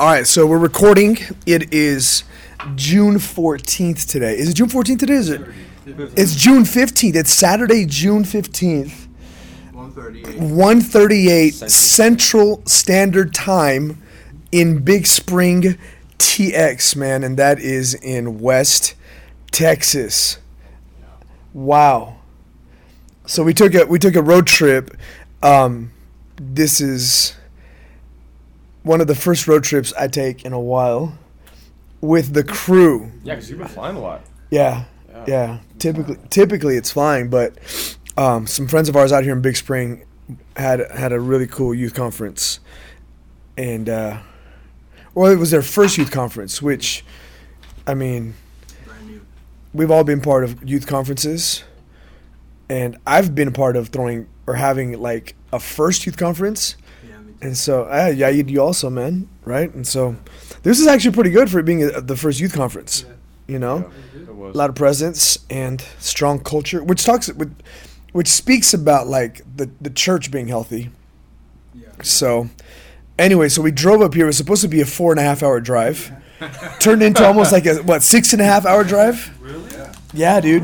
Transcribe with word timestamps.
All 0.00 0.06
right, 0.06 0.26
so 0.26 0.46
we're 0.46 0.56
recording. 0.56 1.18
It 1.44 1.74
is 1.74 2.24
June 2.74 3.16
14th 3.16 4.08
today. 4.08 4.38
Is 4.38 4.48
it 4.48 4.54
June 4.54 4.70
14th 4.70 4.98
today? 4.98 5.12
Is 5.12 5.28
it? 5.28 5.42
It's 5.84 6.34
June 6.36 6.62
15th. 6.62 7.14
It's 7.14 7.30
Saturday, 7.30 7.84
June 7.84 8.24
15th. 8.24 9.08
138. 9.72 10.40
138 10.40 11.50
Central 11.50 12.62
Standard 12.64 13.34
Time 13.34 14.00
in 14.50 14.78
Big 14.78 15.06
Spring, 15.06 15.76
TX, 16.16 16.96
man, 16.96 17.22
and 17.22 17.36
that 17.36 17.58
is 17.58 17.92
in 17.92 18.40
West 18.40 18.94
Texas. 19.50 20.38
Wow. 21.52 22.16
So 23.26 23.44
we 23.44 23.52
took 23.52 23.74
a 23.74 23.84
we 23.84 23.98
took 23.98 24.16
a 24.16 24.22
road 24.22 24.46
trip. 24.46 24.96
Um, 25.42 25.92
this 26.36 26.80
is 26.80 27.36
one 28.82 29.00
of 29.00 29.06
the 29.06 29.14
first 29.14 29.46
road 29.46 29.64
trips 29.64 29.92
I 29.98 30.08
take 30.08 30.44
in 30.44 30.52
a 30.52 30.60
while 30.60 31.18
with 32.00 32.32
the 32.32 32.44
crew. 32.44 33.10
Yeah, 33.22 33.34
because 33.34 33.50
you've 33.50 33.58
been 33.58 33.68
flying 33.68 33.96
a 33.96 34.00
lot. 34.00 34.22
Yeah, 34.50 34.84
yeah. 35.26 35.58
Typically, 35.78 36.16
typically 36.30 36.76
it's 36.76 36.90
flying, 36.90 37.28
but 37.28 37.56
um, 38.16 38.46
some 38.46 38.68
friends 38.68 38.88
of 38.88 38.96
ours 38.96 39.12
out 39.12 39.24
here 39.24 39.32
in 39.32 39.42
Big 39.42 39.56
Spring 39.56 40.04
had 40.56 40.90
had 40.92 41.12
a 41.12 41.20
really 41.20 41.46
cool 41.46 41.74
youth 41.74 41.94
conference, 41.94 42.60
and 43.56 43.88
uh, 43.88 44.18
well, 45.14 45.30
it 45.30 45.36
was 45.36 45.50
their 45.50 45.62
first 45.62 45.98
youth 45.98 46.10
conference, 46.10 46.62
which, 46.62 47.04
I 47.86 47.94
mean, 47.94 48.34
Brand 48.86 49.06
new. 49.06 49.20
we've 49.74 49.90
all 49.90 50.04
been 50.04 50.20
part 50.20 50.44
of 50.44 50.68
youth 50.68 50.86
conferences, 50.86 51.64
and 52.68 52.96
I've 53.06 53.34
been 53.34 53.48
a 53.48 53.52
part 53.52 53.76
of 53.76 53.88
throwing 53.88 54.28
or 54.46 54.54
having 54.54 55.00
like 55.00 55.34
a 55.52 55.58
first 55.58 56.06
youth 56.06 56.16
conference. 56.16 56.76
Yeah, 57.40 57.46
me 57.46 57.46
too. 57.46 57.46
And 57.46 57.56
so, 57.56 57.84
uh, 57.84 58.12
yeah, 58.14 58.28
you, 58.28 58.44
you 58.46 58.60
also, 58.62 58.90
man, 58.90 59.28
right? 59.44 59.72
And 59.74 59.86
so, 59.86 60.16
this 60.62 60.78
is 60.80 60.86
actually 60.86 61.14
pretty 61.14 61.30
good 61.30 61.50
for 61.50 61.58
it 61.58 61.64
being 61.64 61.82
a, 61.82 62.00
the 62.00 62.16
first 62.16 62.40
youth 62.40 62.52
conference. 62.52 63.04
You 63.46 63.58
know, 63.58 63.90
It 64.14 64.34
was. 64.34 64.54
a 64.54 64.58
lot 64.58 64.68
of 64.70 64.76
presence 64.76 65.38
and 65.50 65.80
strong 65.98 66.38
culture, 66.38 66.84
which 66.84 67.04
talks, 67.04 67.28
which, 67.32 67.48
which 68.12 68.28
speaks 68.28 68.72
about 68.74 69.08
like 69.08 69.42
the 69.56 69.68
the 69.80 69.90
church 69.90 70.30
being 70.30 70.46
healthy. 70.48 70.90
Yeah. 71.74 71.88
So, 72.02 72.48
anyway, 73.18 73.48
so 73.48 73.60
we 73.62 73.72
drove 73.72 74.02
up 74.02 74.14
here. 74.14 74.24
It 74.24 74.28
was 74.28 74.36
supposed 74.36 74.62
to 74.62 74.68
be 74.68 74.80
a 74.80 74.86
four 74.86 75.10
and 75.12 75.18
a 75.18 75.24
half 75.24 75.42
hour 75.42 75.60
drive, 75.60 76.12
turned 76.78 77.02
into 77.02 77.24
almost 77.26 77.50
like 77.50 77.66
a 77.66 77.76
what 77.82 78.02
six 78.04 78.32
and 78.32 78.40
a 78.40 78.44
half 78.44 78.64
hour 78.66 78.84
drive. 78.84 79.36
Really? 79.40 79.68
Yeah. 79.72 79.92
Yeah, 80.12 80.40
dude. 80.40 80.62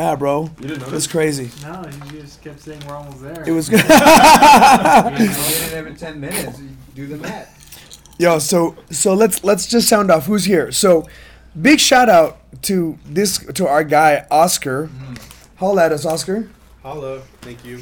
Yeah, 0.00 0.14
bro. 0.14 0.44
Yeah. 0.44 0.48
You 0.48 0.68
didn't 0.68 0.80
know 0.80 0.86
It 0.86 0.92
was 0.92 1.06
crazy. 1.06 1.50
No, 1.62 1.84
you 2.06 2.22
just 2.22 2.42
kept 2.42 2.60
saying 2.60 2.82
we're 2.88 2.94
almost 2.94 3.20
there. 3.22 3.44
It 3.46 3.52
was. 3.52 3.68
good. 3.68 3.86
get 3.86 5.72
every 5.74 5.94
10 5.94 6.18
minutes. 6.18 6.62
Do 6.94 7.06
the 7.06 7.18
math. 7.18 7.58
Yo, 8.18 8.38
so 8.38 8.76
so 8.90 9.12
let's 9.12 9.44
let's 9.44 9.66
just 9.66 9.88
sound 9.88 10.10
off. 10.10 10.24
Who's 10.24 10.46
here? 10.46 10.72
So, 10.72 11.06
big 11.60 11.80
shout 11.80 12.08
out 12.08 12.38
to 12.62 12.98
this 13.04 13.44
to 13.52 13.66
our 13.66 13.84
guy 13.84 14.26
Oscar. 14.30 14.86
Mm-hmm. 14.86 15.14
Holla 15.56 15.84
at 15.84 15.92
us, 15.92 16.06
Oscar. 16.06 16.48
Hello, 16.82 17.20
thank 17.42 17.62
you. 17.62 17.80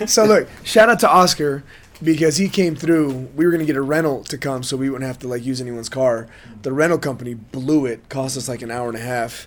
so 0.06 0.26
look, 0.26 0.46
shout 0.62 0.90
out 0.90 1.00
to 1.00 1.08
Oscar 1.08 1.64
because 2.02 2.36
he 2.36 2.50
came 2.50 2.76
through. 2.76 3.30
We 3.34 3.46
were 3.46 3.50
gonna 3.50 3.64
get 3.64 3.76
a 3.76 3.82
rental 3.82 4.24
to 4.24 4.36
come, 4.36 4.62
so 4.62 4.76
we 4.76 4.90
wouldn't 4.90 5.06
have 5.06 5.18
to 5.20 5.28
like 5.28 5.42
use 5.42 5.62
anyone's 5.62 5.88
car. 5.88 6.28
The 6.62 6.72
rental 6.72 6.98
company 6.98 7.32
blew 7.32 7.86
it. 7.86 8.10
Cost 8.10 8.36
us 8.36 8.46
like 8.46 8.60
an 8.60 8.70
hour 8.70 8.88
and 8.88 8.96
a 8.96 9.00
half. 9.00 9.46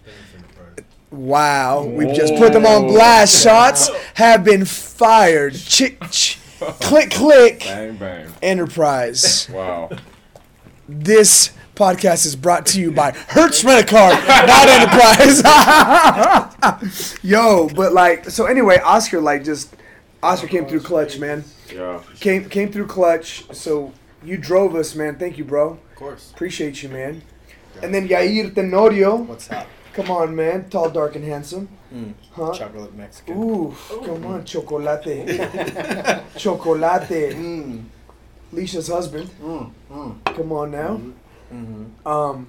Wow, 1.14 1.86
we've 1.86 2.14
just 2.16 2.36
put 2.38 2.54
them 2.54 2.66
on 2.66 2.88
blast. 2.88 3.44
Shots 3.44 3.92
have 4.16 4.44
been 4.44 4.66
fired. 4.66 5.54
Chick, 5.54 6.02
ch- 6.10 6.40
click, 6.80 7.12
click. 7.12 7.60
Bang, 7.60 7.98
bang. 7.98 8.34
Enterprise. 8.42 9.48
Wow. 9.48 9.92
This 10.90 11.52
podcast 11.76 12.26
is 12.26 12.36
brought 12.36 12.66
to 12.66 12.82
you 12.82 12.92
by 12.92 13.12
Hertz 13.12 13.64
Rent 13.64 13.88
a 13.88 13.92
Car, 13.92 14.10
not 14.12 14.68
Enterprise. 14.68 15.44
Yo, 17.24 17.70
but 17.76 17.94
like, 17.94 18.32
so 18.32 18.48
anyway, 18.48 18.80
Oscar 18.84 19.22
like 19.22 19.44
just 19.44 19.76
Oscar 20.24 20.48
came 20.48 20.66
through 20.66 20.82
clutch, 20.82 21.20
man. 21.20 21.44
Yeah. 21.72 22.02
Came 22.22 22.50
came 22.50 22.72
through 22.72 22.88
clutch. 22.88 23.46
So 23.56 23.94
you 24.24 24.38
drove 24.38 24.76
us, 24.76 24.96
man. 24.96 25.20
Thank 25.20 25.38
you, 25.38 25.44
bro. 25.44 25.74
Of 25.74 25.96
course. 25.96 26.32
Appreciate 26.32 26.82
you, 26.82 26.90
man. 26.90 27.22
And 27.84 27.94
then 27.94 28.08
Yair 28.08 28.56
Tenorio. 28.56 29.18
What's 29.18 29.52
up? 29.52 29.68
Come 29.94 30.10
on, 30.12 30.36
man. 30.36 30.70
Tall, 30.70 30.90
dark, 30.90 31.16
and 31.16 31.24
handsome. 31.24 31.70
Mm. 31.94 32.14
Huh? 32.32 32.52
Chocolate 32.54 32.96
Mexican. 32.96 33.38
Ooh, 33.38 33.76
come 34.04 34.26
on, 34.26 34.44
chocolate. 34.44 35.04
chocolate. 36.38 37.36
Mm. 37.36 37.84
Leisha's 38.52 38.88
husband. 38.88 39.30
Mm. 39.42 39.72
Mm. 39.92 40.24
Come 40.36 40.52
on 40.52 40.72
now. 40.72 41.00
Mm-hmm. 41.54 42.08
Um, 42.08 42.48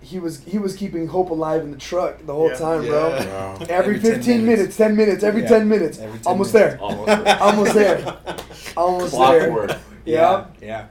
he 0.00 0.18
was 0.18 0.42
he 0.44 0.58
was 0.58 0.74
keeping 0.76 1.08
hope 1.08 1.30
alive 1.30 1.62
in 1.62 1.70
the 1.72 1.76
truck 1.78 2.24
the 2.24 2.32
whole 2.32 2.48
Yeah. 2.50 2.56
time, 2.56 2.86
bro. 2.86 3.08
Yeah. 3.08 3.26
Wow. 3.26 3.56
Every, 3.68 3.96
Every 3.96 4.00
10 4.00 4.12
15 4.14 4.46
minutes. 4.46 4.58
minutes. 4.58 4.76
10 4.76 4.96
minutes, 4.96 5.24
every 5.24 5.42
Yeah. 5.42 5.48
10 5.48 5.68
minutes. 5.68 5.98
Every 5.98 6.18
10 6.18 6.26
Almost 6.26 6.54
minutes. 6.54 6.76
there. 6.76 6.82
Almost. 6.82 7.24
there. 7.24 7.42
Almost 7.42 7.74
there. 7.74 8.16
Almost 8.76 9.12
there. 9.12 9.40
Clockwork. 9.50 9.78
Yeah. 10.04 10.46
Yeah. 10.62 10.86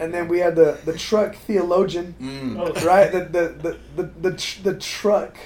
And 0.00 0.12
then 0.14 0.26
we 0.28 0.38
had 0.40 0.56
the, 0.56 0.78
the 0.86 0.96
truck 0.96 1.36
theologian, 1.36 2.14
Mm. 2.20 2.84
right? 2.84 3.12
The 3.12 3.20
the, 3.20 3.48
the, 3.64 3.76
the, 3.96 4.30
the, 4.30 4.36
tr- 4.36 4.62
the 4.62 4.74
truck 4.78 5.36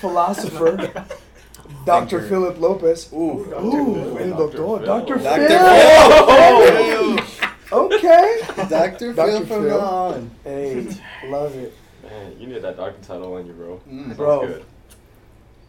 philosopher, 0.00 1.04
Dr. 1.84 2.22
Philip 2.28 2.58
Lopez. 2.60 3.12
Ooh. 3.12 3.44
Ooh, 3.52 4.18
el 4.18 4.30
doctor, 4.38 4.84
Dr. 4.86 5.16
Dr. 5.18 5.48
Phil. 5.48 7.18
Phil. 7.18 7.48
Okay. 7.70 8.40
Dr. 8.68 9.12
Dr. 9.12 9.14
Phil 9.14 9.46
from 9.46 9.62
Phil. 9.64 9.80
on. 9.80 10.30
Hey, 10.44 10.86
love 11.26 11.54
it. 11.56 11.74
Man, 12.02 12.36
you 12.40 12.46
need 12.46 12.62
that 12.62 12.76
doctor 12.76 13.02
title 13.06 13.34
on 13.34 13.46
you, 13.46 13.52
bro. 13.52 13.80
Mm. 13.90 14.16
Bro. 14.16 14.46
Good. 14.46 14.64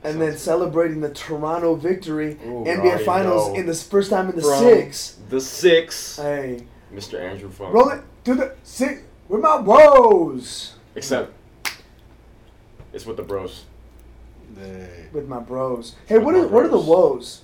And 0.04 0.22
then 0.22 0.38
celebrating 0.38 1.02
the 1.02 1.10
Toronto 1.10 1.76
victory, 1.76 2.38
Ooh, 2.46 2.64
NBA 2.64 2.80
already 2.80 3.04
Finals 3.04 3.50
know. 3.50 3.56
in 3.56 3.66
the 3.66 3.74
first 3.74 4.10
time 4.12 4.30
in 4.30 4.36
the 4.38 4.42
From 4.44 4.60
six. 4.60 5.18
The 5.30 5.42
six. 5.42 6.16
Hey, 6.16 6.64
Mr. 6.94 7.20
Andrew 7.20 7.50
Fung. 7.50 7.74
roll 7.74 7.90
it 7.90 8.02
to 8.24 8.36
the 8.36 8.56
six 8.64 9.02
with 9.28 9.42
my 9.42 9.58
woes. 9.58 10.76
Except 10.96 11.34
it's 12.94 13.06
with 13.06 13.18
the 13.18 13.24
bros. 13.24 13.66
With 15.14 15.28
my 15.28 15.40
bros. 15.40 15.96
Hey, 16.08 16.18
what 16.18 16.36
are 16.36 16.48
what 16.48 16.66
are 16.66 16.70
the 16.70 16.80
woes? 16.80 17.44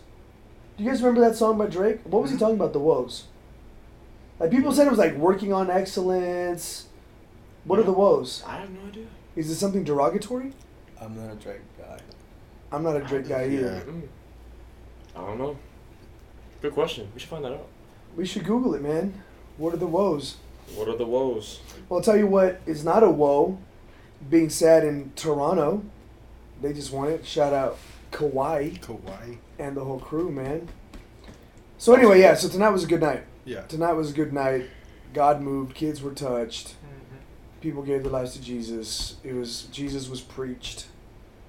Do 0.78 0.84
you 0.84 0.90
guys 0.90 1.02
remember 1.02 1.22
that 1.22 1.38
song 1.38 1.58
by 1.58 1.68
Drake? 1.68 2.00
What 2.04 2.22
was 2.22 2.32
he 2.32 2.38
talking 2.38 2.56
about? 2.56 2.74
The 2.74 2.80
woes. 2.80 3.26
Like 4.40 4.52
people 4.52 4.74
said 4.74 4.88
it 4.88 4.90
was 4.90 5.00
like 5.00 5.16
working 5.16 5.54
on 5.54 5.70
excellence. 5.70 6.88
What 7.64 7.80
are 7.80 7.84
the 7.84 7.94
woes? 7.94 8.44
I 8.46 8.58
have 8.58 8.70
no 8.70 8.88
idea. 8.88 9.06
Is 9.36 9.50
it 9.50 9.56
something 9.56 9.84
derogatory? 9.84 10.54
I'm 11.00 11.16
not 11.16 11.32
a 11.32 11.36
Drake 11.36 11.62
guy. 11.78 12.00
I'm 12.72 12.84
not 12.84 12.98
a 12.98 13.02
Drake 13.02 13.30
guy 13.30 13.46
either. 13.46 13.84
Yeah. 13.86 13.94
I 15.16 15.26
don't 15.26 15.38
know. 15.38 15.58
Good 16.62 16.74
question. 16.74 17.10
We 17.14 17.20
should 17.20 17.30
find 17.30 17.46
that 17.46 17.54
out. 17.54 17.68
We 18.16 18.26
should 18.26 18.44
Google 18.44 18.76
it, 18.76 18.82
man. 18.82 19.24
What 19.58 19.74
are 19.74 19.78
the 19.78 19.88
woes? 19.88 20.38
What 20.74 20.88
are 20.88 20.98
the 20.98 21.06
woes? 21.06 21.60
Well, 21.88 22.00
I'll 22.00 22.04
tell 22.04 22.18
you 22.18 22.28
what 22.28 22.62
is 22.66 22.84
not 22.84 23.04
a 23.04 23.10
woe. 23.10 23.58
Being 24.30 24.50
sad 24.50 24.84
in 24.84 25.12
Toronto, 25.16 25.84
they 26.62 26.74
just 26.74 26.92
won 26.92 27.10
it. 27.10 27.26
Shout 27.26 27.54
out 27.54 27.78
Kawhi 28.12 28.80
Kawaii. 28.80 29.38
and 29.60 29.78
the 29.78 29.84
whole 29.84 30.00
crew, 30.00 30.32
man. 30.32 30.68
So 31.78 31.94
anyway, 31.94 32.22
yeah. 32.22 32.34
So 32.34 32.48
tonight 32.50 32.70
was 32.70 32.84
a 32.84 32.88
good 32.88 33.02
night. 33.02 33.24
Yeah. 33.44 33.62
Tonight 33.62 33.94
was 33.94 34.12
a 34.12 34.14
good 34.14 34.34
night. 34.34 34.70
God 35.14 35.42
moved. 35.42 35.76
Kids 35.76 36.02
were 36.02 36.14
touched. 36.14 36.70
Mm-hmm. 36.70 37.16
People 37.62 37.84
gave 37.84 38.04
their 38.04 38.12
lives 38.12 38.34
to 38.34 38.42
Jesus. 38.42 39.18
It 39.24 39.34
was 39.34 39.64
Jesus 39.72 40.10
was 40.10 40.22
preached. 40.22 40.88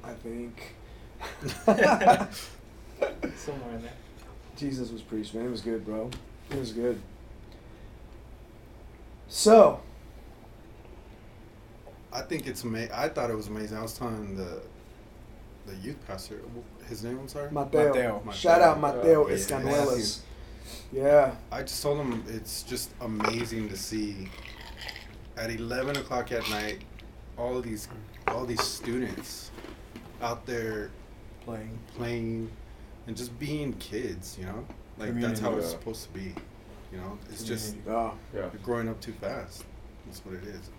I 0.05 0.13
think. 0.13 0.75
Somewhere 3.37 3.75
in 3.75 3.83
there. 3.83 3.93
Jesus 4.57 4.91
was 4.91 5.03
preached, 5.03 5.35
man. 5.35 5.47
It 5.47 5.51
was 5.51 5.61
good, 5.61 5.85
bro. 5.85 6.11
It 6.51 6.59
was 6.59 6.73
good. 6.73 7.01
So, 9.29 9.81
I 12.13 12.23
think 12.23 12.47
it's 12.47 12.65
amazing. 12.65 12.93
I 12.93 13.09
thought 13.09 13.31
it 13.31 13.37
was 13.37 13.49
amazing. 13.49 13.77
I 13.79 13.83
was 13.83 13.93
telling 13.97 14.37
the 14.37 14.63
the 15.67 15.75
youth 15.77 15.97
pastor, 16.07 16.41
his 16.89 17.03
name, 17.03 17.19
I'm 17.19 17.29
sorry? 17.29 17.51
Mateo. 17.51 17.89
Mateo. 17.89 18.23
Shout 18.33 18.63
out 18.63 18.81
Mateo 18.81 19.29
Yeah, 19.29 19.35
Escanuelas. 19.35 20.21
Yeah. 20.93 21.35
I 21.51 21.63
just 21.63 21.83
told 21.83 21.99
him 21.99 22.25
it's 22.29 22.63
just 22.63 22.91
amazing 23.01 23.69
to 23.69 23.77
see 23.77 24.29
at 25.37 25.51
11 25.51 25.97
o'clock 25.97 26.33
at 26.33 26.49
night 26.51 26.83
all 27.37 27.57
of 27.57 27.65
these 27.65 27.89
all 28.29 28.47
these 28.47 28.63
students 28.63 29.51
out 30.23 30.47
there 30.47 30.91
Playing. 31.45 31.79
playing 31.97 32.51
and 33.07 33.17
just 33.17 33.39
being 33.39 33.73
kids, 33.75 34.37
you 34.39 34.47
know? 34.47 34.65
Like 34.99 35.21
that's 35.21 35.41
how 35.41 35.55
it's 35.57 35.67
yeah. 35.67 35.79
supposed 35.79 36.05
to 36.05 36.11
be. 36.11 36.35
You 36.93 36.99
know? 36.99 37.19
It's 37.31 37.43
just 37.45 37.77
Oh. 37.89 38.13
Yeah. 38.35 38.41
you're 38.41 38.51
growing 38.63 38.89
up 38.89 39.01
too 39.01 39.13
fast. 39.13 39.65
That's 40.07 40.25
what 40.25 40.35
it 40.37 40.45
is. 40.45 40.71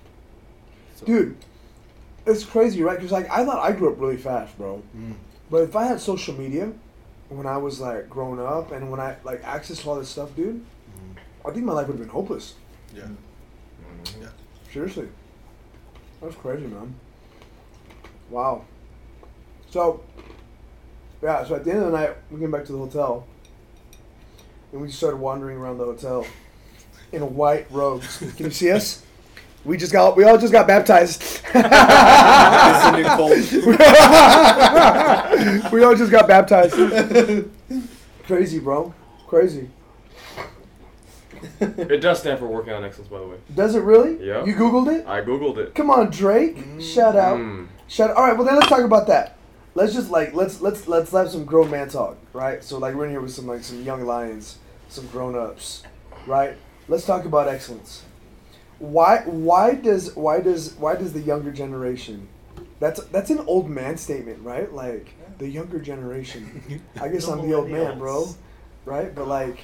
So, 0.95 1.05
Dude, 1.05 1.37
it's 2.25 2.43
crazy, 2.43 2.81
right? 2.81 2.97
Because 2.97 3.11
like 3.11 3.29
I 3.29 3.45
thought 3.45 3.59
I 3.59 3.71
grew 3.71 3.91
up 3.91 3.99
really 3.99 4.17
fast, 4.17 4.57
bro. 4.57 4.81
mm, 4.95 5.13
But 5.49 5.63
if 5.63 5.75
I 5.75 5.85
had 5.85 5.99
social 5.99 6.33
media 6.33 6.71
when 7.29 7.45
I 7.45 7.57
was 7.57 7.79
like 7.79 8.09
growing 8.09 8.39
up 8.39 8.71
and 8.71 8.89
when 8.89 8.99
I 8.99 9.17
like 9.23 9.43
access 9.43 9.81
to 9.83 9.89
all 9.89 9.95
this 9.99 10.09
stuff, 10.09 10.35
dude, 10.35 10.55
mm, 10.63 11.17
I 11.47 11.51
think 11.51 11.65
my 11.65 11.73
life 11.73 11.87
would 11.87 11.93
have 11.97 12.01
been 12.05 12.09
hopeless. 12.13 12.55
Yeah. 12.95 13.03
Mhm. 13.03 14.21
Yeah. 14.21 14.29
Seriously. 14.71 15.09
That's 16.21 16.35
crazy, 16.35 16.65
man. 16.67 16.95
Wow. 18.29 18.65
So, 19.69 20.01
yeah, 21.21 21.43
so 21.45 21.55
at 21.55 21.63
the 21.63 21.71
end 21.71 21.83
of 21.83 21.91
the 21.91 21.97
night, 21.97 22.15
we 22.31 22.39
came 22.39 22.51
back 22.51 22.65
to 22.65 22.71
the 22.71 22.77
hotel. 22.77 23.25
And 24.71 24.81
we 24.81 24.87
just 24.87 24.99
started 24.99 25.17
wandering 25.17 25.57
around 25.57 25.77
the 25.77 25.85
hotel 25.85 26.25
in 27.11 27.35
white 27.35 27.71
robes. 27.71 28.17
Can 28.35 28.45
you 28.45 28.51
see 28.51 28.71
us? 28.71 29.03
We 29.65 29.77
just 29.77 29.91
got, 29.91 30.15
we 30.15 30.23
all 30.23 30.37
just 30.37 30.53
got 30.53 30.67
baptized. 30.67 31.41
we 35.73 35.83
all 35.83 35.95
just 35.95 36.11
got 36.11 36.27
baptized. 36.27 36.73
Crazy, 38.23 38.59
bro. 38.59 38.93
Crazy. 39.27 39.69
It 41.59 42.01
does 42.01 42.19
stand 42.19 42.39
for 42.39 42.47
working 42.47 42.73
on 42.73 42.83
excellence, 42.83 43.09
by 43.09 43.19
the 43.19 43.27
way. 43.27 43.37
Does 43.53 43.75
it 43.75 43.81
really? 43.81 44.25
Yeah. 44.25 44.45
You 44.45 44.55
Googled 44.55 44.99
it? 44.99 45.07
I 45.07 45.21
googled 45.21 45.57
it. 45.57 45.75
Come 45.75 45.89
on, 45.89 46.09
Drake. 46.11 46.63
Shout 46.79 47.15
out. 47.15 47.39
Mm. 47.39 47.67
Shut. 47.87 48.11
All 48.11 48.23
right. 48.23 48.35
Well, 48.37 48.45
then 48.45 48.55
let's 48.55 48.67
talk 48.67 48.81
about 48.81 49.07
that. 49.07 49.36
Let's 49.77 49.93
just 49.93 50.09
like 50.09 50.33
let's 50.33 50.59
let's 50.59 50.87
let's 50.87 51.11
have 51.11 51.29
some 51.29 51.45
grown 51.45 51.69
man 51.69 51.87
talk, 51.87 52.17
right? 52.33 52.63
So 52.63 52.79
like 52.79 52.95
we're 52.95 53.05
in 53.05 53.11
here 53.11 53.21
with 53.21 53.31
some 53.31 53.45
like 53.45 53.63
some 53.63 53.83
young 53.83 54.07
lions, 54.07 54.57
some 54.89 55.05
grown 55.05 55.37
ups, 55.37 55.83
right? 56.25 56.55
Let's 56.87 57.05
talk 57.05 57.25
about 57.25 57.47
excellence. 57.47 58.03
Why 58.79 59.19
why 59.27 59.75
does 59.75 60.15
why 60.15 60.39
does 60.39 60.73
why 60.79 60.95
does 60.95 61.13
the 61.13 61.19
younger 61.19 61.51
generation? 61.51 62.27
That's 62.79 63.03
that's 63.09 63.29
an 63.29 63.41
old 63.41 63.69
man 63.69 63.97
statement, 63.97 64.41
right? 64.41 64.73
Like 64.73 65.13
the 65.37 65.47
younger 65.47 65.79
generation. 65.79 66.81
I 66.99 67.09
guess 67.09 67.27
I'm 67.27 67.47
the 67.47 67.53
old 67.53 67.69
man, 67.69 67.99
bro. 67.99 68.29
Right? 68.83 69.13
But 69.13 69.27
like, 69.27 69.59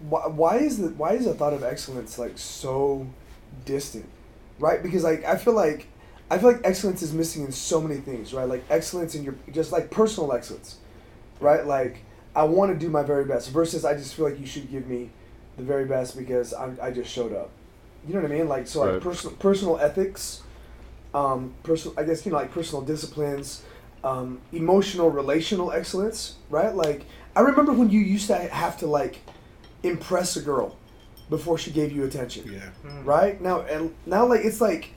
why, 0.00 0.26
why 0.26 0.56
is 0.58 0.76
the 0.76 0.88
why 0.88 1.14
is 1.14 1.24
the 1.24 1.32
thought 1.32 1.54
of 1.54 1.64
excellence 1.64 2.18
like 2.18 2.36
so 2.36 3.06
distant? 3.64 4.06
Right? 4.58 4.82
Because 4.82 5.02
like 5.02 5.24
I 5.24 5.38
feel 5.38 5.54
like 5.54 5.88
I 6.32 6.38
feel 6.38 6.50
like 6.50 6.62
excellence 6.64 7.02
is 7.02 7.12
missing 7.12 7.44
in 7.44 7.52
so 7.52 7.78
many 7.78 8.00
things, 8.00 8.32
right? 8.32 8.48
Like 8.48 8.64
excellence 8.70 9.14
in 9.14 9.22
your 9.22 9.34
just 9.52 9.70
like 9.70 9.90
personal 9.90 10.32
excellence, 10.32 10.78
right? 11.40 11.66
Like 11.66 11.98
I 12.34 12.44
want 12.44 12.72
to 12.72 12.78
do 12.78 12.88
my 12.88 13.02
very 13.02 13.26
best 13.26 13.50
versus 13.50 13.84
I 13.84 13.92
just 13.94 14.14
feel 14.14 14.24
like 14.30 14.40
you 14.40 14.46
should 14.46 14.70
give 14.70 14.86
me 14.86 15.10
the 15.58 15.62
very 15.62 15.84
best 15.84 16.16
because 16.16 16.54
I, 16.54 16.72
I 16.80 16.90
just 16.90 17.10
showed 17.10 17.34
up. 17.34 17.50
You 18.08 18.14
know 18.14 18.22
what 18.22 18.32
I 18.32 18.34
mean? 18.34 18.48
Like 18.48 18.66
so 18.66 18.80
like 18.80 18.92
Right. 18.94 19.02
personal 19.02 19.36
personal 19.36 19.78
ethics, 19.78 20.40
um, 21.12 21.52
personal 21.64 22.00
I 22.00 22.04
guess 22.04 22.24
you 22.24 22.32
know 22.32 22.38
like 22.38 22.50
personal 22.50 22.80
disciplines, 22.82 23.62
um, 24.02 24.40
emotional 24.52 25.10
relational 25.10 25.70
excellence, 25.70 26.36
right? 26.48 26.74
Like 26.74 27.04
I 27.36 27.40
remember 27.40 27.74
when 27.74 27.90
you 27.90 28.00
used 28.00 28.28
to 28.28 28.36
have 28.38 28.78
to 28.78 28.86
like 28.86 29.20
impress 29.82 30.34
a 30.36 30.40
girl 30.40 30.76
before 31.28 31.58
she 31.58 31.70
gave 31.70 31.92
you 31.92 32.04
attention 32.04 32.50
Yeah. 32.50 32.70
right 33.04 33.38
now 33.40 33.60
and 33.62 33.94
now 34.06 34.24
like 34.26 34.44
it's 34.44 34.60
like 34.62 34.94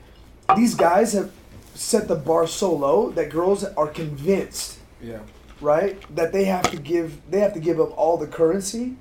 these 0.55 0.75
guys 0.75 1.13
have 1.13 1.31
set 1.73 2.07
the 2.07 2.15
bar 2.15 2.47
so 2.47 2.73
low 2.73 3.09
that 3.11 3.29
girls 3.29 3.63
are 3.63 3.87
convinced 3.87 4.79
Yeah. 5.01 5.19
right 5.61 5.99
that 6.15 6.31
they 6.31 6.45
have 6.45 6.69
to 6.71 6.77
give 6.77 7.19
they 7.29 7.39
have 7.39 7.53
to 7.53 7.59
give 7.59 7.79
up 7.79 7.97
all 7.97 8.17
the 8.17 8.27
currency 8.27 8.95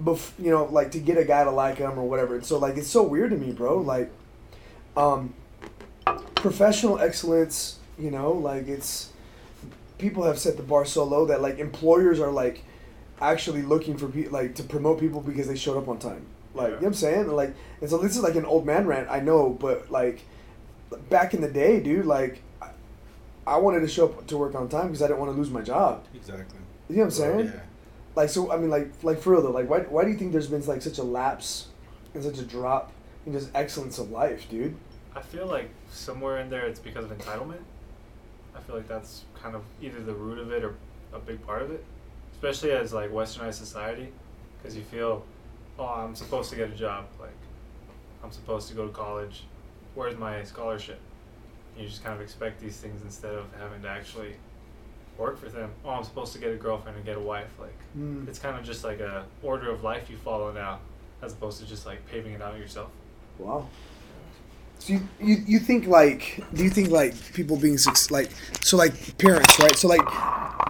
bef- 0.00 0.32
you 0.38 0.50
know 0.50 0.64
like 0.64 0.90
to 0.92 0.98
get 0.98 1.16
a 1.16 1.24
guy 1.24 1.44
to 1.44 1.50
like 1.50 1.78
them 1.78 1.98
or 1.98 2.06
whatever. 2.08 2.34
And 2.36 2.44
so 2.44 2.58
like 2.58 2.76
it's 2.76 2.88
so 2.90 3.02
weird 3.02 3.30
to 3.30 3.36
me 3.36 3.52
bro. 3.52 3.78
Like 3.78 4.10
um 4.96 5.34
professional 6.34 6.98
excellence 6.98 7.78
you 7.98 8.10
know 8.10 8.32
like 8.32 8.68
it's 8.68 9.10
people 9.98 10.24
have 10.24 10.38
set 10.38 10.56
the 10.56 10.62
bar 10.62 10.84
so 10.84 11.04
low 11.04 11.24
that 11.26 11.40
like 11.40 11.58
employers 11.58 12.20
are 12.20 12.30
like 12.32 12.64
actually 13.20 13.62
looking 13.62 13.96
for 13.96 14.08
people 14.08 14.32
like 14.32 14.54
to 14.56 14.62
promote 14.62 15.00
people 15.00 15.20
because 15.20 15.46
they 15.48 15.56
showed 15.56 15.78
up 15.78 15.88
on 15.88 15.98
time. 15.98 16.26
Like 16.54 16.66
you 16.66 16.70
know 16.72 16.76
what 16.78 16.86
i'm 16.88 16.94
saying? 16.94 17.28
Like 17.28 17.54
and 17.80 17.88
so 17.88 17.98
this 17.98 18.16
is 18.16 18.22
like 18.22 18.34
an 18.34 18.44
old 18.44 18.66
man 18.66 18.86
rant 18.86 19.08
i 19.10 19.20
know 19.20 19.50
but 19.50 19.90
like 19.90 20.20
back 21.10 21.34
in 21.34 21.40
the 21.40 21.48
day 21.48 21.80
dude 21.80 22.06
like 22.06 22.40
I- 22.62 22.70
i 23.46 23.56
wanted 23.56 23.80
to 23.80 23.88
show 23.88 24.06
up 24.06 24.26
to 24.28 24.36
work 24.36 24.54
on 24.54 24.68
time 24.68 24.86
because 24.88 25.02
i 25.02 25.06
didn't 25.08 25.18
want 25.18 25.32
to 25.32 25.36
lose 25.36 25.50
my 25.50 25.60
job 25.62 26.04
Exactly. 26.14 26.58
you 26.88 26.96
know 26.96 27.00
what 27.02 27.04
i'm 27.06 27.10
saying 27.10 27.46
Yeah. 27.46 27.60
like 28.14 28.28
so 28.28 28.50
i 28.52 28.56
mean 28.56 28.70
like 28.70 28.90
like 29.02 29.18
for 29.20 29.32
real 29.32 29.42
though 29.42 29.50
like 29.50 29.68
why, 29.68 29.80
why 29.80 30.04
do 30.04 30.10
you 30.10 30.16
think 30.16 30.32
there's 30.32 30.46
been 30.48 30.64
like 30.66 30.82
such 30.82 30.98
a 30.98 31.02
lapse 31.02 31.68
and 32.14 32.22
such 32.22 32.38
a 32.38 32.44
drop 32.44 32.92
in 33.26 33.32
just 33.32 33.50
excellence 33.54 33.98
of 33.98 34.10
life 34.10 34.48
dude 34.50 34.76
I 35.16 35.20
feel 35.22 35.46
like 35.46 35.70
somewhere 35.92 36.38
in 36.38 36.50
there 36.50 36.66
it's 36.66 36.80
because 36.80 37.04
of 37.04 37.16
entitlement. 37.16 37.60
I 38.56 38.58
feel 38.58 38.74
like 38.74 38.88
that's 38.88 39.22
kind 39.40 39.54
of 39.54 39.62
either 39.80 40.00
the 40.02 40.12
root 40.12 40.38
of 40.40 40.50
it 40.50 40.64
or 40.64 40.74
a 41.12 41.20
big 41.20 41.40
part 41.46 41.62
of 41.62 41.70
it, 41.70 41.84
especially 42.32 42.72
as 42.72 42.92
like 42.92 43.12
westernized 43.12 43.54
society, 43.54 44.08
because 44.60 44.76
you 44.76 44.82
feel, 44.82 45.24
oh, 45.78 45.84
I'm 45.86 46.16
supposed 46.16 46.50
to 46.50 46.56
get 46.56 46.68
a 46.68 46.74
job, 46.74 47.04
like 47.20 47.30
I'm 48.24 48.32
supposed 48.32 48.66
to 48.70 48.74
go 48.74 48.88
to 48.88 48.92
college. 48.92 49.44
Where's 49.94 50.16
my 50.16 50.42
scholarship? 50.44 50.98
You 51.78 51.86
just 51.86 52.02
kind 52.04 52.14
of 52.14 52.20
expect 52.20 52.60
these 52.60 52.76
things 52.76 53.02
instead 53.02 53.34
of 53.34 53.46
having 53.58 53.82
to 53.82 53.88
actually 53.88 54.34
work 55.18 55.38
for 55.38 55.48
them. 55.48 55.70
Oh, 55.84 55.90
I'm 55.90 56.04
supposed 56.04 56.32
to 56.32 56.38
get 56.38 56.52
a 56.52 56.56
girlfriend 56.56 56.96
and 56.96 57.06
get 57.06 57.16
a 57.16 57.20
wife. 57.20 57.50
Like 57.60 57.74
Mm. 57.96 58.26
it's 58.28 58.38
kind 58.38 58.56
of 58.58 58.64
just 58.64 58.82
like 58.84 59.00
a 59.00 59.24
order 59.42 59.70
of 59.70 59.82
life 59.84 60.10
you 60.10 60.16
follow 60.16 60.52
now, 60.52 60.80
as 61.22 61.32
opposed 61.32 61.60
to 61.60 61.66
just 61.66 61.86
like 61.86 62.04
paving 62.06 62.32
it 62.32 62.42
out 62.42 62.58
yourself. 62.58 62.90
Wow. 63.38 63.68
So 64.80 64.94
you, 64.94 65.08
you 65.20 65.36
you 65.46 65.58
think 65.60 65.86
like 65.86 66.42
do 66.52 66.64
you 66.64 66.70
think 66.70 66.90
like 66.90 67.14
people 67.32 67.56
being 67.56 67.78
like 68.10 68.30
so 68.60 68.76
like 68.76 69.16
parents 69.18 69.58
right 69.60 69.76
so 69.76 69.88
like 69.88 70.04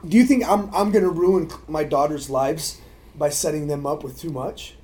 do 0.06 0.16
you 0.16 0.24
think 0.24 0.44
I'm 0.48 0.72
I'm 0.74 0.92
gonna 0.92 1.08
ruin 1.08 1.50
my 1.66 1.82
daughter's 1.84 2.28
lives 2.30 2.80
by 3.16 3.30
setting 3.30 3.66
them 3.68 3.86
up 3.86 4.04
with 4.04 4.20
too 4.20 4.30
much? 4.30 4.74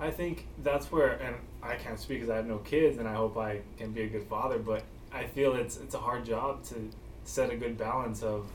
I 0.00 0.10
think 0.10 0.46
that's 0.62 0.90
where, 0.90 1.10
and 1.20 1.36
I 1.62 1.74
can't 1.74 1.98
speak 1.98 2.18
because 2.20 2.30
I 2.30 2.36
have 2.36 2.46
no 2.46 2.58
kids, 2.58 2.98
and 2.98 3.06
I 3.08 3.14
hope 3.14 3.36
I 3.36 3.60
can 3.78 3.92
be 3.92 4.02
a 4.02 4.08
good 4.08 4.24
father. 4.24 4.58
But 4.58 4.82
I 5.12 5.24
feel 5.24 5.54
it's 5.54 5.76
it's 5.76 5.94
a 5.94 5.98
hard 5.98 6.24
job 6.24 6.64
to 6.64 6.90
set 7.24 7.50
a 7.50 7.56
good 7.56 7.76
balance 7.76 8.22
of 8.22 8.46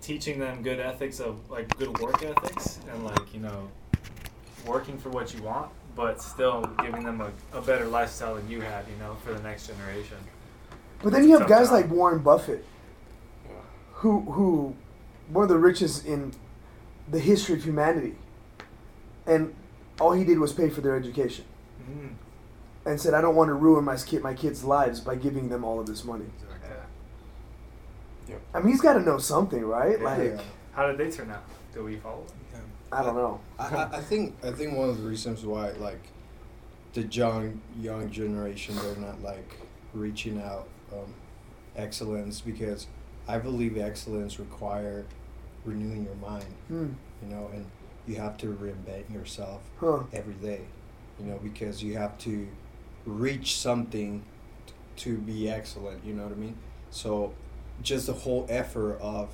teaching 0.00 0.38
them 0.38 0.62
good 0.62 0.80
ethics 0.80 1.20
of 1.20 1.38
like 1.50 1.76
good 1.78 1.96
work 1.98 2.22
ethics 2.22 2.80
and 2.90 3.04
like 3.04 3.32
you 3.34 3.40
know 3.40 3.68
working 4.66 4.98
for 4.98 5.10
what 5.10 5.34
you 5.34 5.42
want, 5.42 5.70
but 5.96 6.22
still 6.22 6.62
giving 6.82 7.04
them 7.04 7.20
a, 7.20 7.30
a 7.56 7.60
better 7.60 7.86
lifestyle 7.86 8.34
than 8.36 8.48
you 8.48 8.60
had, 8.60 8.86
you 8.88 8.96
know, 9.02 9.16
for 9.24 9.32
the 9.32 9.42
next 9.42 9.66
generation. 9.66 10.16
But 11.02 11.12
then 11.12 11.24
you 11.24 11.38
have 11.38 11.48
guys 11.48 11.66
job. 11.68 11.74
like 11.74 11.90
Warren 11.90 12.20
Buffett, 12.20 12.64
who 13.94 14.20
who 14.20 14.76
one 15.28 15.42
of 15.44 15.48
the 15.48 15.58
richest 15.58 16.06
in 16.06 16.32
the 17.10 17.18
history 17.18 17.56
of 17.56 17.64
humanity, 17.64 18.14
and 19.26 19.54
all 20.00 20.12
he 20.12 20.24
did 20.24 20.38
was 20.38 20.52
pay 20.52 20.68
for 20.68 20.80
their 20.80 20.96
education, 20.96 21.44
Mm. 21.90 22.14
and 22.86 23.00
said, 23.00 23.14
"I 23.14 23.20
don't 23.20 23.34
want 23.36 23.48
to 23.48 23.54
ruin 23.54 23.84
my 23.84 23.96
kid 23.96 24.22
my 24.22 24.34
kids' 24.34 24.64
lives 24.64 25.00
by 25.00 25.14
giving 25.16 25.48
them 25.48 25.64
all 25.64 25.78
of 25.80 25.86
this 25.86 26.04
money." 26.04 26.26
Exactly. 26.42 26.76
Yeah. 28.28 28.36
I 28.54 28.60
mean, 28.60 28.68
he's 28.68 28.80
got 28.80 28.94
to 28.94 29.00
know 29.00 29.18
something, 29.18 29.64
right? 29.64 29.98
Yeah. 29.98 30.04
Like, 30.04 30.18
Yeah. 30.34 30.40
How 30.72 30.86
did 30.86 30.96
they 30.98 31.10
turn 31.10 31.30
out? 31.30 31.44
Do 31.74 31.84
we 31.84 31.96
follow? 31.96 32.24
I 32.90 33.02
don't 33.02 33.14
know. 33.16 33.40
I, 33.58 33.64
I, 33.74 33.96
I 33.96 34.00
think 34.00 34.36
I 34.44 34.50
think 34.52 34.76
one 34.76 34.88
of 34.90 35.00
the 35.00 35.08
reasons 35.08 35.44
why 35.46 35.70
like 35.72 36.00
the 36.92 37.02
young 37.04 37.60
young 37.80 38.10
generation 38.10 38.74
they're 38.76 38.96
not 38.96 39.22
like 39.22 39.56
reaching 39.94 40.40
out 40.42 40.68
um, 40.92 41.14
excellence 41.74 42.40
because 42.42 42.86
I 43.26 43.38
believe 43.38 43.78
excellence 43.78 44.38
require 44.38 45.06
renewing 45.64 46.04
your 46.04 46.16
mind, 46.16 46.44
Hmm. 46.68 46.88
you 47.22 47.28
know, 47.34 47.48
and 47.54 47.64
you 48.06 48.16
have 48.16 48.36
to 48.38 48.46
reinvent 48.48 49.10
yourself 49.12 49.62
Huh. 49.80 50.00
every 50.12 50.34
day, 50.34 50.62
you 51.22 51.30
know, 51.30 51.38
because 51.42 51.82
you 51.82 51.96
have 51.96 52.16
to 52.18 52.48
reach 53.06 53.56
something 53.56 54.22
t- 54.66 54.72
to 54.96 55.18
be 55.18 55.48
excellent, 55.50 56.04
you 56.04 56.14
know 56.14 56.24
what 56.24 56.32
I 56.32 56.36
mean? 56.36 56.56
So 56.90 57.32
just 57.82 58.06
the 58.06 58.12
whole 58.12 58.46
effort 58.48 58.98
of 59.00 59.28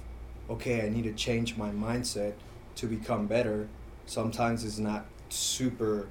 okay, 0.50 0.86
I 0.86 0.88
need 0.88 1.04
to 1.04 1.12
change 1.12 1.56
my 1.56 1.70
mindset 1.70 2.32
to 2.76 2.86
become 2.86 3.26
better 3.26 3.68
sometimes 4.06 4.64
is 4.64 4.78
not 4.80 5.04
super 5.28 6.08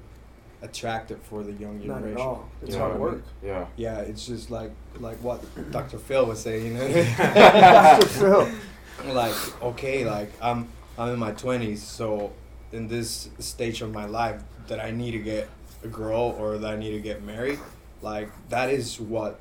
attractive 0.62 1.20
for 1.22 1.42
the 1.42 1.52
young 1.52 1.80
generation. 1.80 2.14
Not 2.14 2.20
at 2.20 2.26
all. 2.26 2.48
It's 2.62 2.72
Yeah, 2.74 2.78
hard 2.78 2.90
I 2.90 2.94
mean, 2.94 3.02
work. 3.02 3.22
Yeah. 3.42 3.66
Yeah, 3.76 3.98
it's 4.00 4.26
just 4.26 4.50
like 4.50 4.70
like 5.00 5.18
what 5.22 5.42
Dr. 5.72 5.98
Phil 5.98 6.26
was 6.26 6.40
saying, 6.40 6.66
you 6.66 6.74
know. 6.74 6.86
Dr. 7.18 8.06
Phil. 8.06 8.48
like 9.12 9.62
okay, 9.62 10.04
like 10.04 10.30
I'm 10.42 10.68
I'm 10.96 11.14
in 11.14 11.18
my 11.18 11.32
twenties, 11.32 11.82
so 11.82 12.32
in 12.72 12.88
this 12.88 13.30
stage 13.38 13.82
of 13.82 13.92
my 13.92 14.04
life 14.04 14.42
that 14.66 14.78
I 14.80 14.90
need 14.90 15.12
to 15.12 15.18
get 15.18 15.48
a 15.82 15.88
girl 15.88 16.34
or 16.38 16.58
that 16.58 16.72
I 16.72 16.76
need 16.76 16.92
to 16.92 17.00
get 17.00 17.22
married, 17.22 17.58
like 18.02 18.30
that 18.48 18.70
is 18.70 19.00
what 19.00 19.40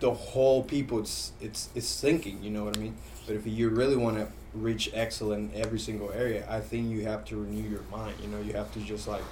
the 0.00 0.12
whole 0.12 0.62
people 0.62 1.00
it's 1.00 1.32
it's 1.40 1.68
it's 1.74 2.00
thinking, 2.00 2.42
you 2.42 2.50
know 2.50 2.64
what 2.64 2.76
I 2.76 2.80
mean? 2.80 2.96
But 3.26 3.36
if 3.36 3.46
you 3.46 3.68
really 3.68 3.96
want 3.96 4.16
to 4.16 4.28
reach 4.54 4.90
excellent 4.92 5.54
in 5.54 5.60
every 5.60 5.78
single 5.78 6.10
area, 6.10 6.44
I 6.48 6.60
think 6.60 6.90
you 6.90 7.04
have 7.04 7.24
to 7.26 7.36
renew 7.36 7.68
your 7.68 7.82
mind. 7.90 8.16
You 8.22 8.28
know, 8.28 8.40
you 8.40 8.52
have 8.54 8.72
to 8.74 8.80
just 8.80 9.06
like, 9.06 9.22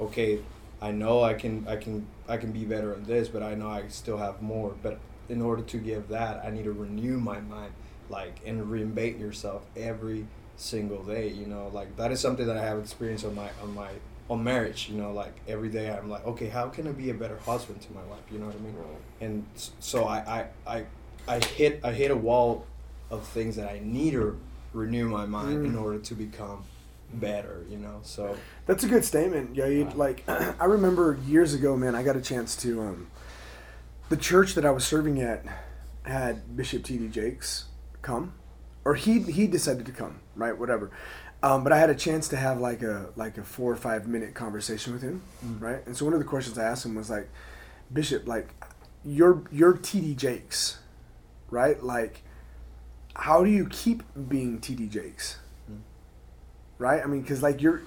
okay, 0.00 0.40
I 0.80 0.92
know 0.92 1.22
I 1.22 1.34
can 1.34 1.66
I 1.68 1.76
can 1.76 2.06
I 2.28 2.36
can 2.36 2.52
be 2.52 2.64
better 2.64 2.92
at 2.92 3.06
this, 3.06 3.28
but 3.28 3.42
I 3.42 3.54
know 3.54 3.68
I 3.68 3.88
still 3.88 4.18
have 4.18 4.40
more. 4.42 4.74
But 4.82 4.98
in 5.28 5.42
order 5.42 5.62
to 5.62 5.78
give 5.78 6.08
that, 6.08 6.44
I 6.44 6.50
need 6.50 6.64
to 6.64 6.72
renew 6.72 7.18
my 7.18 7.40
mind, 7.40 7.72
like 8.08 8.40
and 8.46 8.66
reinvent 8.66 9.18
yourself 9.18 9.62
every 9.76 10.26
single 10.56 11.02
day. 11.02 11.28
You 11.28 11.46
know, 11.46 11.70
like 11.72 11.96
that 11.96 12.12
is 12.12 12.20
something 12.20 12.46
that 12.46 12.56
I 12.56 12.64
have 12.64 12.78
experienced 12.78 13.24
on 13.24 13.34
my 13.34 13.50
on 13.62 13.74
my 13.74 13.90
on 14.28 14.44
marriage. 14.44 14.88
You 14.90 14.96
know, 15.00 15.12
like 15.12 15.34
every 15.48 15.68
day 15.68 15.90
I'm 15.90 16.08
like, 16.10 16.26
okay, 16.26 16.48
how 16.48 16.68
can 16.68 16.86
I 16.88 16.92
be 16.92 17.10
a 17.10 17.14
better 17.14 17.38
husband 17.38 17.80
to 17.82 17.92
my 17.92 18.02
wife? 18.04 18.20
You 18.30 18.38
know 18.38 18.46
what 18.46 18.56
I 18.56 18.58
mean? 18.58 18.74
And 19.20 19.44
so 19.80 20.04
I 20.04 20.46
I 20.66 20.76
I, 20.76 20.84
I 21.36 21.44
hit 21.44 21.80
I 21.84 21.92
hit 21.92 22.10
a 22.10 22.16
wall 22.16 22.66
of 23.10 23.26
things 23.26 23.56
that 23.56 23.70
I 23.70 23.80
need 23.82 24.12
to 24.12 24.38
renew 24.74 25.08
my 25.08 25.24
mind 25.26 25.64
in 25.64 25.72
Mm. 25.74 25.82
order 25.82 25.98
to 25.98 26.14
become 26.14 26.64
better. 27.14 27.64
You 27.70 27.78
know, 27.78 28.00
so 28.02 28.36
That's 28.66 28.84
a 28.84 28.88
good 28.88 29.04
statement. 29.04 29.56
Yeah, 29.56 29.66
you 29.66 29.88
like 29.94 30.24
I 30.28 30.64
remember 30.64 31.18
years 31.26 31.54
ago, 31.54 31.76
man. 31.76 31.94
I 31.94 32.02
got 32.02 32.16
a 32.16 32.20
chance 32.20 32.54
to 32.56 32.80
um, 32.82 33.06
the 34.10 34.16
church 34.16 34.54
that 34.54 34.64
I 34.66 34.70
was 34.70 34.84
serving 34.86 35.20
at 35.22 35.44
had 36.04 36.56
Bishop 36.56 36.84
T. 36.84 36.96
D. 36.98 37.08
Jakes 37.08 37.64
come, 38.02 38.32
or 38.84 38.94
he 38.94 39.20
he 39.20 39.46
decided 39.46 39.84
to 39.86 39.92
come, 39.92 40.20
right? 40.36 40.56
Whatever. 40.56 40.90
Um, 41.42 41.62
but 41.62 41.72
I 41.72 41.78
had 41.78 41.88
a 41.90 41.94
chance 41.94 42.28
to 42.28 42.36
have 42.36 42.58
like 42.58 42.82
a 42.82 43.10
like 43.14 43.38
a 43.38 43.42
four 43.44 43.72
or 43.72 43.76
five 43.76 44.08
minute 44.08 44.34
conversation 44.34 44.92
with 44.92 45.02
him, 45.02 45.22
right? 45.60 45.86
And 45.86 45.96
so 45.96 46.04
one 46.04 46.14
of 46.14 46.20
the 46.20 46.26
questions 46.26 46.58
I 46.58 46.64
asked 46.64 46.84
him 46.84 46.94
was 46.94 47.10
like, 47.10 47.28
Bishop, 47.92 48.26
like, 48.26 48.48
you're 49.04 49.44
you're 49.52 49.74
T. 49.74 50.00
D. 50.00 50.14
Jakes, 50.14 50.78
right? 51.50 51.80
Like, 51.82 52.22
how 53.14 53.44
do 53.44 53.50
you 53.50 53.66
keep 53.66 54.02
being 54.28 54.60
T. 54.60 54.74
D. 54.74 54.86
Jakes? 54.86 55.38
right? 56.78 57.02
I 57.02 57.06
mean, 57.06 57.22
because 57.22 57.42
like 57.42 57.60
you're 57.60 57.82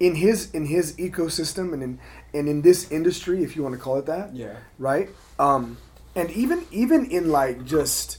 in 0.00 0.14
his 0.14 0.50
in 0.52 0.66
his 0.66 0.96
ecosystem 0.96 1.72
and 1.72 1.82
in 1.82 2.00
and 2.32 2.48
in 2.48 2.62
this 2.62 2.90
industry, 2.90 3.42
if 3.42 3.56
you 3.56 3.62
want 3.62 3.74
to 3.74 3.80
call 3.80 3.96
it 3.96 4.06
that, 4.06 4.34
yeah, 4.34 4.56
right? 4.78 5.10
Um, 5.38 5.78
and 6.14 6.30
even 6.30 6.64
even 6.70 7.10
in 7.10 7.30
like 7.30 7.64
just 7.64 8.18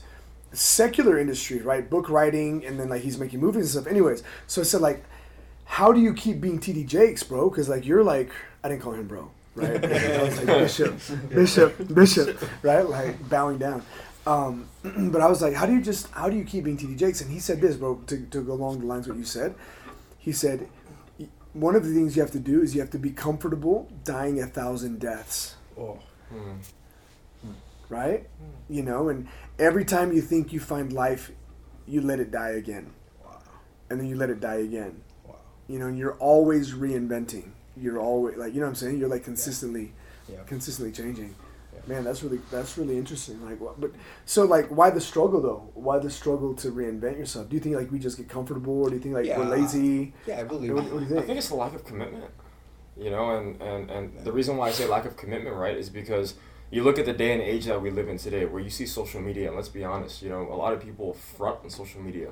secular 0.54 1.20
industry, 1.20 1.62
right? 1.62 1.90
Book 1.90 2.10
writing, 2.10 2.66
and 2.66 2.80
then 2.80 2.90
like 2.90 3.02
he's 3.02 3.18
making 3.18 3.40
movies 3.40 3.76
and 3.76 3.84
stuff. 3.84 3.92
Anyways, 3.92 4.24
so 4.48 4.62
I 4.62 4.64
said 4.64 4.82
like, 4.82 5.04
how 5.66 5.92
do 5.92 6.00
you 6.00 6.14
keep 6.14 6.42
being 6.42 6.60
TD 6.60 6.88
Jakes, 6.88 7.24
bro? 7.24 7.50
Because 7.50 7.70
like 7.70 7.86
you're 7.86 8.04
like 8.04 8.32
I 8.64 8.70
didn't 8.70 8.82
call 8.82 8.94
him 8.94 9.08
bro, 9.08 9.30
right? 9.56 9.84
I 9.86 10.24
was 10.24 10.38
like 10.38 10.48
bishop, 10.48 11.00
bishop, 11.30 11.94
bishop, 11.94 12.44
right? 12.64 12.88
Like 12.88 13.30
bowing 13.30 13.58
down. 13.58 13.84
Um, 14.28 14.68
but 14.84 15.22
I 15.22 15.28
was 15.28 15.42
like, 15.42 15.54
how 15.54 15.66
do 15.66 15.74
you 15.74 15.82
just 15.82 16.10
how 16.12 16.30
do 16.30 16.36
you 16.36 16.44
keep 16.44 16.64
being 16.66 16.78
TD 16.78 16.98
Jakes? 16.98 17.22
And 17.22 17.32
he 17.32 17.40
said 17.40 17.62
this, 17.62 17.76
bro, 17.76 17.96
to, 18.08 18.26
to 18.28 18.42
go 18.42 18.54
along 18.54 18.80
the 18.80 18.86
lines 18.86 19.08
of 19.08 19.12
what 19.16 19.20
you 19.20 19.26
said. 19.26 19.56
He 20.18 20.34
said, 20.34 20.68
one 21.54 21.76
of 21.76 21.84
the 21.86 21.94
things 21.94 22.16
you 22.16 22.22
have 22.22 22.32
to 22.32 22.40
do 22.40 22.62
is 22.62 22.76
you 22.76 22.82
have 22.82 22.92
to 22.92 23.00
be 23.00 23.12
comfortable 23.12 23.90
dying 24.04 24.42
a 24.42 24.46
thousand 24.46 25.00
deaths 25.00 25.56
oh, 25.78 26.00
Hmm. 26.30 26.60
Right? 27.90 28.28
You 28.70 28.84
know, 28.84 29.10
and 29.10 29.28
every 29.58 29.84
time 29.86 30.14
you 30.14 30.22
think 30.22 30.54
you 30.54 30.60
find 30.60 30.94
life, 30.94 31.32
you 31.88 32.02
let 32.02 32.20
it 32.20 32.32
die 32.32 32.50
again, 32.52 32.92
wow, 33.24 33.40
and 33.90 34.00
then 34.00 34.08
you 34.08 34.16
let 34.16 34.30
it 34.30 34.40
die 34.40 34.58
again. 34.58 35.02
wow, 35.28 35.36
You 35.68 35.80
know, 35.80 35.88
and 35.88 35.98
you're 35.98 36.16
always 36.18 36.74
reinventing. 36.74 37.50
You're 37.76 38.00
always 38.00 38.38
like, 38.38 38.54
you 38.54 38.60
know 38.60 38.66
what 38.68 38.70
I'm 38.70 38.76
saying? 38.76 39.00
You're 39.00 39.10
like 39.10 39.24
consistently, 39.24 39.94
yeah. 40.32 40.44
consistently 40.46 40.92
changing. 40.92 41.34
Yeah. 41.74 41.80
Man, 41.88 42.04
that's 42.04 42.22
really 42.24 42.40
that's 42.52 42.78
really 42.78 42.98
interesting. 42.98 43.44
Like, 43.44 43.60
what, 43.60 43.80
but 43.80 43.92
so 44.26 44.44
like, 44.46 44.68
why 44.68 44.90
the 44.92 45.02
struggle 45.02 45.42
though? 45.42 45.70
Why 45.74 45.98
the 45.98 46.10
struggle 46.10 46.54
to 46.56 46.72
reinvent 46.72 47.18
yourself? 47.18 47.50
Do 47.50 47.56
you 47.56 47.62
think 47.62 47.76
like 47.76 47.92
we 47.92 47.98
just 48.00 48.18
get 48.18 48.28
comfortable, 48.30 48.84
or 48.84 48.90
do 48.90 48.96
you 48.96 49.02
think 49.02 49.16
like 49.16 49.26
Yeah. 49.26 49.40
we're 49.40 49.46
lazy? 49.46 50.14
Yeah, 50.28 50.42
I 50.42 50.44
believe. 50.44 50.74
What, 50.76 50.84
what 50.86 51.00
do 51.00 51.00
you 51.00 51.06
think? 51.06 51.12
I 51.12 51.16
think? 51.16 51.26
think 51.28 51.38
it's 51.40 51.50
a 51.52 51.56
lack 51.56 51.74
of 51.74 51.86
commitment. 51.86 52.26
You 52.98 53.12
know, 53.12 53.38
and, 53.38 53.62
and, 53.62 53.90
and 53.90 54.26
the 54.26 54.32
reason 54.34 54.58
why 54.58 54.68
I 54.68 54.72
say 54.72 54.86
lack 54.86 55.06
of 55.06 55.16
commitment, 55.16 55.56
right, 55.56 55.78
is 55.78 55.90
because 55.90 56.34
you 56.72 56.84
look 56.84 57.00
at 57.00 57.06
the 57.06 57.14
day 57.14 57.34
and 57.34 57.42
age 57.42 57.66
that 57.66 57.82
we 57.82 57.90
live 57.90 58.08
in 58.08 58.18
today 58.18 58.46
where 58.46 58.62
you 58.62 58.70
see 58.70 58.86
social 58.86 59.22
media, 59.22 59.48
and 59.48 59.56
let's 59.56 59.70
be 59.70 59.84
honest, 59.84 60.22
you 60.22 60.30
know, 60.30 60.42
a 60.52 60.56
lot 60.56 60.74
of 60.74 60.82
people 60.82 61.14
front 61.14 61.60
on 61.64 61.70
social 61.70 62.02
media. 62.02 62.32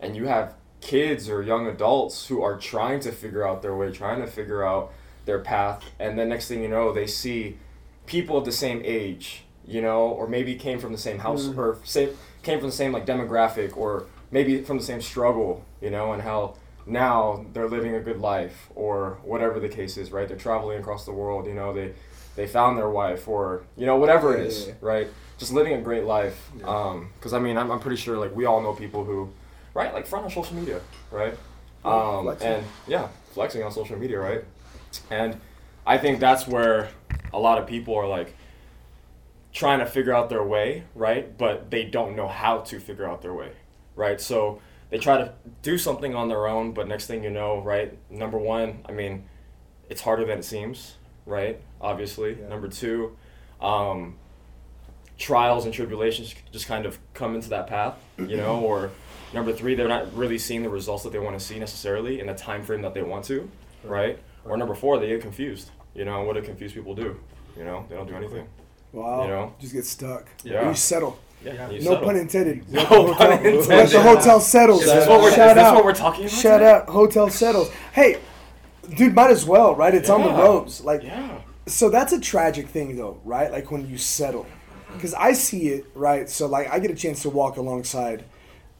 And 0.00 0.16
you 0.16 0.26
have 0.26 0.54
kids 0.80 1.28
or 1.28 1.42
young 1.42 1.66
adults 1.66 2.26
who 2.26 2.42
are 2.42 2.56
trying 2.58 3.00
to 3.00 3.12
figure 3.12 3.46
out 3.46 3.62
their 3.62 3.74
way, 3.74 3.90
trying 3.92 4.20
to 4.20 4.26
figure 4.26 4.64
out 4.66 4.92
their 5.26 5.38
path, 5.38 5.82
and 5.98 6.18
the 6.18 6.24
next 6.24 6.48
thing 6.48 6.62
you 6.62 6.68
know, 6.68 6.92
they 6.92 7.06
see 7.06 7.56
people 8.06 8.36
of 8.36 8.44
the 8.44 8.52
same 8.52 8.82
age, 8.84 9.44
you 9.66 9.80
know, 9.80 10.00
or 10.08 10.28
maybe 10.28 10.54
came 10.54 10.78
from 10.78 10.92
the 10.92 10.98
same 10.98 11.18
house 11.18 11.46
Mhm. 11.46 11.56
or 11.56 11.78
same 11.84 12.10
came 12.42 12.58
from 12.58 12.68
the 12.68 12.76
same 12.76 12.92
like 12.92 13.06
demographic 13.06 13.74
or 13.74 14.04
maybe 14.30 14.60
from 14.60 14.76
the 14.76 14.84
same 14.84 15.00
struggle, 15.00 15.62
you 15.80 15.88
know, 15.88 16.12
and 16.12 16.20
how 16.20 16.54
now 16.84 17.46
they're 17.54 17.68
living 17.70 17.94
a 17.94 18.00
good 18.00 18.20
life 18.20 18.68
or 18.74 19.16
whatever 19.24 19.58
the 19.58 19.68
case 19.70 19.96
is, 19.96 20.12
right? 20.12 20.28
They're 20.28 20.36
traveling 20.36 20.78
across 20.78 21.06
the 21.06 21.12
world, 21.12 21.46
you 21.46 21.54
know, 21.54 21.72
they 21.72 21.92
they 22.36 22.46
found 22.46 22.78
their 22.78 22.88
wife 22.88 23.28
or 23.28 23.62
you 23.76 23.86
know 23.86 23.96
whatever 23.96 24.34
it 24.36 24.40
Yeah, 24.40 24.46
is, 24.46 24.66
yeah, 24.68 24.74
right? 24.80 25.08
Just 25.38 25.52
living 25.52 25.72
a 25.74 25.80
great 25.80 26.04
life. 26.04 26.50
Yeah. 26.58 26.66
Um, 26.66 27.10
because 27.16 27.32
I 27.32 27.38
mean, 27.38 27.56
I'm, 27.56 27.70
I'm 27.70 27.80
pretty 27.80 27.96
sure 27.96 28.16
like 28.18 28.34
we 28.34 28.44
all 28.44 28.60
know 28.60 28.72
people 28.72 29.04
who, 29.04 29.30
right, 29.74 29.92
like 29.92 30.06
front 30.06 30.24
on 30.24 30.30
social 30.30 30.56
media, 30.56 30.80
right? 31.10 31.34
Um, 31.84 32.28
and 32.40 32.64
yeah, 32.86 33.08
flexing 33.32 33.62
on 33.62 33.70
social 33.72 33.98
media, 33.98 34.18
right? 34.18 34.44
And 35.10 35.40
I 35.86 35.98
think 35.98 36.20
that's 36.20 36.46
where 36.46 36.88
a 37.32 37.38
lot 37.38 37.58
of 37.58 37.66
people 37.66 37.94
are 37.96 38.06
like 38.06 38.34
trying 39.52 39.78
to 39.80 39.86
figure 39.86 40.12
out 40.12 40.28
their 40.28 40.42
way, 40.42 40.84
right? 40.94 41.36
But 41.36 41.70
they 41.70 41.84
don't 41.84 42.16
know 42.16 42.28
how 42.28 42.58
to 42.58 42.80
figure 42.80 43.08
out 43.08 43.22
their 43.22 43.34
way, 43.34 43.52
right? 43.96 44.20
So 44.20 44.60
they 44.90 44.98
try 44.98 45.18
to 45.18 45.32
do 45.62 45.78
something 45.78 46.14
on 46.14 46.28
their 46.28 46.46
own, 46.46 46.72
but 46.72 46.88
next 46.88 47.06
thing 47.06 47.22
you 47.22 47.30
know, 47.30 47.60
right? 47.60 47.96
Number 48.10 48.38
one, 48.38 48.84
I 48.88 48.92
mean, 48.92 49.28
it's 49.88 50.00
harder 50.00 50.24
than 50.24 50.38
it 50.38 50.44
seems, 50.44 50.94
right? 51.26 51.60
Obviously. 51.80 52.36
Yeah. 52.40 52.48
Number 52.48 52.68
two, 52.68 53.16
um, 53.60 54.16
trials 55.18 55.64
and 55.64 55.72
tribulations 55.74 56.34
just 56.52 56.66
kind 56.66 56.86
of 56.86 56.98
come 57.14 57.34
into 57.34 57.48
that 57.50 57.66
path, 57.66 57.94
you 58.18 58.36
know, 58.36 58.60
or 58.60 58.90
number 59.32 59.52
three, 59.52 59.74
they're 59.74 59.88
not 59.88 60.12
really 60.16 60.38
seeing 60.38 60.62
the 60.62 60.68
results 60.68 61.02
that 61.04 61.12
they 61.12 61.18
want 61.18 61.38
to 61.38 61.44
see 61.44 61.58
necessarily 61.58 62.20
in 62.20 62.26
the 62.26 62.34
time 62.34 62.62
frame 62.62 62.82
that 62.82 62.94
they 62.94 63.02
want 63.02 63.24
to, 63.26 63.48
right? 63.84 64.18
Or 64.44 64.56
number 64.56 64.74
four, 64.74 64.98
they 64.98 65.08
get 65.08 65.20
confused. 65.22 65.70
You 65.94 66.04
know, 66.04 66.22
what 66.22 66.34
do 66.34 66.42
confused 66.42 66.74
people 66.74 66.94
do? 66.94 67.18
You 67.56 67.64
know, 67.64 67.86
they 67.88 67.94
don't 67.94 68.08
do 68.08 68.16
anything. 68.16 68.48
Wow, 68.92 69.22
You 69.22 69.28
know? 69.28 69.54
just 69.60 69.72
get 69.72 69.84
stuck. 69.86 70.26
Yeah. 70.42 70.68
you 70.68 70.74
settle. 70.74 71.18
Yeah. 71.44 71.70
you 71.70 71.78
No 71.80 71.92
settle. 71.92 72.04
pun 72.06 72.16
intended. 72.16 72.68
No 72.72 72.80
Let 72.82 73.16
pun 73.18 73.32
intended. 73.32 73.66
Let 73.68 73.90
the 73.90 74.02
hotel 74.02 74.40
settles. 74.40 74.82
Is 74.82 74.92
this 74.92 75.08
what 75.08 75.20
we're, 75.20 75.28
is 75.28 75.34
Shout 75.34 75.54
this 75.54 75.64
out. 75.64 75.74
what 75.76 75.84
we're 75.84 75.94
talking 75.94 76.24
about? 76.24 76.36
Shout 76.36 76.58
today? 76.60 76.70
out, 76.72 76.88
hotel 76.88 77.30
settles. 77.30 77.70
Hey, 77.92 78.18
dude, 78.96 79.14
might 79.14 79.30
as 79.30 79.44
well, 79.44 79.74
right? 79.74 79.94
It's 79.94 80.10
on 80.10 80.22
the 80.22 80.28
Yeah. 80.28 80.40
ropes. 80.42 80.82
Like, 80.82 81.02
Yeah. 81.02 81.38
so 81.66 81.88
that's 81.90 82.12
a 82.12 82.20
tragic 82.20 82.68
thing, 82.68 82.96
though, 82.96 83.18
right? 83.24 83.50
Like 83.50 83.70
when 83.70 83.88
you 83.88 83.98
settle, 83.98 84.46
because 84.92 85.14
I 85.14 85.32
see 85.32 85.68
it, 85.68 85.86
right? 85.94 86.28
So 86.28 86.46
like, 86.46 86.72
I 86.72 86.78
get 86.78 86.90
a 86.90 86.94
chance 86.94 87.22
to 87.22 87.30
walk 87.30 87.56
alongside, 87.56 88.24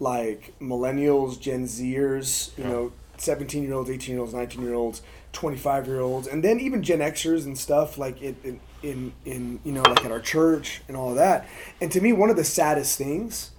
like 0.01 0.55
millennials, 0.61 1.41
Gen 1.41 1.65
Zers, 1.67 2.57
you 2.59 2.65
Yeah. 2.65 2.71
know, 2.71 2.93
seventeen-year-olds, 3.17 3.89
eighteen-year-olds, 3.91 4.35
nineteen-year-olds, 4.35 5.03
twenty-five-year-olds, 5.33 6.27
and 6.27 6.43
then 6.43 6.59
even 6.61 6.83
Gen 6.83 6.99
Xers 7.01 7.45
and 7.45 7.57
stuff, 7.57 7.99
like 7.99 8.21
it. 8.23 8.37
in 8.45 8.61
in 8.83 9.13
in 9.25 9.61
you 9.65 9.73
know, 9.73 9.81
like 9.83 10.05
at 10.05 10.11
our 10.13 10.21
church 10.21 10.83
and 10.89 10.97
all 10.97 11.09
of 11.09 11.17
that. 11.17 11.47
And 11.81 11.91
to 11.93 12.03
me, 12.03 12.13
one 12.13 12.29
of 12.29 12.37
the 12.37 12.45
saddest 12.45 12.99
things 12.99 13.51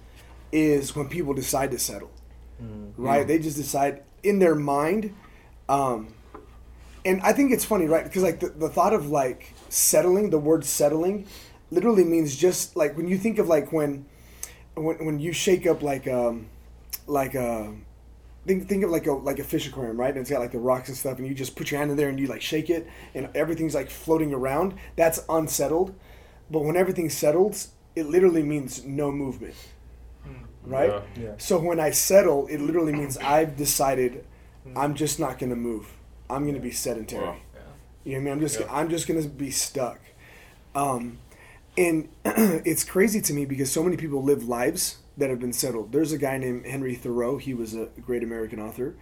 is 0.52 0.94
when 0.94 1.08
people 1.08 1.34
decide 1.34 1.70
to 1.72 1.78
settle 1.78 2.10
right? 2.96 3.26
They 3.26 3.38
just 3.38 3.56
decide 3.56 4.02
in 4.22 4.38
their 4.38 4.54
mind. 4.54 5.14
Um, 5.68 6.08
and 7.06 7.20
I 7.22 7.32
think 7.32 7.52
it's 7.52 7.64
funny, 7.64 7.86
right? 7.86 8.04
Because 8.04 8.22
like 8.22 8.40
the, 8.40 8.48
the 8.48 8.68
thought 8.68 8.92
of 8.92 9.08
like 9.08 9.54
settling, 9.68 10.30
the 10.30 10.38
word 10.38 10.64
settling, 10.64 11.26
literally 11.70 12.04
means 12.04 12.36
just 12.36 12.76
like 12.76 12.96
when 12.96 13.08
you 13.08 13.16
think 13.16 13.38
of 13.38 13.48
like 13.48 13.72
when, 13.72 14.06
when 14.74 15.04
when 15.06 15.20
you 15.20 15.32
shake 15.32 15.66
up 15.66 15.82
like 15.82 16.06
um, 16.08 16.48
like 17.06 17.34
a. 17.34 17.74
Think, 18.46 18.68
think 18.68 18.84
of 18.84 18.90
like 18.90 19.08
a 19.08 19.12
like 19.12 19.40
a 19.40 19.44
fish 19.44 19.66
aquarium, 19.66 19.98
right? 19.98 20.10
And 20.10 20.18
it's 20.18 20.30
got 20.30 20.38
like 20.38 20.52
the 20.52 20.60
rocks 20.60 20.88
and 20.88 20.96
stuff, 20.96 21.18
and 21.18 21.26
you 21.26 21.34
just 21.34 21.56
put 21.56 21.72
your 21.72 21.78
hand 21.80 21.90
in 21.90 21.96
there 21.96 22.08
and 22.08 22.20
you 22.20 22.28
like 22.28 22.40
shake 22.40 22.70
it, 22.70 22.86
and 23.12 23.28
everything's 23.34 23.74
like 23.74 23.90
floating 23.90 24.32
around. 24.32 24.74
That's 24.94 25.24
unsettled. 25.28 25.92
But 26.48 26.60
when 26.60 26.76
everything 26.76 27.10
settles, 27.10 27.70
it 27.96 28.06
literally 28.06 28.44
means 28.44 28.84
no 28.84 29.10
movement, 29.10 29.56
right? 30.64 30.90
Yeah. 31.16 31.24
Yeah. 31.24 31.32
So 31.38 31.58
when 31.58 31.80
I 31.80 31.90
settle, 31.90 32.46
it 32.46 32.60
literally 32.60 32.92
means 32.92 33.16
I've 33.18 33.56
decided 33.56 34.24
I'm 34.76 34.94
just 34.94 35.18
not 35.18 35.40
going 35.40 35.50
to 35.50 35.56
move. 35.56 35.95
I'm 36.30 36.42
going 36.42 36.54
to 36.54 36.60
be 36.60 36.70
sedentary. 36.70 37.24
Wow. 37.24 37.36
You 38.04 38.12
know 38.12 38.18
what 38.18 38.20
I 38.20 38.24
mean? 38.24 38.32
I'm 38.34 38.40
just 38.40 38.60
Yeah. 38.60 38.66
I'm 38.70 38.88
just 38.88 39.06
going 39.08 39.22
to 39.22 39.28
be 39.28 39.50
stuck. 39.50 40.00
Um, 40.74 41.18
and 41.76 42.08
it's 42.24 42.84
crazy 42.84 43.20
to 43.22 43.32
me 43.32 43.44
because 43.44 43.70
so 43.70 43.82
many 43.82 43.96
people 43.96 44.22
live 44.22 44.46
lives 44.48 44.98
that 45.16 45.30
have 45.30 45.40
been 45.40 45.52
settled. 45.52 45.92
There's 45.92 46.12
a 46.12 46.18
guy 46.18 46.38
named 46.38 46.66
Henry 46.66 46.94
Thoreau. 46.94 47.38
He 47.38 47.54
was 47.54 47.74
a 47.74 47.86
great 48.04 48.22
American 48.22 48.60
author, 48.60 48.94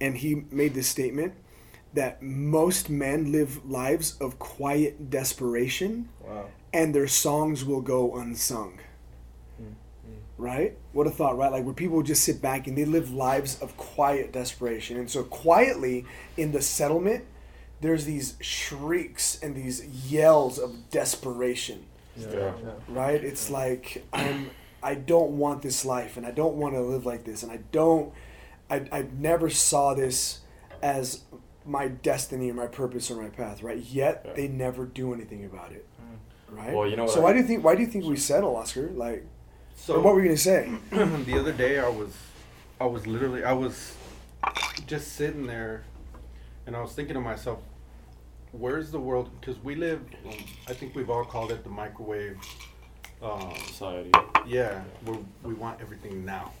and 0.00 0.16
he 0.18 0.44
made 0.50 0.74
this 0.74 0.86
statement 0.88 1.34
that 1.94 2.22
most 2.22 2.90
men 2.90 3.30
live 3.32 3.64
lives 3.64 4.16
of 4.20 4.38
quiet 4.38 5.10
desperation 5.10 6.08
Wow. 6.26 6.46
and 6.72 6.94
their 6.94 7.06
songs 7.06 7.64
will 7.64 7.80
go 7.80 8.16
unsung. 8.16 8.78
Right? 10.36 10.76
What 10.92 11.06
a 11.06 11.10
thought, 11.10 11.36
right? 11.36 11.52
Like 11.52 11.64
where 11.64 11.74
people 11.74 12.02
just 12.02 12.24
sit 12.24 12.42
back 12.42 12.66
and 12.66 12.76
they 12.76 12.84
live 12.84 13.12
lives 13.12 13.60
of 13.60 13.76
quiet 13.76 14.32
desperation. 14.32 14.96
And 14.96 15.08
so 15.08 15.22
quietly 15.22 16.06
in 16.36 16.50
the 16.52 16.60
settlement, 16.60 17.24
there's 17.80 18.04
these 18.04 18.36
shrieks 18.40 19.38
and 19.42 19.54
these 19.54 19.84
yells 20.10 20.58
of 20.58 20.90
desperation. 20.90 21.86
Yeah. 22.16 22.52
Right? 22.88 23.22
It's 23.22 23.50
like 23.50 24.04
I'm 24.12 24.50
I 24.82 24.94
don't 24.94 25.38
want 25.38 25.62
this 25.62 25.84
life 25.84 26.16
and 26.16 26.26
I 26.26 26.30
don't 26.30 26.54
want 26.56 26.74
to 26.74 26.80
live 26.80 27.06
like 27.06 27.24
this 27.24 27.42
and 27.42 27.52
I 27.52 27.58
don't 27.72 28.12
I, 28.70 28.86
I 28.90 29.06
never 29.18 29.50
saw 29.50 29.94
this 29.94 30.40
as 30.82 31.22
my 31.66 31.88
destiny 31.88 32.50
or 32.50 32.54
my 32.54 32.66
purpose 32.66 33.10
or 33.10 33.20
my 33.20 33.28
path, 33.28 33.62
right? 33.62 33.78
Yet 33.78 34.22
Yeah. 34.24 34.32
they 34.34 34.48
never 34.48 34.84
do 34.84 35.14
anything 35.14 35.44
about 35.44 35.72
it, 35.72 35.86
mm. 36.00 36.56
right? 36.56 36.74
Well, 36.74 36.88
you 36.88 36.96
know 36.96 37.06
So 37.06 37.16
what 37.16 37.24
why 37.24 37.32
do 37.34 37.38
you 37.40 37.46
think 37.46 37.64
why 37.64 37.74
do 37.74 37.80
you 37.82 37.88
think 37.88 38.04
we 38.04 38.16
settle, 38.16 38.56
Oscar? 38.56 38.90
Like, 38.90 39.26
So 39.76 39.96
or 39.96 40.00
what 40.00 40.14
were 40.14 40.20
you 40.20 40.28
gonna 40.28 40.36
say? 40.38 40.70
the 40.90 41.38
other 41.38 41.52
day 41.52 41.78
I 41.78 41.88
was 41.88 42.16
I 42.80 42.86
was 42.86 43.06
literally 43.06 43.44
I 43.44 43.52
was 43.52 43.94
just 44.86 45.12
sitting 45.12 45.46
there 45.46 45.84
and 46.66 46.76
I 46.76 46.80
was 46.80 46.92
thinking 46.92 47.14
to 47.14 47.20
myself 47.20 47.60
where's 48.52 48.90
the 48.90 49.00
world 49.00 49.30
because 49.40 49.62
we 49.62 49.74
live 49.74 50.00
um, 50.26 50.32
I 50.68 50.72
think 50.72 50.94
we've 50.94 51.10
all 51.10 51.24
called 51.24 51.50
it 51.52 51.64
the 51.64 51.70
microwave 51.70 52.38
um, 53.22 53.52
Society. 53.66 54.10
yeah 54.46 54.82
we 55.06 55.18
we 55.42 55.54
want 55.54 55.80
everything 55.80 56.24
now 56.24 56.52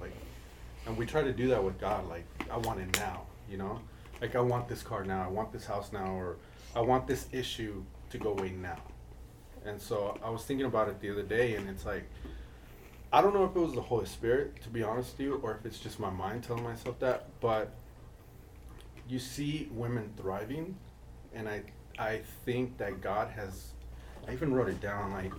like 0.00 0.12
and 0.86 0.96
we 0.96 1.06
try 1.06 1.22
to 1.22 1.32
do 1.32 1.48
that 1.48 1.62
with 1.62 1.78
God 1.80 2.08
like 2.08 2.24
I 2.50 2.56
want 2.58 2.80
it 2.80 2.98
now 2.98 3.22
you 3.50 3.56
know 3.56 3.80
like 4.20 4.36
I 4.36 4.40
want 4.40 4.68
this 4.68 4.82
car 4.82 5.04
now 5.04 5.22
I 5.22 5.28
want 5.28 5.52
this 5.52 5.66
house 5.66 5.92
now 5.92 6.06
or 6.12 6.36
I 6.74 6.80
want 6.80 7.06
this 7.06 7.28
issue 7.32 7.84
to 8.10 8.18
go 8.18 8.30
away 8.30 8.50
now 8.50 8.78
and 9.64 9.80
so 9.80 10.18
I 10.24 10.30
was 10.30 10.44
thinking 10.44 10.66
about 10.66 10.88
it 10.88 11.00
the 11.00 11.10
other 11.10 11.22
day 11.22 11.56
and 11.56 11.68
it's 11.68 11.84
like 11.84 12.08
I 13.14 13.20
don't 13.22 13.32
know 13.32 13.44
if 13.44 13.54
it 13.54 13.60
was 13.60 13.74
the 13.74 13.80
Holy 13.80 14.06
Spirit, 14.06 14.60
to 14.62 14.68
be 14.68 14.82
honest 14.82 15.12
with 15.12 15.20
you, 15.20 15.34
or 15.36 15.54
if 15.54 15.64
it's 15.64 15.78
just 15.78 16.00
my 16.00 16.10
mind 16.10 16.42
telling 16.42 16.64
myself 16.64 16.98
that, 16.98 17.28
but 17.40 17.72
you 19.08 19.20
see 19.20 19.68
women 19.70 20.12
thriving, 20.16 20.76
and 21.32 21.48
I 21.48 21.62
I 21.96 22.22
think 22.44 22.76
that 22.78 23.00
God 23.00 23.30
has 23.30 23.74
I 24.26 24.32
even 24.32 24.52
wrote 24.52 24.68
it 24.68 24.80
down 24.80 25.12
like 25.12 25.32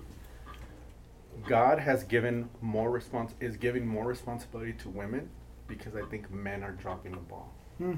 God 1.45 1.77
has 1.79 2.05
given 2.05 2.49
more 2.61 2.89
response, 2.89 3.33
is 3.41 3.57
giving 3.57 3.85
more 3.85 4.05
responsibility 4.05 4.71
to 4.71 4.87
women 4.87 5.27
because 5.67 5.97
I 5.97 6.03
think 6.03 6.31
men 6.31 6.63
are 6.63 6.71
dropping 6.71 7.11
the 7.11 7.17
ball. 7.17 7.51
Hmm. 7.77 7.95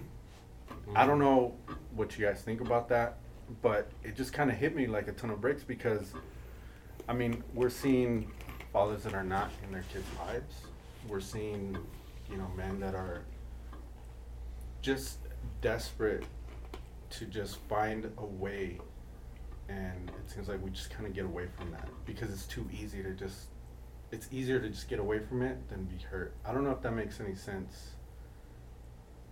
I 0.95 1.05
don't 1.05 1.19
know 1.19 1.53
what 1.93 2.17
you 2.17 2.25
guys 2.25 2.41
think 2.41 2.61
about 2.61 2.89
that, 2.89 3.17
but 3.61 3.91
it 4.03 4.15
just 4.15 4.33
kind 4.33 4.49
of 4.49 4.57
hit 4.57 4.75
me 4.75 4.87
like 4.87 5.07
a 5.07 5.11
ton 5.11 5.29
of 5.29 5.39
bricks 5.39 5.63
because 5.63 6.13
I 7.07 7.13
mean, 7.13 7.43
we're 7.53 7.69
seeing 7.69 8.31
fathers 8.77 9.01
that 9.01 9.15
are 9.15 9.23
not 9.23 9.49
in 9.63 9.71
their 9.71 9.83
kids' 9.91 10.05
lives. 10.19 10.53
We're 11.07 11.19
seeing, 11.19 11.75
you 12.29 12.37
know, 12.37 12.47
men 12.55 12.79
that 12.79 12.93
are 12.93 13.23
just 14.83 15.17
desperate 15.61 16.23
to 17.09 17.25
just 17.25 17.57
find 17.67 18.11
a 18.19 18.25
way. 18.25 18.79
And 19.67 20.11
it 20.23 20.29
seems 20.29 20.47
like 20.47 20.63
we 20.63 20.69
just 20.69 20.91
kind 20.91 21.07
of 21.07 21.15
get 21.15 21.25
away 21.25 21.47
from 21.57 21.71
that 21.71 21.89
because 22.05 22.29
it's 22.29 22.45
too 22.45 22.69
easy 22.71 23.01
to 23.01 23.13
just, 23.13 23.47
it's 24.11 24.27
easier 24.31 24.59
to 24.59 24.69
just 24.69 24.87
get 24.87 24.99
away 24.99 25.21
from 25.21 25.41
it 25.41 25.67
than 25.69 25.85
be 25.85 25.97
hurt. 25.97 26.35
I 26.45 26.53
don't 26.53 26.63
know 26.63 26.69
if 26.69 26.83
that 26.83 26.93
makes 26.93 27.19
any 27.19 27.33
sense. 27.33 27.93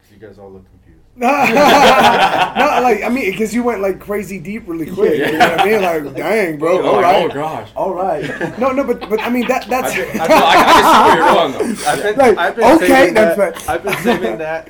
Because 0.08 0.22
you 0.22 0.28
guys 0.28 0.38
all 0.40 0.52
look 0.52 0.66
confused. 0.70 1.02
no, 1.18 1.28
like 1.28 3.04
I 3.04 3.10
mean, 3.10 3.32
because 3.32 3.54
you 3.56 3.64
went 3.64 3.82
like 3.82 4.00
crazy 4.02 4.38
deep 4.40 4.68
really 4.68 4.90
quick. 4.92 5.18
Yeah. 5.18 5.32
You 5.32 5.38
know 5.38 5.50
what 5.50 5.62
I 5.62 5.66
mean? 5.66 6.06
Like, 6.06 6.16
dang, 6.18 6.58
bro. 6.60 6.82
Oh, 6.82 6.86
all 6.88 6.94
like, 6.96 7.04
right. 7.04 7.26
oh 7.26 7.34
gosh. 7.34 7.70
All 7.76 7.94
right. 7.94 8.60
No, 8.60 8.72
no, 8.72 8.84
but 8.84 9.00
but 9.10 9.22
I 9.22 9.30
mean 9.30 9.48
that 9.48 9.66
that's 9.70 9.94
I, 9.94 9.96
feel- 9.96 10.22
I, 10.22 10.28
feel- 10.28 10.38
I, 10.38 10.50
I 10.52 10.58
can 10.66 10.84
see 10.86 11.00
where 11.08 11.16
you're 11.16 11.30
going 11.34 11.52
though. 11.54 11.66
I've 11.90 12.04
been, 12.04 12.18
Like, 12.18 12.38
I've 12.38 12.56
been 12.56 12.76
okay, 12.76 12.88
saving 12.88 13.14
that's 13.14 13.38
that. 13.38 13.58
fine. 13.62 13.76
I've 13.76 13.84
been 13.84 13.98
saving 14.04 14.38
that 14.40 14.70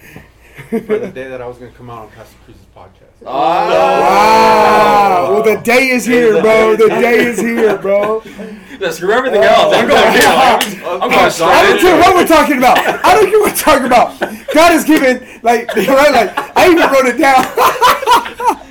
for 0.70 1.00
the 1.00 1.12
day 1.12 1.28
that 1.30 1.42
I 1.42 1.48
was 1.48 1.58
going 1.58 1.72
to 1.72 1.78
come 1.78 1.90
out 1.90 2.04
on 2.04 2.10
Pastor 2.12 2.38
Cruz's 2.46 2.62
podcast. 2.76 3.02
Oh, 3.26 3.26
wow. 3.34 5.28
Well, 5.34 5.44
the 5.44 5.58
day 5.64 5.90
is 5.90 6.06
here, 6.06 6.42
bro. 6.42 6.76
The 6.76 6.88
day 6.90 7.26
is 7.26 7.40
here, 7.40 7.78
bro. 7.78 8.22
Yeah, 8.80 8.92
screw 8.92 9.12
everything 9.12 9.42
else. 9.44 9.74
I'm 9.74 9.88
going 9.88 10.12
here. 10.12 10.22
Like, 10.22 10.66
I'm, 10.86 11.02
I'm 11.04 11.10
going 11.10 11.14
I 11.14 11.30
straight 11.30 11.50
don't 11.50 11.80
care 11.80 11.98
what 12.00 12.16
we're 12.16 12.28
talking 12.28 12.58
about. 12.58 12.78
I 12.78 13.14
don't 13.16 13.30
care 13.30 13.40
what 13.40 13.52
we're 13.52 13.58
talking 13.58 13.86
about. 13.86 14.20
God 14.54 14.72
has 14.72 14.84
given, 14.84 15.26
like, 15.44 15.68
right? 15.76 16.12
Like, 16.12 16.58
I 16.58 16.70
even 16.72 16.90
wrote 16.92 17.06
it 17.06 17.18
down. 17.18 17.36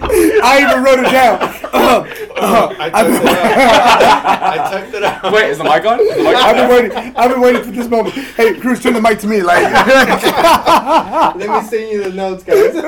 I 0.07 0.61
even 0.69 0.85
wrote 0.85 0.99
it 1.01 1.11
down. 1.11 1.39
Uh, 1.73 2.05
uh, 2.37 2.75
I 2.79 2.91
I've, 2.93 3.07
typed 3.07 3.25
it 3.25 3.27
out. 3.27 4.43
I 4.43 4.71
typed 4.71 4.95
it 4.95 5.03
out. 5.03 5.33
Wait, 5.33 5.51
is 5.51 5.59
the 5.59 5.65
mic 5.65 5.85
on? 5.87 5.99
The 5.99 6.05
mic 6.23 6.37
I've 6.37 6.57
been 6.57 6.69
waiting. 6.69 7.17
I've 7.17 7.31
been 7.31 7.41
waiting 7.41 7.63
for 7.65 7.71
this 7.71 7.89
moment. 7.89 8.15
Hey, 8.15 8.55
Cruz, 8.61 8.81
turn 8.83 8.93
the 8.95 9.01
mic 9.01 9.19
to 9.21 9.27
me. 9.27 9.43
Like, 9.43 9.63
Let 9.63 11.37
me 11.37 11.69
send 11.69 11.91
you 11.91 12.05
the 12.05 12.11
notes, 12.13 12.45
guys. 12.45 12.73
the 12.75 12.87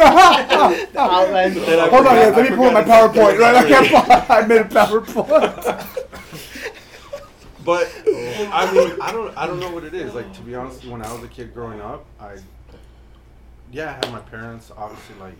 outlines. 1.00 1.57
Hold 1.57 1.68
on, 1.79 1.88
forgot- 1.88 2.05
guys. 2.05 2.37
Let 2.37 2.46
I 2.46 2.50
me 2.50 2.57
pull 2.57 2.66
up 2.66 2.72
my 2.74 2.85
PowerPoint. 2.85 3.38
Right, 3.38 3.55
I 3.57 3.68
can't. 3.68 4.31
I 4.31 4.46
made 4.46 4.61
a 4.61 4.64
PowerPoint. 4.64 6.02
But 7.66 7.88
I 8.07 8.68
oh. 8.70 8.74
mean, 8.74 9.00
I 9.02 9.11
don't, 9.12 9.37
I 9.37 9.46
don't 9.46 9.59
know 9.59 9.70
what 9.70 9.83
it 9.83 9.92
is. 9.92 10.14
Like 10.14 10.33
to 10.35 10.40
be 10.42 10.55
honest, 10.55 10.85
when 10.87 11.02
I 11.02 11.12
was 11.12 11.24
a 11.24 11.29
kid 11.29 11.52
growing 11.52 11.81
up, 11.81 12.07
I, 12.20 12.37
yeah, 13.72 13.90
I 13.90 14.07
had 14.07 14.12
my 14.12 14.20
parents 14.20 14.70
obviously 14.74 15.16
like, 15.16 15.35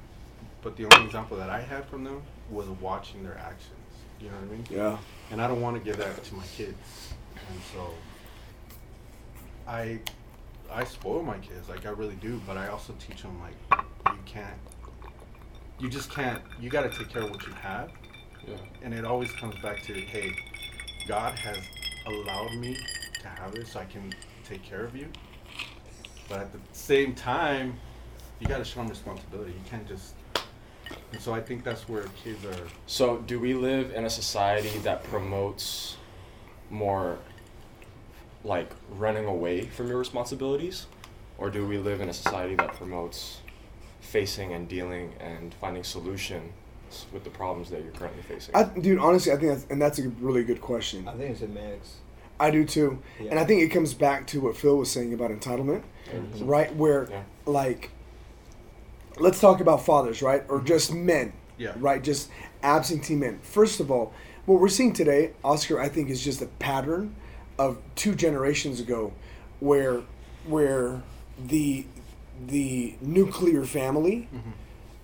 but 0.61 0.77
the 0.77 0.87
only 0.87 1.07
example 1.07 1.37
that 1.37 1.49
I 1.49 1.61
had 1.61 1.87
from 1.87 2.03
them 2.03 2.21
was 2.51 2.67
watching 2.81 3.23
their 3.23 3.39
actions. 3.39 3.71
You 4.21 4.29
know 4.29 4.35
what 4.35 4.43
I 4.43 4.57
mean? 4.57 4.67
Yeah. 4.69 4.99
And 5.31 5.41
I 5.41 5.47
don't 5.47 5.61
want 5.61 5.77
to 5.77 5.83
give 5.83 5.99
that 5.99 6.25
to 6.25 6.35
my 6.35 6.45
kids, 6.57 7.13
and 7.49 7.61
so 7.73 7.95
I, 9.69 10.01
I 10.73 10.83
spoil 10.85 11.23
my 11.23 11.39
kids 11.39 11.69
like 11.69 11.87
I 11.87 11.91
really 11.91 12.17
do, 12.17 12.41
but 12.45 12.57
I 12.57 12.69
also 12.69 12.93
teach 12.99 13.23
them 13.23 13.41
like 13.41 13.81
you 14.07 14.19
can't, 14.25 14.59
you 15.79 15.89
just 15.89 16.11
can't. 16.11 16.43
You 16.61 16.71
got 16.71 16.91
to 16.91 16.99
take 16.99 17.09
care 17.09 17.23
of 17.23 17.31
what 17.31 17.47
you 17.47 17.53
have 17.53 17.91
Yeah. 18.49 18.57
and 18.83 18.93
it 18.95 19.05
always 19.05 19.31
comes 19.33 19.55
back 19.61 19.83
to 19.83 19.93
hey 19.95 20.33
god 21.07 21.39
has 21.39 21.59
allowed 22.07 22.55
me 22.55 22.77
to 23.21 23.29
have 23.29 23.53
this 23.55 23.73
so 23.73 23.81
i 23.81 23.85
can 23.85 24.13
take 24.49 24.63
care 24.63 24.85
of 24.85 24.97
you 24.97 25.09
but 26.29 26.41
at 26.41 26.53
the 26.53 26.59
same 26.73 27.15
time 27.15 27.79
you 28.41 28.47
got 28.47 28.59
to 28.59 28.65
show 28.65 28.81
them 28.81 28.89
responsibility 28.89 29.53
you 29.53 29.71
can't 29.71 29.87
just 29.87 30.15
and 31.13 31.21
so 31.21 31.35
i 31.35 31.41
think 31.41 31.65
that's 31.65 31.89
where 31.89 32.05
kids 32.23 32.45
are 32.45 32.67
So, 32.87 33.19
do 33.19 33.41
we 33.41 33.55
live 33.55 33.93
in 33.93 34.05
a 34.05 34.11
society 34.11 34.79
that 34.79 35.03
promotes 35.05 35.97
more 36.71 37.19
like 38.45 38.71
running 38.97 39.27
away 39.27 39.63
from 39.67 39.89
your 39.89 39.99
responsibilities? 39.99 40.87
Or 41.39 41.51
do 41.51 41.67
we 41.67 41.79
live 41.79 42.01
in 42.01 42.09
a 42.09 42.13
society 42.13 42.55
that 42.57 42.75
promotes 42.75 43.41
facing 44.01 44.53
and 44.53 44.69
dealing 44.69 45.13
and 45.21 45.53
finding 45.55 45.85
solutions 45.85 46.53
with 47.13 47.25
the 47.25 47.31
problems 47.31 47.71
that 47.71 47.83
you're 47.83 47.93
currently 47.93 48.23
facing? 48.23 48.55
I, 48.55 48.65
dude, 48.65 48.99
honestly, 48.99 49.33
I 49.33 49.37
think 49.37 49.53
that's, 49.53 49.67
and 49.71 49.81
that's 49.81 49.99
a 49.99 50.09
really 50.21 50.45
good 50.45 50.61
question. 50.61 51.07
I 51.09 51.13
think 51.13 51.31
it's 51.31 51.43
a 51.43 51.49
mix. 51.49 51.97
I 52.39 52.51
do 52.51 52.65
too, 52.65 52.99
Yeah. 53.21 53.31
and 53.31 53.39
I 53.41 53.45
think 53.45 53.63
it 53.63 53.69
comes 53.69 53.95
back 53.95 54.27
to 54.29 54.41
what 54.41 54.57
Phil 54.57 54.77
was 54.77 54.91
saying 54.91 55.15
about 55.15 55.31
entitlement, 55.31 55.83
Mhm. 56.13 56.47
right? 56.47 56.75
Where, 56.77 57.09
Yeah. 57.11 57.23
like, 57.47 57.91
let's 59.19 59.41
talk 59.41 59.61
about 59.61 59.85
fathers, 59.85 60.21
right, 60.23 60.45
or 60.49 60.61
just 60.61 60.93
men, 60.93 61.33
yeah 61.59 61.73
right? 61.79 62.03
Just 62.03 62.29
absentee 62.63 63.15
men. 63.15 63.39
First 63.43 63.81
of 63.81 63.91
all, 63.91 64.13
what 64.45 64.61
we're 64.61 64.69
seeing 64.69 64.93
today, 64.93 65.33
Oscar, 65.43 65.81
I 65.81 65.89
think, 65.89 66.11
is 66.11 66.23
just 66.23 66.43
a 66.43 66.47
pattern 66.47 67.17
of 67.59 67.79
two 67.95 68.15
generations 68.15 68.81
ago, 68.81 69.13
where, 69.61 70.03
where 70.47 71.03
the 71.39 71.87
the 72.49 72.95
nuclear 73.01 73.65
family 73.65 74.29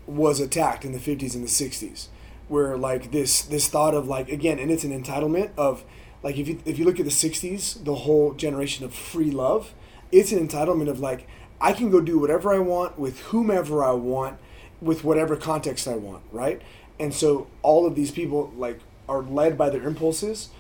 was 0.07 0.41
attacked 0.41 0.85
in 0.85 0.93
the 0.93 0.99
50s 0.99 1.35
and 1.35 1.45
the 1.45 1.49
60s 1.49 2.09
where 2.49 2.77
like 2.77 3.13
this 3.13 3.43
this 3.43 3.69
thought 3.69 3.95
of 3.95 4.09
like 4.09 4.29
again 4.29 4.59
and 4.59 4.71
it's 4.71 4.85
an 4.85 4.91
entitlement 4.91 5.51
of 5.57 5.85
like 6.23 6.37
if 6.37 6.49
you 6.49 6.61
if 6.65 6.79
you 6.79 6.85
look 6.85 6.99
at 6.99 7.05
the 7.05 7.11
60s 7.11 7.83
the 7.85 7.95
whole 7.95 8.33
generation 8.35 8.85
of 8.85 8.93
free 8.93 9.31
love 9.31 9.75
it's 10.11 10.33
an 10.33 10.47
entitlement 10.47 10.89
of 10.89 11.01
like 11.01 11.27
I 11.61 11.73
can 11.73 11.91
go 11.91 12.01
do 12.01 12.19
whatever 12.19 12.53
I 12.53 12.59
want 12.59 12.99
with 12.99 13.21
whomever 13.21 13.85
I 13.85 13.93
want 13.93 14.39
with 14.81 15.05
whatever 15.05 15.37
context 15.37 15.87
I 15.87 15.95
want 15.95 16.23
right? 16.31 16.61
And 16.99 17.15
so 17.15 17.47
all 17.63 17.87
of 17.87 17.95
these 17.95 18.11
people 18.11 18.53
like 18.57 18.81
are 19.09 19.23
led 19.23 19.57
by 19.57 19.71
their 19.71 19.87
impulses 19.87 20.51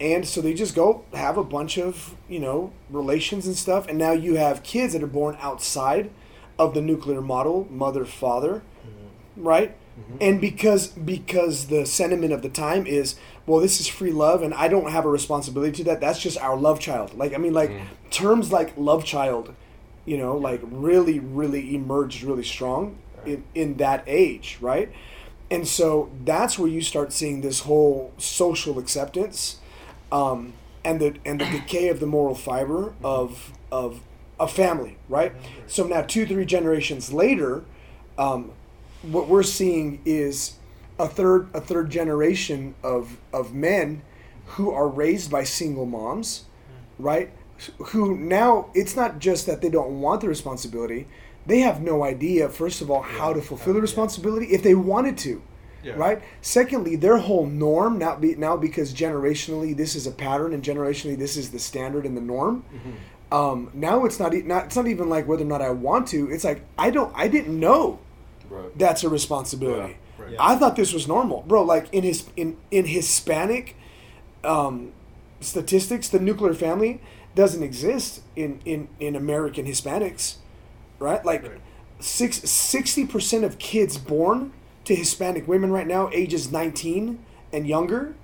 and 0.00 0.26
so 0.26 0.40
they 0.40 0.54
just 0.54 0.74
go 0.74 1.04
have 1.12 1.36
a 1.36 1.44
bunch 1.44 1.78
of 1.78 2.16
you 2.28 2.38
know 2.38 2.72
relations 2.90 3.46
and 3.46 3.56
stuff 3.56 3.86
and 3.88 3.98
now 3.98 4.12
you 4.12 4.36
have 4.36 4.62
kids 4.62 4.92
that 4.92 5.02
are 5.02 5.08
born 5.08 5.36
outside 5.40 6.10
of 6.58 6.74
the 6.74 6.80
nuclear 6.80 7.20
model 7.20 7.66
mother 7.70 8.04
father 8.04 8.62
right? 9.36 9.76
And 10.20 10.40
because 10.40 10.88
because 10.88 11.66
the 11.68 11.86
sentiment 11.86 12.32
of 12.32 12.42
the 12.42 12.48
time 12.48 12.84
is 12.86 13.14
well 13.46 13.60
this 13.60 13.78
is 13.80 13.86
free 13.86 14.10
love 14.10 14.42
and 14.42 14.52
i 14.54 14.66
don't 14.66 14.90
have 14.90 15.04
a 15.04 15.08
responsibility 15.08 15.70
to 15.78 15.84
that. 15.84 16.00
That's 16.00 16.18
just 16.18 16.36
our 16.38 16.56
love 16.56 16.80
child. 16.80 17.14
Like 17.14 17.32
i 17.32 17.38
mean 17.38 17.54
like 17.54 17.70
terms 18.10 18.50
like 18.52 18.72
love 18.76 19.04
child 19.04 19.54
you 20.04 20.18
know 20.18 20.36
like 20.36 20.60
really 20.64 21.18
really 21.20 21.74
emerged 21.74 22.22
really 22.24 22.42
strong 22.44 22.98
in, 23.24 23.44
in 23.54 23.76
that 23.76 24.02
age 24.06 24.58
right? 24.60 24.90
And 25.50 25.68
so 25.68 26.10
that's 26.24 26.58
where 26.58 26.68
you 26.68 26.80
start 26.80 27.12
seeing 27.12 27.42
this 27.42 27.60
whole 27.60 28.12
social 28.18 28.78
acceptance 28.78 29.58
um, 30.10 30.54
and 30.84 31.00
the 31.00 31.14
and 31.24 31.40
the 31.40 31.44
decay 31.46 31.88
of 31.88 32.00
the 32.00 32.06
moral 32.06 32.34
fiber 32.34 32.94
of 33.04 33.52
of 33.70 34.00
a 34.40 34.48
family, 34.48 34.96
right? 35.08 35.32
So 35.66 35.86
now 35.86 36.02
two 36.02 36.26
three 36.26 36.44
generations 36.44 37.12
later, 37.12 37.64
um, 38.18 38.52
what 39.10 39.28
we're 39.28 39.42
seeing 39.42 40.00
is 40.04 40.54
a 40.98 41.08
third 41.08 41.48
a 41.54 41.60
third 41.60 41.90
generation 41.90 42.74
of 42.82 43.18
of 43.32 43.54
men 43.54 44.02
who 44.46 44.70
are 44.70 44.88
raised 44.88 45.30
by 45.30 45.44
single 45.44 45.86
moms, 45.86 46.44
right? 46.98 47.30
who 47.86 48.16
now 48.16 48.70
it's 48.74 48.96
not 48.96 49.18
just 49.18 49.46
that 49.46 49.60
they 49.60 49.68
don't 49.68 50.00
want 50.00 50.20
the 50.20 50.28
responsibility, 50.28 51.06
they 51.46 51.60
have 51.60 51.80
no 51.80 52.04
idea, 52.04 52.48
first 52.48 52.80
of 52.80 52.90
all, 52.90 53.02
how 53.02 53.32
to 53.32 53.40
fulfill 53.40 53.74
the 53.74 53.80
responsibility 53.80 54.46
if 54.46 54.62
they 54.62 54.74
wanted 54.74 55.18
to. 55.18 55.42
Yeah. 55.82 55.92
Right. 55.96 56.22
Secondly, 56.40 56.96
their 56.96 57.18
whole 57.18 57.44
norm 57.44 57.98
now 57.98 58.16
be 58.16 58.34
now 58.36 58.56
because 58.56 58.94
generationally 58.94 59.76
this 59.76 59.94
is 59.94 60.06
a 60.06 60.10
pattern 60.10 60.54
and 60.54 60.62
generationally 60.62 61.18
this 61.18 61.36
is 61.36 61.50
the 61.50 61.58
standard 61.58 62.06
and 62.06 62.16
the 62.16 62.22
norm. 62.22 62.64
Mm-hmm. 62.74 63.34
Um, 63.34 63.70
now 63.74 64.06
it's 64.06 64.18
not 64.18 64.32
not 64.32 64.64
it's 64.64 64.76
not 64.76 64.86
even 64.86 65.10
like 65.10 65.28
whether 65.28 65.42
or 65.42 65.46
not 65.46 65.60
I 65.60 65.68
want 65.70 66.08
to. 66.08 66.30
It's 66.30 66.42
like 66.42 66.64
I 66.78 66.88
don't 66.88 67.12
I 67.14 67.28
didn't 67.28 67.60
know 67.60 67.98
Right. 68.50 68.78
that's 68.78 69.02
a 69.04 69.08
responsibility. 69.08 69.96
Right. 70.18 70.32
Yeah. 70.32 70.36
I 70.40 70.56
thought 70.56 70.76
this 70.76 70.92
was 70.92 71.08
normal, 71.08 71.42
bro. 71.46 71.62
Like 71.62 71.88
in 71.92 72.02
his 72.04 72.24
in 72.36 72.56
in 72.70 72.86
Hispanic 72.86 73.76
um, 74.44 74.92
statistics, 75.40 76.08
the 76.08 76.18
nuclear 76.20 76.54
family 76.54 77.00
doesn't 77.34 77.62
exist 77.62 78.20
in 78.36 78.60
in 78.64 78.88
in 79.00 79.16
American 79.16 79.66
Hispanics, 79.66 80.36
right? 80.98 81.24
Like 81.24 81.42
Right. 81.42 81.60
six 82.00 82.38
sixty 82.48 83.06
percent 83.06 83.44
of 83.44 83.58
kids 83.58 83.98
born 83.98 84.52
to 84.84 84.94
Hispanic 84.94 85.48
women 85.48 85.72
right 85.72 85.86
now, 85.86 86.10
ages 86.12 86.52
nineteen 86.52 87.18
and 87.52 87.66
younger, 87.66 88.14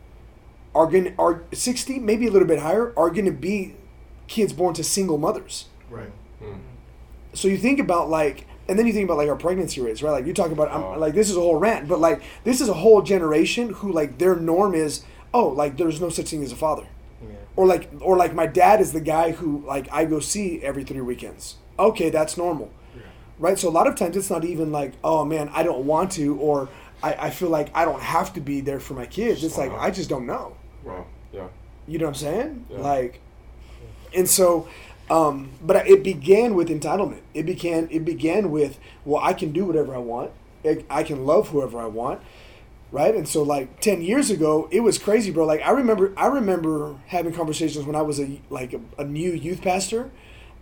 are 0.74 0.86
gonna 0.86 1.12
are 1.18 1.42
sixty, 1.52 1.98
maybe 1.98 2.26
a 2.26 2.30
little 2.30 2.46
bit 2.48 2.60
higher, 2.60 2.92
are 2.96 3.10
gonna 3.10 3.30
be 3.32 3.74
kids 4.28 4.52
born 4.52 4.72
to 4.74 4.84
single 4.84 5.18
mothers 5.18 5.64
Right. 5.90 6.12
Mm. 6.40 6.60
so 7.32 7.48
you 7.48 7.58
think 7.58 7.80
about 7.80 8.08
like 8.08 8.46
and 8.70 8.78
then 8.78 8.86
you 8.86 8.92
think 8.92 9.04
about 9.04 9.18
like 9.18 9.28
our 9.28 9.36
pregnancy 9.36 9.80
rates 9.82 10.02
right 10.02 10.12
like 10.12 10.26
you 10.26 10.32
talk 10.32 10.50
about 10.52 10.70
um, 10.70 10.82
Oh. 10.82 10.92
I'm, 10.92 11.00
like 11.00 11.12
this 11.14 11.28
is 11.28 11.36
a 11.36 11.40
whole 11.40 11.56
rant 11.56 11.88
but 11.88 11.98
like 12.00 12.22
this 12.44 12.60
is 12.62 12.68
a 12.70 12.74
whole 12.74 13.02
generation 13.02 13.70
who 13.74 13.92
like 13.92 14.16
their 14.18 14.36
norm 14.36 14.74
is 14.74 15.02
oh 15.34 15.48
like 15.48 15.76
there's 15.76 16.00
no 16.00 16.08
such 16.08 16.28
thing 16.30 16.42
as 16.42 16.52
a 16.52 16.56
father 16.56 16.86
Yeah. 17.22 17.34
or 17.56 17.66
like 17.66 17.90
or 18.00 18.16
like 18.16 18.32
my 18.34 18.46
dad 18.46 18.80
is 18.80 18.92
the 18.92 19.00
guy 19.00 19.32
who 19.32 19.62
like 19.66 19.86
i 19.92 20.04
go 20.06 20.20
see 20.20 20.62
every 20.62 20.84
three 20.84 21.00
weekends 21.02 21.56
okay 21.78 22.08
that's 22.10 22.36
normal 22.36 22.70
Yeah. 22.96 23.02
right 23.38 23.58
so 23.58 23.68
a 23.68 23.74
lot 23.78 23.86
of 23.86 23.94
times 23.96 24.16
it's 24.16 24.30
not 24.30 24.44
even 24.44 24.70
like 24.72 24.92
oh 25.04 25.24
man 25.24 25.50
i 25.52 25.62
don't 25.62 25.84
want 25.84 26.12
to 26.12 26.36
or 26.38 26.68
i, 27.02 27.12
I 27.26 27.30
feel 27.30 27.50
like 27.50 27.68
i 27.74 27.84
don't 27.84 28.02
have 28.02 28.32
to 28.34 28.40
be 28.40 28.60
there 28.62 28.80
for 28.80 28.94
my 28.94 29.06
kids 29.06 29.42
it's 29.44 29.58
like 29.58 29.72
Wow. 29.72 29.80
i 29.86 29.90
just 29.90 30.08
don't 30.08 30.26
know 30.26 30.56
Wow. 30.84 31.06
Yeah. 31.32 31.48
you 31.86 31.98
know 31.98 32.06
what 32.06 32.16
I'm 32.16 32.22
saying? 32.28 32.66
Yeah. 32.70 32.78
Like, 32.78 33.20
and 34.14 34.28
so, 34.28 34.66
um, 35.10 35.50
but 35.60 35.88
it 35.88 36.04
began 36.04 36.54
with 36.54 36.68
entitlement. 36.68 37.20
It 37.34 37.44
began. 37.44 37.88
It 37.90 38.04
began 38.04 38.50
with, 38.50 38.78
well, 39.04 39.22
I 39.22 39.32
can 39.34 39.52
do 39.52 39.64
whatever 39.66 39.94
I 39.94 39.98
want. 39.98 40.30
I, 40.90 41.02
can 41.02 41.24
love 41.24 41.48
whoever 41.48 41.80
I 41.80 41.86
want, 41.86 42.20
right? 42.92 43.14
And 43.14 43.26
so, 43.26 43.42
like 43.42 43.80
ten 43.80 44.02
years 44.02 44.30
ago, 44.30 44.68
it 44.70 44.80
was 44.80 44.98
crazy, 44.98 45.32
bro. 45.32 45.44
Like 45.44 45.62
I 45.62 45.72
remember, 45.72 46.12
I 46.16 46.26
remember 46.26 46.96
having 47.08 47.32
conversations 47.32 47.84
when 47.86 47.96
I 47.96 48.02
was 48.02 48.20
a 48.20 48.40
like 48.50 48.72
a, 48.72 48.80
a 48.98 49.04
new 49.04 49.32
youth 49.32 49.62
pastor, 49.62 50.10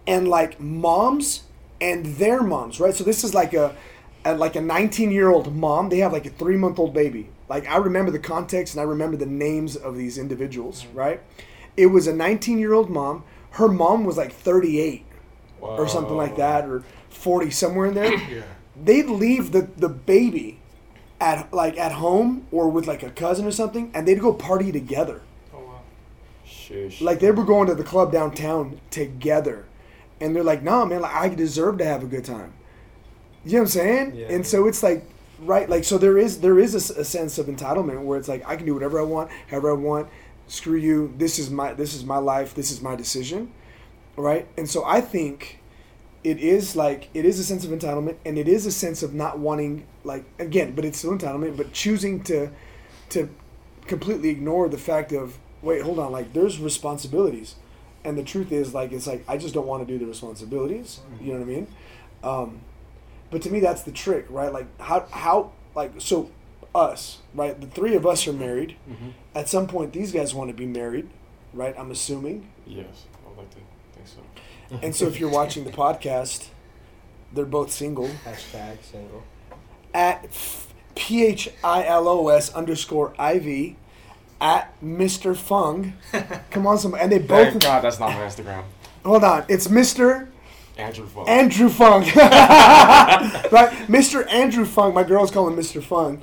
and 0.07 0.29
like 0.29 0.59
moms 0.59 1.43
and 1.81 2.07
their 2.07 2.43
moms, 2.43 2.81
right? 2.81 2.95
So 2.95 3.05
this 3.05 3.25
is 3.25 3.35
like 3.35 3.53
a, 3.53 3.77
a 4.25 4.35
like 4.35 4.57
a 4.57 4.61
19 4.63 5.11
year 5.11 5.29
old 5.29 5.55
mom. 5.55 5.91
They 5.91 5.99
have 5.99 6.13
like 6.13 6.27
a 6.27 6.31
three 6.31 6.57
month 6.57 6.79
old 6.79 6.95
baby. 6.95 7.29
Like 7.49 7.69
I 7.69 7.77
remember 7.77 8.11
the 8.11 8.19
context 8.19 8.75
and 8.75 8.81
I 8.81 8.85
remember 8.85 9.17
the 9.17 9.27
names 9.27 9.77
of 9.77 9.97
these 9.97 10.17
individuals, 10.17 10.87
right? 10.95 11.21
It 11.77 11.87
was 11.87 12.07
a 12.07 12.15
19 12.15 12.59
year 12.59 12.73
old 12.73 12.89
mom. 12.89 13.25
Her 13.53 13.69
mom 13.69 14.05
was 14.05 14.17
like 14.17 14.33
38 14.33 15.05
or 15.61 15.89
something 15.89 16.17
like 16.17 16.37
that, 16.37 16.65
or 16.65 16.85
40 17.11 17.51
somewhere 17.51 17.87
in 17.87 17.95
there. 17.95 18.15
Yeah. 18.15 18.43
They'd 18.81 19.07
leave 19.07 19.53
the 19.53 19.69
the 19.77 19.89
baby 19.89 20.61
at 21.21 21.53
like 21.53 21.77
at 21.77 21.93
home 21.93 22.47
or 22.53 22.69
with 22.69 22.87
like 22.87 23.03
a 23.03 23.11
cousin 23.11 23.47
or 23.47 23.51
something, 23.51 23.91
and 23.95 24.07
they'd 24.07 24.21
go 24.21 24.33
party 24.33 24.71
together. 24.71 25.23
Oh 25.53 25.59
wow. 25.59 25.81
Sheesh. 26.47 27.01
Like 27.01 27.21
they 27.21 27.31
were 27.31 27.45
going 27.45 27.67
to 27.69 27.75
the 27.75 27.85
club 27.85 28.13
downtown 28.13 28.81
together, 28.91 29.67
and 30.21 30.35
they're 30.35 30.45
like, 30.45 30.63
"Nah, 30.63 30.85
man, 30.85 31.01
like 31.01 31.15
I 31.15 31.29
deserve 31.29 31.79
to 31.79 31.85
have 31.85 32.03
a 32.03 32.07
good 32.07 32.25
time." 32.25 32.53
You 33.45 33.53
know 33.53 33.59
what 33.59 33.63
I'm 33.63 33.69
saying? 33.69 34.15
Yeah. 34.17 34.27
And 34.31 34.47
so 34.47 34.67
it's 34.67 34.83
like, 34.83 35.05
right, 35.41 35.69
like 35.69 35.85
so 35.85 35.99
there 35.99 36.19
is 36.19 36.41
there 36.41 36.59
is 36.59 36.75
a 36.75 37.05
sense 37.05 37.39
of 37.39 37.47
entitlement 37.47 38.03
where 38.03 38.19
it's 38.19 38.29
like 38.29 38.47
I 38.47 38.57
can 38.57 38.67
do 38.67 38.75
whatever 38.75 39.01
I 39.01 39.05
want, 39.05 39.31
however 39.49 39.71
I 39.71 39.75
want. 39.75 40.09
Screw 40.49 40.77
you. 40.77 41.15
This 41.17 41.39
is 41.39 41.51
my 41.51 41.75
this 41.75 41.95
is 41.95 42.05
my 42.05 42.19
life. 42.19 42.55
This 42.55 42.71
is 42.71 42.81
my 42.81 42.97
decision, 42.97 43.53
right? 44.17 44.49
And 44.57 44.69
so 44.69 44.85
I 44.85 45.01
think 45.01 45.61
it 46.25 46.39
is 46.39 46.75
like 46.75 47.09
it 47.15 47.25
is 47.25 47.39
a 47.39 47.45
sense 47.45 47.65
of 47.65 47.71
entitlement, 47.71 48.17
and 48.25 48.39
it 48.39 48.49
is 48.49 48.67
a 48.67 48.73
sense 48.73 49.03
of 49.03 49.15
not 49.15 49.39
wanting 49.39 49.87
like 50.05 50.25
again, 50.39 50.75
but 50.75 50.85
it's 50.85 50.99
still 50.99 51.17
entitlement, 51.17 51.57
but 51.57 51.73
choosing 51.73 52.23
to 52.25 52.51
to 53.11 53.29
completely 53.87 54.31
ignore 54.31 54.69
the 54.69 54.79
fact 54.79 55.13
of 55.13 55.39
wait, 55.63 55.83
hold 55.83 55.99
on, 55.99 56.13
like 56.13 56.33
there's 56.33 56.59
responsibilities, 56.59 57.57
and 58.05 58.17
the 58.17 58.23
truth 58.23 58.51
is 58.51 58.75
like 58.75 58.93
it's 58.93 59.07
like 59.07 59.25
I 59.29 59.37
just 59.37 59.55
don't 59.55 59.67
want 59.67 59.87
to 59.87 59.93
do 59.93 59.99
the 59.99 60.07
responsibilities. 60.07 61.01
You 61.21 61.35
know 61.35 61.41
what 61.41 61.49
I 61.49 61.51
mean? 61.51 61.67
Um, 62.23 62.61
but 63.31 63.43
to 63.43 63.51
me, 63.51 63.61
that's 63.61 63.83
the 63.83 63.93
trick, 63.93 64.27
right? 64.31 64.53
Like 64.53 64.81
how 64.81 65.07
how 65.11 65.53
like 65.75 65.93
so 65.99 66.31
us, 66.79 67.19
right? 67.35 67.61
The 67.61 67.67
three 67.67 67.95
of 67.95 68.07
us 68.07 68.27
are 68.27 68.33
married. 68.33 68.77
Mhm. 68.89 69.13
At 69.35 69.49
some 69.49 69.67
point, 69.67 69.93
these 69.93 70.13
guys 70.13 70.35
want 70.35 70.49
to 70.51 70.55
be 70.57 70.65
married, 70.67 71.09
right? 71.53 71.75
I'm 71.79 71.91
assuming. 71.91 72.49
Yes, 72.67 72.87
I 73.25 73.29
would 73.29 73.39
like 73.39 73.51
to 73.51 73.57
think 73.95 74.07
so. 74.07 74.21
And 74.83 74.95
so 74.95 75.07
if 75.07 75.19
you're 75.21 75.31
watching 75.31 75.65
the 75.65 75.71
podcast, 75.73 76.49
they're 77.33 77.45
both 77.45 77.71
single. 77.73 78.09
Hashtag 78.25 78.79
single. 78.83 79.23
At 79.93 80.29
P 80.95 81.25
H 81.27 81.51
I 81.65 81.85
L 81.85 82.07
O 82.09 82.29
S 82.29 82.53
underscore 82.55 83.15
I 83.19 83.39
V 83.39 83.77
at 84.41 84.73
Mr. 84.83 85.35
Fung. 85.37 85.95
Come 86.51 86.67
on, 86.67 86.79
some 86.79 86.95
and 86.95 87.11
they 87.11 87.19
Thank 87.19 87.55
both 87.55 87.63
God 87.63 87.81
that's 87.83 87.99
not 87.99 88.11
my 88.11 88.21
Instagram. 88.21 88.63
hold 89.05 89.25
on. 89.25 89.45
It's 89.49 89.69
Mr. 89.69 90.29
Andrew 90.77 91.07
Fung. 91.07 91.27
Andrew 91.29 91.69
Fung. 91.69 92.03
right? 92.17 93.71
Mr. 93.89 94.31
Andrew 94.31 94.65
Fung. 94.65 94.95
My 94.95 95.03
girls 95.03 95.31
call 95.31 95.49
him 95.49 95.57
Mr. 95.57 95.83
Fung. 95.83 96.23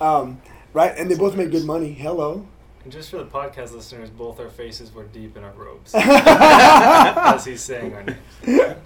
Um, 0.00 0.40
right? 0.72 0.96
And 0.96 1.10
they 1.10 1.14
both 1.16 1.36
make 1.36 1.50
good 1.50 1.64
money. 1.64 1.92
Hello. 1.92 2.46
And 2.82 2.92
just 2.92 3.10
for 3.10 3.18
the 3.18 3.24
podcast 3.24 3.72
listeners, 3.72 4.10
both 4.10 4.38
our 4.40 4.50
faces 4.50 4.92
were 4.92 5.04
deep 5.04 5.36
in 5.36 5.44
our 5.44 5.52
robes. 5.52 5.94
As 5.94 7.44
he's 7.44 7.62
saying 7.62 7.94
our 7.94 8.02
names. 8.02 8.76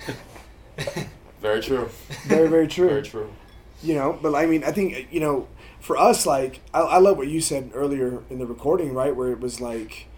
Very 1.41 1.61
true. 1.63 1.89
Very, 2.27 2.49
very 2.49 2.67
true. 2.69 2.89
Very 2.89 3.03
true. 3.03 3.31
you 3.83 3.95
know 3.95 4.19
but 4.21 4.35
i 4.35 4.45
mean 4.45 4.65
i 4.65 4.73
think 4.73 5.07
you 5.13 5.21
know 5.21 5.47
for 5.79 5.97
us 5.97 6.27
like 6.27 6.61
i, 6.75 6.81
I 6.81 6.99
love 6.99 7.17
what 7.17 7.29
you 7.29 7.41
said 7.41 7.71
earlier 7.75 8.23
in 8.29 8.39
the 8.41 8.47
recording 8.47 8.93
right 8.93 9.15
where 9.15 9.31
it 9.31 9.39
was 9.41 9.61
like 9.61 10.09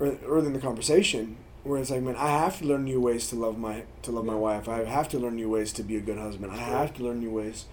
early 0.00 0.46
in 0.48 0.52
the 0.52 0.58
conversation 0.60 1.36
where 1.62 1.80
it's 1.80 1.90
like 1.90 2.02
man 2.02 2.16
i 2.16 2.28
have 2.28 2.58
to 2.58 2.64
learn 2.66 2.82
new 2.84 3.00
ways 3.00 3.28
to 3.28 3.36
love 3.36 3.56
my 3.56 3.84
to 4.02 4.10
love 4.10 4.24
my 4.24 4.34
wife 4.34 4.68
i 4.68 4.82
have 4.84 5.08
to 5.10 5.18
learn 5.20 5.36
new 5.36 5.48
ways 5.48 5.72
to 5.72 5.84
be 5.84 5.96
a 5.96 6.00
good 6.00 6.18
husband 6.18 6.50
i 6.52 6.56
have 6.56 6.92
to 6.94 7.04
learn 7.04 7.20
new 7.20 7.30
ways 7.30 7.66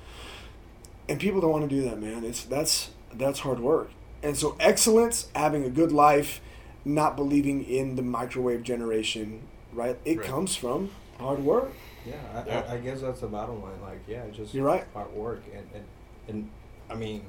and 1.11 1.19
people 1.19 1.41
don't 1.41 1.51
want 1.51 1.69
to 1.69 1.75
do 1.75 1.83
that 1.89 1.99
man 1.99 2.23
it's 2.23 2.43
that's 2.45 2.89
that's 3.13 3.39
hard 3.39 3.59
work 3.59 3.89
and 4.23 4.37
so 4.37 4.55
excellence 4.59 5.27
having 5.35 5.63
a 5.63 5.69
good 5.69 5.91
life 5.91 6.41
not 6.85 7.15
believing 7.15 7.63
in 7.63 7.95
the 7.95 8.01
microwave 8.01 8.63
generation 8.63 9.41
right 9.73 9.97
it 10.05 10.17
Right. 10.17 10.27
comes 10.27 10.55
from 10.55 10.89
hard 11.19 11.39
work 11.43 11.71
Yeah, 12.05 12.15
I, 12.33 12.47
Yeah. 12.47 12.59
I, 12.67 12.73
I 12.73 12.77
guess 12.77 13.01
that's 13.01 13.19
the 13.21 13.27
bottom 13.27 13.61
line. 13.61 13.79
Like, 13.83 14.01
yeah, 14.07 14.23
just 14.31 14.53
You're 14.55 14.65
right. 14.65 14.85
hard 14.93 15.13
work 15.13 15.43
and, 15.53 15.67
and 15.75 15.85
and 16.27 16.49
I 16.89 16.95
mean, 16.95 17.21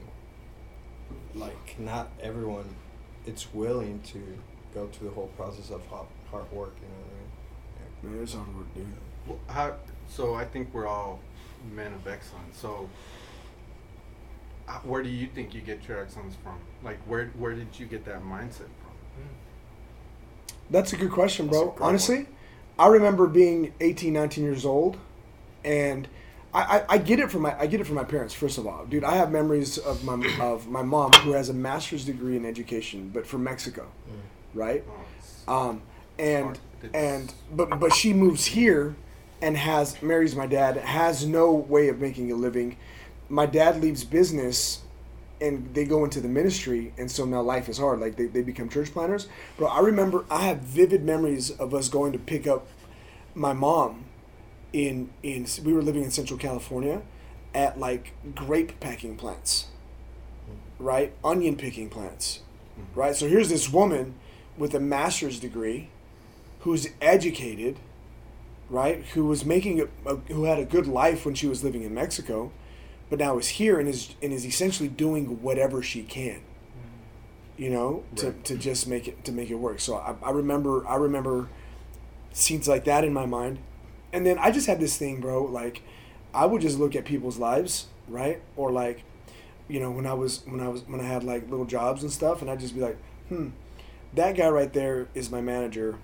like 1.35 1.79
not 1.79 2.11
everyone, 2.23 2.75
it's 3.27 3.53
willing 3.53 4.01
to 4.13 4.21
go 4.75 4.87
through 4.89 5.09
the 5.09 5.15
whole 5.15 5.29
process 5.37 5.71
of 5.71 5.85
hard, 5.87 6.07
hard 6.31 6.51
work. 6.53 6.75
You 6.81 6.89
know 6.89 7.01
what 7.03 7.13
I 7.13 8.05
mean? 8.05 8.15
man 8.15 8.23
it's 8.23 8.35
hard 8.35 8.57
work 8.57 8.75
dude 8.75 8.87
Well, 9.27 9.39
how, 9.47 9.75
so 10.09 10.35
I 10.35 10.45
think 10.45 10.73
we're 10.75 10.87
all 10.87 11.21
men 11.71 11.93
of 11.93 12.07
excellence. 12.07 12.57
So 12.59 12.89
Uh, 14.69 14.79
where 14.85 15.03
do 15.03 15.09
you 15.09 15.27
think 15.27 15.55
you 15.55 15.61
get 15.61 15.87
your 15.89 16.01
excellence 16.01 16.37
from? 16.43 16.59
Like 16.83 16.99
where 17.07 17.27
where 17.39 17.55
did 17.55 17.79
you 17.79 17.87
get 17.87 18.05
that 18.05 18.23
mindset 18.23 18.69
from? 18.81 18.93
Hmm. 19.17 19.35
That's 20.71 20.93
a 20.93 20.97
good 20.97 21.11
question, 21.11 21.49
bro. 21.49 21.71
great 21.71 21.81
Honestly, 21.81 22.27
I 22.79 22.87
remember 22.87 23.27
being 23.27 23.75
18, 23.81 24.13
19 24.13 24.45
years 24.45 24.65
old, 24.65 24.97
and 25.65 26.09
I, 26.55 26.61
I, 26.61 26.85
I 26.91 26.99
get 26.99 27.19
it 27.19 27.31
from 27.31 27.43
my 27.43 27.59
I 27.59 27.67
get 27.67 27.81
it 27.81 27.85
from 27.85 27.97
my 27.97 28.05
parents. 28.05 28.35
First 28.35 28.59
of 28.59 28.67
all, 28.67 28.85
dude, 28.87 29.05
I 29.05 29.17
have 29.17 29.31
memories 29.31 29.79
of 29.79 30.05
my 30.05 30.15
of 30.41 30.69
my 30.69 30.83
mom 30.83 31.13
who 31.13 31.33
has 31.33 31.49
a 31.49 31.55
master's 31.55 32.05
degree 32.05 32.37
in 32.37 32.45
education, 32.45 33.11
but 33.13 33.27
from 33.27 33.45
Mexico, 33.45 33.87
right? 34.55 34.85
Oh, 35.49 35.69
Um, 35.69 35.83
and 36.19 36.59
and 36.95 37.33
but 37.53 37.79
but 37.81 37.93
she 37.93 38.13
moves 38.13 38.47
here 38.47 38.95
and 39.41 39.57
has 39.57 40.01
marries 40.03 40.37
my 40.37 40.47
dad 40.47 40.77
has 40.77 41.27
no 41.27 41.53
way 41.53 41.89
of 41.89 42.01
making 42.01 42.31
a 42.31 42.35
living 42.35 42.77
my 43.33 43.47
dad 43.47 43.81
leaves 43.81 44.05
business 44.05 44.83
and 45.41 45.75
they 45.75 45.85
go 45.85 46.05
into 46.05 46.21
the 46.21 46.29
ministry 46.29 46.93
and 46.99 47.11
so 47.11 47.25
now 47.25 47.41
life 47.41 47.69
is 47.69 47.79
hard. 47.79 47.99
Like 47.99 48.17
they, 48.17 48.27
they 48.27 48.43
become 48.43 48.69
church 48.69 48.93
planters. 48.93 49.27
Bro 49.57 49.69
i 49.69 49.81
remember 49.81 50.25
i 50.31 50.43
have 50.43 50.59
vivid 50.59 51.03
memories 51.05 51.51
of 51.51 51.75
us 51.75 51.89
going 51.89 52.13
to 52.13 52.19
pick 52.19 52.47
up 52.47 52.67
my 53.35 53.53
mom 53.53 54.05
in 54.73 55.11
in 55.23 55.47
we 55.65 55.73
were 55.73 55.83
living 55.83 56.03
in 56.03 56.11
central 56.11 56.39
california 56.39 57.03
at 57.55 57.79
like 57.79 58.13
grape 58.35 58.79
packing 58.81 59.17
plants 59.17 59.67
right? 60.83 61.13
Onion 61.25 61.57
picking 61.57 61.89
plants 61.89 62.41
mm-hmm. 62.79 62.99
right? 62.99 63.15
So 63.17 63.29
here's 63.29 63.49
this 63.49 63.71
woman 63.71 64.15
with 64.59 64.75
a 64.75 64.81
master's 64.81 65.41
degree 65.41 65.89
who's 66.61 66.89
educated, 67.01 67.79
right? 68.69 69.05
Who 69.15 69.25
was 69.25 69.45
making 69.45 69.81
a, 69.81 69.85
a 70.07 70.17
who 70.33 70.45
had 70.45 70.59
a 70.59 70.65
good 70.65 70.87
life 70.87 71.25
when 71.25 71.35
she 71.35 71.47
was 71.47 71.65
living 71.65 71.83
in 71.83 71.95
Mexico, 71.95 72.53
but 73.13 73.19
now 73.19 73.37
is 73.37 73.49
here 73.49 73.79
and 73.79 73.87
is 73.91 74.15
and 74.23 74.33
is 74.33 74.47
essentially 74.47 74.89
doing 74.89 75.43
whatever 75.43 75.83
she 75.83 76.03
can. 76.03 76.41
You 77.59 77.69
know, 77.69 78.05
to, 78.17 78.29
Right. 78.31 78.45
to 78.47 78.57
just 78.57 78.89
make 78.89 79.07
it 79.07 79.23
to 79.27 79.33
make 79.33 79.51
it 79.51 79.57
work. 79.57 79.81
So 79.81 79.97
I, 79.97 80.15
I 80.23 80.31
remember 80.31 80.89
I 80.89 80.97
remember 80.97 81.51
scenes 82.33 82.67
like 82.67 82.85
that 82.85 83.05
in 83.05 83.13
my 83.13 83.27
mind, 83.27 83.59
and 84.15 84.25
then 84.25 84.39
I 84.39 84.51
just 84.51 84.67
had 84.67 84.81
this 84.81 84.97
thing, 84.97 85.21
bro. 85.21 85.45
Like, 85.45 85.83
I 86.33 86.47
would 86.47 86.63
just 86.63 86.79
look 86.79 86.97
at 86.97 87.05
people's 87.05 87.37
lives, 87.37 87.89
right? 88.09 88.41
Or 88.57 88.73
like, 88.73 89.03
you 89.69 89.79
know, 89.79 89.91
when 89.91 90.07
I 90.07 90.15
was 90.15 90.43
when 90.47 90.61
I 90.61 90.69
was 90.69 90.81
when 90.89 90.99
I 90.99 91.05
had 91.05 91.23
like 91.23 91.51
little 91.51 91.67
jobs 91.67 92.03
and 92.03 92.11
stuff, 92.11 92.41
and 92.41 92.51
I'd 92.51 92.61
just 92.61 92.75
be 92.75 92.81
like, 92.81 92.97
hmm, 93.29 93.49
that 94.15 94.35
guy 94.39 94.49
right 94.49 94.73
there 94.73 95.09
is 95.15 95.31
my 95.31 95.43
manager, 95.43 95.99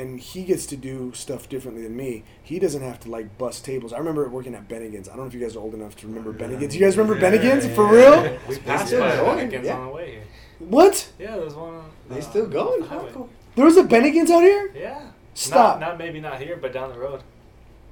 and 0.00 0.18
he 0.20 0.44
gets 0.44 0.66
to 0.66 0.76
do 0.76 1.12
stuff 1.14 1.48
differently 1.48 1.82
than 1.82 1.96
me. 1.96 2.24
He 2.42 2.58
doesn't 2.58 2.82
have 2.82 3.00
to 3.00 3.10
like 3.10 3.36
bust 3.38 3.64
tables. 3.64 3.92
I 3.92 3.98
remember 3.98 4.28
working 4.28 4.54
at 4.54 4.68
Bennigan's. 4.68 5.08
I 5.08 5.12
don't 5.12 5.20
know 5.22 5.26
if 5.26 5.34
you 5.34 5.40
guys 5.40 5.56
are 5.56 5.60
old 5.60 5.74
enough 5.74 5.96
to 5.96 6.06
remember 6.06 6.32
Bennigan's. 6.32 6.74
You 6.74 6.80
guys 6.80 6.96
remember 6.96 7.20
Yeah, 7.20 7.30
Bennigan's 7.32 7.66
yeah, 7.66 7.74
for 7.74 7.84
yeah. 7.96 8.22
real? 8.22 8.38
We 8.48 8.58
passed 8.58 8.86
still 8.88 9.00
by 9.00 9.16
going, 9.16 9.50
Bennigan's 9.50 9.66
yeah. 9.66 9.76
on 9.78 9.86
the 9.86 9.92
way 9.92 10.10
here. 10.12 10.22
What? 10.58 11.12
Yeah, 11.18 11.36
there's 11.36 11.54
one. 11.54 11.74
On, 11.74 11.90
They 12.08 12.18
uh, 12.18 12.22
still 12.22 12.46
going? 12.46 12.82
off 12.84 13.12
the. 13.12 13.24
There 13.56 13.64
was 13.64 13.76
a 13.76 13.84
Bennigan's 13.84 14.30
out 14.30 14.42
here? 14.42 14.70
Yeah. 14.74 15.10
Stop. 15.34 15.80
Not, 15.80 15.88
not 15.90 15.98
maybe 15.98 16.20
not 16.20 16.40
here, 16.40 16.56
but 16.56 16.72
down 16.72 16.90
the 16.92 16.98
road. 16.98 17.22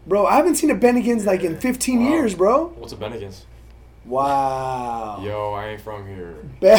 Bro, 0.07 0.27
I 0.27 0.37
haven't 0.37 0.57
seen 0.57 0.71
a 0.71 0.75
Bennigan's 0.75 1.27
like 1.27 1.43
in 1.43 1.59
15 1.59 2.03
Wow. 2.05 2.11
years, 2.11 2.35
bro. 2.35 2.69
What's 2.77 2.93
a 2.93 2.97
Bennigan's? 2.97 3.45
Wow. 4.09 5.21
Yo, 5.23 5.53
I 5.53 5.69
ain't 5.69 5.81
from 5.81 6.07
here. 6.07 6.37
Fair 6.61 6.75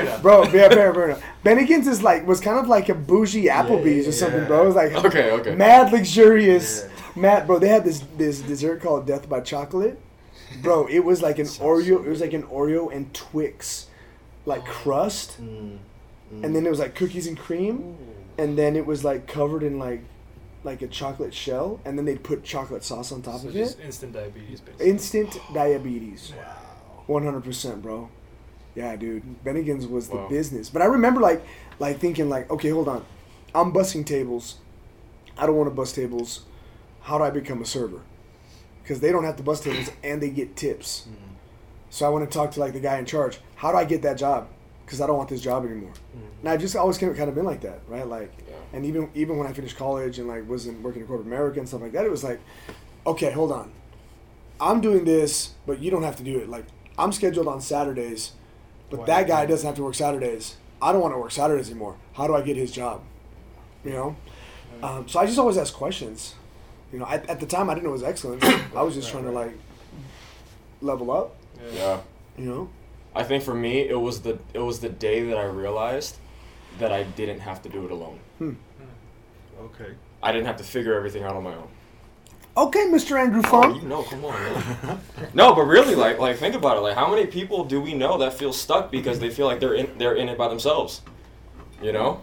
enough. 0.00 0.22
bro, 0.22 0.44
yeah, 0.44 0.68
fair, 0.68 0.94
fair 0.94 1.04
enough. 1.10 1.22
Bennigan's 1.44 1.86
is 1.86 2.02
like 2.02 2.26
was 2.26 2.40
kind 2.40 2.58
of 2.58 2.66
like 2.68 2.88
a 2.88 2.94
bougie 2.94 3.44
Applebee's 3.44 4.08
or 4.08 4.12
something, 4.12 4.40
yeah. 4.42 4.48
bro. 4.48 4.62
It 4.62 4.66
was 4.66 4.74
like 4.74 4.92
Okay, 5.04 5.30
okay. 5.32 5.54
mad 5.54 5.92
luxurious. 5.92 6.88
Mad, 7.14 7.46
bro. 7.46 7.58
They 7.58 7.68
had 7.68 7.84
this 7.84 8.02
this 8.16 8.40
dessert 8.40 8.80
called 8.80 9.06
Death 9.06 9.28
by 9.28 9.40
Chocolate, 9.40 10.00
bro. 10.62 10.86
It 10.86 11.00
was 11.04 11.22
like 11.22 11.38
an 11.38 11.46
Sounds 11.46 11.58
Oreo. 11.60 11.98
so 11.98 12.04
It 12.04 12.08
was 12.08 12.20
like 12.20 12.32
an 12.32 12.44
Oreo 12.44 12.92
and 12.94 13.12
Twix, 13.14 13.86
like 14.46 14.64
crust, 14.64 15.40
Mm, 15.40 15.78
mm. 16.34 16.44
and 16.44 16.56
then 16.56 16.66
it 16.66 16.70
was 16.70 16.80
like 16.80 16.94
cookies 16.94 17.26
and 17.26 17.38
cream, 17.38 17.96
and 18.38 18.58
then 18.58 18.74
it 18.76 18.86
was 18.86 19.04
like 19.04 19.26
covered 19.28 19.62
in 19.62 19.78
like 19.78 20.00
like 20.64 20.82
a 20.82 20.86
chocolate 20.88 21.34
shell, 21.34 21.78
and 21.84 21.96
then 21.98 22.04
they'd 22.04 22.22
put 22.24 22.42
chocolate 22.42 22.82
sauce 22.82 23.12
on 23.12 23.22
top 23.22 23.40
So 23.40 23.48
of 23.48 23.54
just 23.54 23.78
it. 23.78 23.84
instant 23.84 24.12
diabetes, 24.14 24.60
basically. 24.60 24.88
Instant 24.90 25.38
diabetes. 25.52 26.32
Wow. 26.36 26.42
One 27.06 27.24
hundred 27.24 27.44
percent, 27.44 27.82
bro. 27.82 28.08
Yeah, 28.74 28.96
dude. 28.96 29.44
Bennigan's 29.44 29.86
was 29.86 30.08
the 30.08 30.16
Wow. 30.16 30.28
business. 30.28 30.70
But 30.70 30.82
I 30.82 30.86
remember 30.86 31.20
like 31.20 31.44
like 31.78 31.98
thinking 31.98 32.28
like, 32.28 32.50
okay, 32.50 32.70
hold 32.70 32.88
on. 32.88 33.04
I'm 33.54 33.70
busting 33.72 34.04
tables. 34.04 34.56
I 35.36 35.46
don't 35.46 35.56
want 35.56 35.68
to 35.68 35.74
bust 35.74 35.94
tables. 35.94 36.44
How 37.02 37.18
do 37.18 37.24
I 37.24 37.30
become 37.30 37.60
a 37.60 37.66
server? 37.66 38.00
Because 38.82 39.00
they 39.00 39.12
don't 39.12 39.24
have 39.24 39.36
to 39.36 39.42
bust 39.42 39.64
tables 39.64 39.90
and 40.02 40.22
they 40.22 40.30
get 40.30 40.56
tips. 40.56 41.06
Mm-hmm. 41.08 41.34
So 41.90 42.06
I 42.06 42.08
want 42.08 42.28
to 42.28 42.38
talk 42.38 42.50
to 42.52 42.60
like 42.60 42.72
the 42.72 42.80
guy 42.80 42.98
in 42.98 43.04
charge. 43.04 43.38
How 43.56 43.70
do 43.70 43.76
I 43.78 43.84
get 43.84 44.02
that 44.02 44.16
job? 44.18 44.48
Because 44.84 45.00
I 45.00 45.06
don't 45.06 45.16
want 45.16 45.28
this 45.30 45.40
job 45.40 45.64
anymore. 45.64 45.92
And 46.40 46.48
I've 46.48 46.60
just 46.60 46.76
always 46.76 46.98
kind 46.98 47.18
of 47.18 47.34
been 47.34 47.44
like 47.44 47.62
that, 47.62 47.80
right? 47.88 48.06
Like, 48.06 48.32
Yeah. 48.46 48.54
and 48.74 48.84
even 48.84 49.10
even 49.14 49.38
when 49.38 49.46
I 49.46 49.52
finished 49.52 49.76
college 49.76 50.18
and 50.18 50.28
like 50.28 50.46
wasn't 50.48 50.82
working 50.82 51.00
in 51.02 51.08
corporate 51.08 51.26
America 51.26 51.58
and 51.58 51.66
stuff 51.68 51.80
like 51.80 51.92
that, 51.92 52.04
it 52.04 52.10
was 52.10 52.22
like, 52.22 52.40
okay, 53.06 53.30
hold 53.30 53.50
on. 53.52 53.72
I'm 54.60 54.80
doing 54.80 55.04
this, 55.04 55.52
but 55.66 55.80
you 55.80 55.90
don't 55.90 56.02
have 56.02 56.16
to 56.16 56.22
do 56.22 56.38
it. 56.38 56.48
Like 56.48 56.66
I'm 56.98 57.12
scheduled 57.12 57.48
on 57.48 57.60
Saturdays, 57.60 58.32
but 58.90 59.00
Why 59.00 59.06
that 59.06 59.26
guy 59.26 59.46
doesn't 59.46 59.66
have 59.66 59.76
to 59.76 59.82
work 59.82 59.94
Saturdays. 59.94 60.56
I 60.82 60.92
don't 60.92 61.00
want 61.00 61.14
to 61.14 61.18
work 61.18 61.30
Saturdays 61.32 61.70
anymore. 61.70 61.96
How 62.12 62.26
do 62.26 62.34
I 62.34 62.42
get 62.42 62.56
his 62.56 62.70
job? 62.70 63.00
You 63.84 63.92
know. 63.92 64.16
Um, 64.82 65.08
so 65.08 65.18
I 65.20 65.24
just 65.26 65.38
always 65.38 65.56
ask 65.56 65.72
questions. 65.72 66.34
You 66.92 66.98
know, 66.98 67.06
at, 67.06 67.28
at 67.30 67.40
the 67.40 67.46
time 67.46 67.70
I 67.70 67.74
didn't 67.74 67.84
know 67.84 67.90
it 67.90 67.94
was 67.94 68.02
excellence. 68.02 68.44
I 68.76 68.82
was 68.82 68.94
just 68.94 69.10
trying 69.10 69.24
to 69.24 69.30
like 69.30 69.56
level 70.82 71.10
up. 71.10 71.34
Yeah. 71.72 72.00
You 72.36 72.44
know. 72.44 72.68
I 73.14 73.22
think 73.22 73.44
for 73.44 73.54
me, 73.54 73.88
it 73.88 74.00
was 74.00 74.22
the 74.22 74.38
it 74.52 74.58
was 74.58 74.80
the 74.80 74.88
day 74.88 75.22
that 75.24 75.36
I 75.36 75.44
realized 75.44 76.16
that 76.78 76.92
I 76.92 77.04
didn't 77.04 77.40
have 77.40 77.62
to 77.62 77.68
do 77.68 77.84
it 77.84 77.90
alone. 77.90 78.18
Okay. 79.60 79.94
I 80.22 80.32
didn't 80.32 80.46
have 80.46 80.56
to 80.56 80.64
figure 80.64 80.94
everything 80.94 81.22
out 81.22 81.36
on 81.36 81.44
my 81.44 81.54
own. 81.54 81.68
Okay, 82.56 82.86
Mr. 82.86 83.18
Andrew 83.18 83.42
Oh, 83.46 83.74
you 83.74 83.82
know, 83.82 84.04
come 84.04 84.24
on. 84.24 84.32
Man. 84.32 85.00
no, 85.34 85.54
but 85.54 85.62
really, 85.62 85.96
like, 85.96 86.18
like 86.20 86.36
think 86.36 86.54
about 86.54 86.76
it. 86.76 86.80
Like, 86.80 86.94
how 86.94 87.10
many 87.10 87.26
people 87.26 87.64
do 87.64 87.80
we 87.80 87.94
know 87.94 88.18
that 88.18 88.34
feel 88.34 88.52
stuck 88.52 88.92
because 88.92 89.18
they 89.18 89.28
feel 89.30 89.46
like 89.46 89.58
they're 89.58 89.74
in 89.74 89.90
they're 89.98 90.14
in 90.14 90.28
it 90.28 90.38
by 90.38 90.48
themselves? 90.48 91.02
You 91.82 91.92
know, 91.92 92.20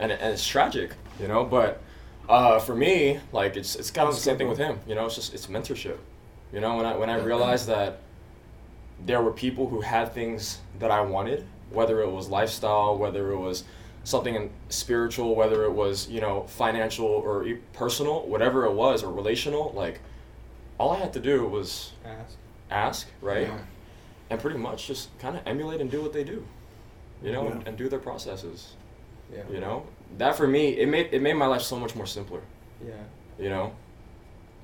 and 0.00 0.10
and 0.10 0.32
it's 0.32 0.46
tragic. 0.46 0.94
You 1.20 1.28
know, 1.28 1.44
but 1.44 1.82
uh, 2.28 2.58
for 2.58 2.74
me, 2.74 3.20
like, 3.32 3.56
it's 3.56 3.76
it's 3.76 3.90
kind 3.90 4.08
of 4.08 4.14
the 4.14 4.20
same 4.20 4.38
thing 4.38 4.48
with 4.48 4.58
him. 4.58 4.80
You 4.88 4.96
know, 4.96 5.06
it's 5.06 5.14
just 5.14 5.34
it's 5.34 5.46
mentorship. 5.46 5.98
You 6.52 6.60
know, 6.60 6.76
when 6.76 6.86
I 6.86 6.96
when 6.96 7.08
I 7.08 7.18
realized 7.18 7.68
that 7.68 8.00
there 9.06 9.22
were 9.22 9.32
people 9.32 9.68
who 9.68 9.80
had 9.80 10.12
things 10.12 10.58
that 10.78 10.90
I 10.90 11.00
wanted, 11.00 11.46
whether 11.70 12.00
it 12.00 12.10
was 12.10 12.28
lifestyle, 12.28 12.96
whether 12.96 13.32
it 13.32 13.38
was 13.38 13.64
something 14.04 14.50
spiritual, 14.68 15.34
whether 15.34 15.64
it 15.64 15.72
was 15.72 16.08
you 16.08 16.20
know 16.20 16.42
financial 16.48 17.06
or 17.06 17.46
e- 17.46 17.58
personal, 17.72 18.26
whatever 18.26 18.64
it 18.64 18.72
was, 18.72 19.02
or 19.02 19.12
relational. 19.12 19.72
Like, 19.74 20.00
all 20.78 20.90
I 20.92 20.96
had 20.98 21.12
to 21.14 21.20
do 21.20 21.46
was 21.46 21.92
Ask. 22.04 22.36
ask, 22.70 23.06
right, 23.20 23.46
Yeah. 23.48 23.58
and 24.30 24.40
pretty 24.40 24.58
much 24.58 24.86
just 24.86 25.16
kind 25.18 25.36
of 25.36 25.42
emulate 25.46 25.80
and 25.80 25.90
do 25.90 26.00
what 26.02 26.12
they 26.12 26.24
do, 26.24 26.46
you 27.22 27.32
know, 27.32 27.46
and, 27.48 27.60
Yeah. 27.62 27.68
and 27.68 27.76
do 27.76 27.88
their 27.88 27.98
processes. 27.98 28.72
Yeah. 29.32 29.42
You 29.50 29.60
know, 29.60 29.84
that 30.18 30.34
for 30.36 30.46
me, 30.48 30.78
it 30.78 30.88
made 30.88 31.08
it 31.12 31.22
made 31.22 31.34
my 31.34 31.46
life 31.46 31.62
so 31.62 31.76
much 31.78 31.94
more 31.94 32.06
simpler. 32.06 32.40
Yeah. 32.84 32.94
You 33.38 33.48
know, 33.50 33.72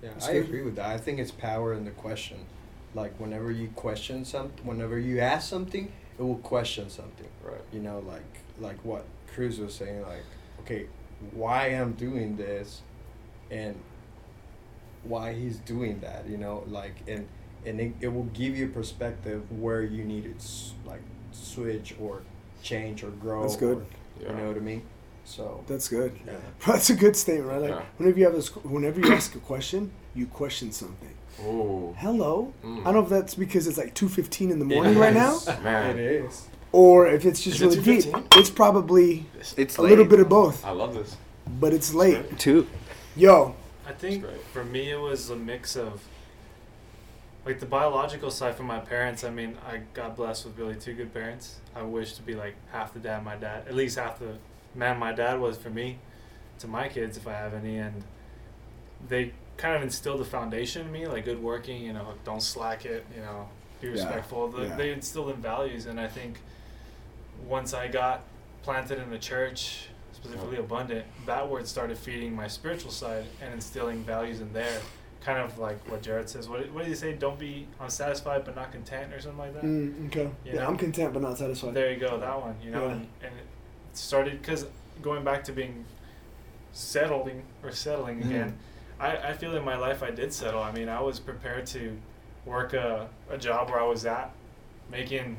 Yeah, 0.03 0.11
I 0.27 0.33
agree 0.33 0.62
with 0.62 0.77
that. 0.77 0.87
I 0.87 0.99
think 0.99 1.18
it's 1.18 1.31
power 1.31 1.72
in 1.75 1.85
the 1.85 1.90
question. 1.90 2.38
Like 2.96 3.14
whenever 3.20 3.50
you 3.50 3.68
question 3.76 4.24
something, 4.24 4.64
whenever 4.66 4.98
you 4.98 5.20
ask 5.20 5.48
something, 5.50 5.92
it 6.18 6.22
will 6.22 6.37
question 6.54 6.88
something. 6.90 7.28
right? 7.44 7.61
You 7.72 7.80
know, 7.80 7.98
like 8.09 8.24
like 8.59 8.82
what 8.85 9.04
Cruz 9.32 9.59
was 9.61 9.74
saying. 9.74 10.00
Like, 10.02 10.24
okay, 10.61 10.87
why 11.32 11.66
I'm 11.68 11.92
doing 11.92 12.37
this, 12.37 12.80
and 13.50 13.76
why 15.04 15.35
he's 15.35 15.59
doing 15.59 16.00
that. 16.00 16.26
You 16.28 16.38
know, 16.38 16.64
like 16.68 16.94
and 17.06 17.28
and 17.66 17.80
it, 17.80 17.92
it 18.00 18.09
will 18.09 18.30
give 18.32 18.56
you 18.56 18.66
a 18.66 18.68
perspective 18.68 19.42
where 19.61 19.82
you 19.82 20.02
need 20.04 20.24
to 20.38 20.46
like 20.88 21.02
switch 21.32 21.94
or 22.00 22.22
change 22.62 23.02
or 23.04 23.11
grow. 23.11 23.42
That's 23.42 23.56
good. 23.56 23.78
or- 23.78 23.87
Yeah. 24.22 24.30
You 24.30 24.37
know 24.38 24.48
what 24.48 24.56
I 24.56 24.61
mean? 24.61 24.82
So 25.24 25.62
That's 25.66 25.88
good. 25.88 26.12
yeah. 26.26 26.32
That's 26.66 26.88
a 26.88 26.94
good 26.94 27.16
statement, 27.16 27.48
right? 27.50 27.61
Like 27.61 27.70
Yeah. 27.70 27.82
whenever 27.98 28.18
you 28.18 28.24
have 28.24 28.35
this, 28.35 28.48
whenever 28.76 28.98
you 29.00 29.12
ask 29.12 29.35
a 29.35 29.40
question, 29.40 29.90
you 30.14 30.24
question 30.26 30.72
something. 30.72 31.12
Ooh, 31.44 31.94
Hello. 31.99 32.53
Mm. 32.64 32.81
I 32.81 32.85
don't 32.85 32.94
know 32.94 33.03
if 33.03 33.09
that's 33.09 33.35
because 33.35 33.66
it's 33.66 33.79
like 33.79 33.94
two 33.94 34.09
fifteen 34.09 34.51
in 34.51 34.59
the 34.59 34.64
morning 34.64 34.99
right 34.99 35.12
now, 35.14 35.38
man, 35.62 35.99
is. 35.99 36.49
or 36.72 37.07
if 37.07 37.25
it's 37.27 37.42
just 37.42 37.61
Is 37.61 37.77
it 37.77 37.87
really 37.87 38.03
deep. 38.03 38.14
It's 38.37 38.51
probably 38.51 39.27
It's 39.57 39.77
a 39.77 39.83
little 39.83 40.05
bit 40.05 40.20
of 40.20 40.29
both, 40.29 40.64
I 40.64 40.70
love 40.70 40.94
this. 40.94 41.16
but 41.61 41.72
it's 41.72 41.92
late. 41.94 42.38
Two. 42.38 42.66
Yo, 43.14 43.55
I 43.87 43.92
think 43.92 44.25
for 44.53 44.64
me 44.64 44.90
it 44.90 45.01
was 45.01 45.31
a 45.31 45.37
mix 45.37 45.77
of 45.77 46.03
like 47.44 47.61
the 47.61 47.66
biological 47.66 48.31
side 48.31 48.57
from 48.57 48.66
my 48.66 48.79
parents. 48.81 49.22
I 49.22 49.31
mean, 49.31 49.57
I 49.66 49.83
got 49.94 50.16
blessed 50.16 50.46
with 50.46 50.59
really 50.59 50.75
two 50.75 50.94
good 50.94 51.14
parents. 51.14 51.57
I 51.75 51.83
wish 51.83 52.14
to 52.14 52.22
be 52.22 52.35
like 52.35 52.57
half 52.72 52.92
the 52.92 52.99
dad 52.99 53.25
my 53.25 53.37
dad, 53.37 53.68
at 53.68 53.75
least 53.75 53.99
half 53.99 54.18
the 54.18 54.38
man 54.75 54.99
my 54.99 55.12
dad 55.12 55.38
was 55.40 55.57
for 55.57 55.70
me, 55.70 55.99
to 56.59 56.66
my 56.66 56.88
kids 56.88 57.16
if 57.16 57.27
I 57.29 57.33
have 57.33 57.55
any, 57.55 57.77
and 57.77 58.03
they 59.09 59.33
kind 59.57 59.75
of 59.77 59.83
instilled 59.83 60.21
the 60.21 60.25
foundation 60.25 60.87
in 60.87 60.92
me, 60.92 61.07
like 61.07 61.25
good 61.25 61.42
working. 61.42 61.83
You 61.83 61.92
know, 61.92 62.14
don't 62.25 62.42
slack 62.42 62.85
it. 62.85 63.05
You 63.14 63.23
know, 63.23 63.49
be 63.81 63.88
Yeah, 63.88 63.92
respectful. 63.95 64.49
The, 64.49 64.62
yeah. 64.66 64.77
They 64.77 64.92
instilled 64.92 65.31
in 65.31 65.37
values, 65.37 65.87
and 65.87 65.99
I 66.01 66.09
think 66.09 66.40
once 67.47 67.75
I 67.75 67.88
got 67.88 68.23
planted 68.62 68.99
in 68.99 69.11
the 69.11 69.19
church, 69.19 69.88
specifically 70.12 70.57
abundant, 70.59 71.05
that 71.27 71.49
word 71.49 71.66
started 71.69 71.97
feeding 71.99 72.35
my 72.35 72.49
spiritual 72.49 72.90
side 72.90 73.25
and 73.42 73.53
instilling 73.55 74.03
values 74.03 74.40
in 74.40 74.53
there. 74.53 74.81
Kind 75.23 75.38
of 75.38 75.59
like 75.59 75.79
what 75.90 76.03
Jared 76.03 76.29
says. 76.29 76.49
What, 76.49 76.71
what 76.71 76.85
did 76.85 76.88
he 76.88 76.95
say? 76.95 77.12
Don't 77.14 77.38
be 77.38 77.66
unsatisfied 77.81 78.45
but 78.45 78.55
not 78.55 78.71
content, 78.71 79.12
or 79.12 79.21
something 79.21 79.38
like 79.38 79.55
that. 79.55 79.64
mm, 79.64 80.07
okay. 80.07 80.23
You 80.45 80.53
Yeah, 80.53 80.61
know? 80.61 80.66
I'm 80.69 80.77
content 80.77 81.12
but 81.12 81.21
not 81.23 81.37
satisfied. 81.37 81.75
There 81.75 81.92
you 81.92 81.99
go, 81.99 82.19
that 82.21 82.40
one. 82.40 82.55
You 82.62 82.71
know, 82.71 82.87
Yeah. 82.87 82.92
and, 82.92 83.01
and 83.23 83.33
it 83.35 83.47
started 83.97 84.40
because 84.40 84.66
going 85.03 85.25
back 85.25 85.42
to 85.45 85.53
being 85.53 85.85
settling 86.73 87.42
or 87.62 87.73
settling 87.73 88.19
Mm-hmm. 88.21 88.31
again. 88.31 88.59
I, 88.98 89.16
I 89.16 89.32
feel 89.35 89.56
in 89.56 89.64
my 89.64 89.76
life 89.76 90.02
I 90.02 90.11
did 90.11 90.32
settle. 90.32 90.62
I 90.62 90.72
mean, 90.72 90.88
I 90.88 91.00
was 91.00 91.20
prepared 91.20 91.66
to 91.68 91.96
work 92.44 92.72
a, 92.72 93.09
a 93.30 93.37
job 93.37 93.70
where 93.70 93.80
I 93.80 93.85
was 93.85 94.06
at, 94.06 94.32
making 94.90 95.38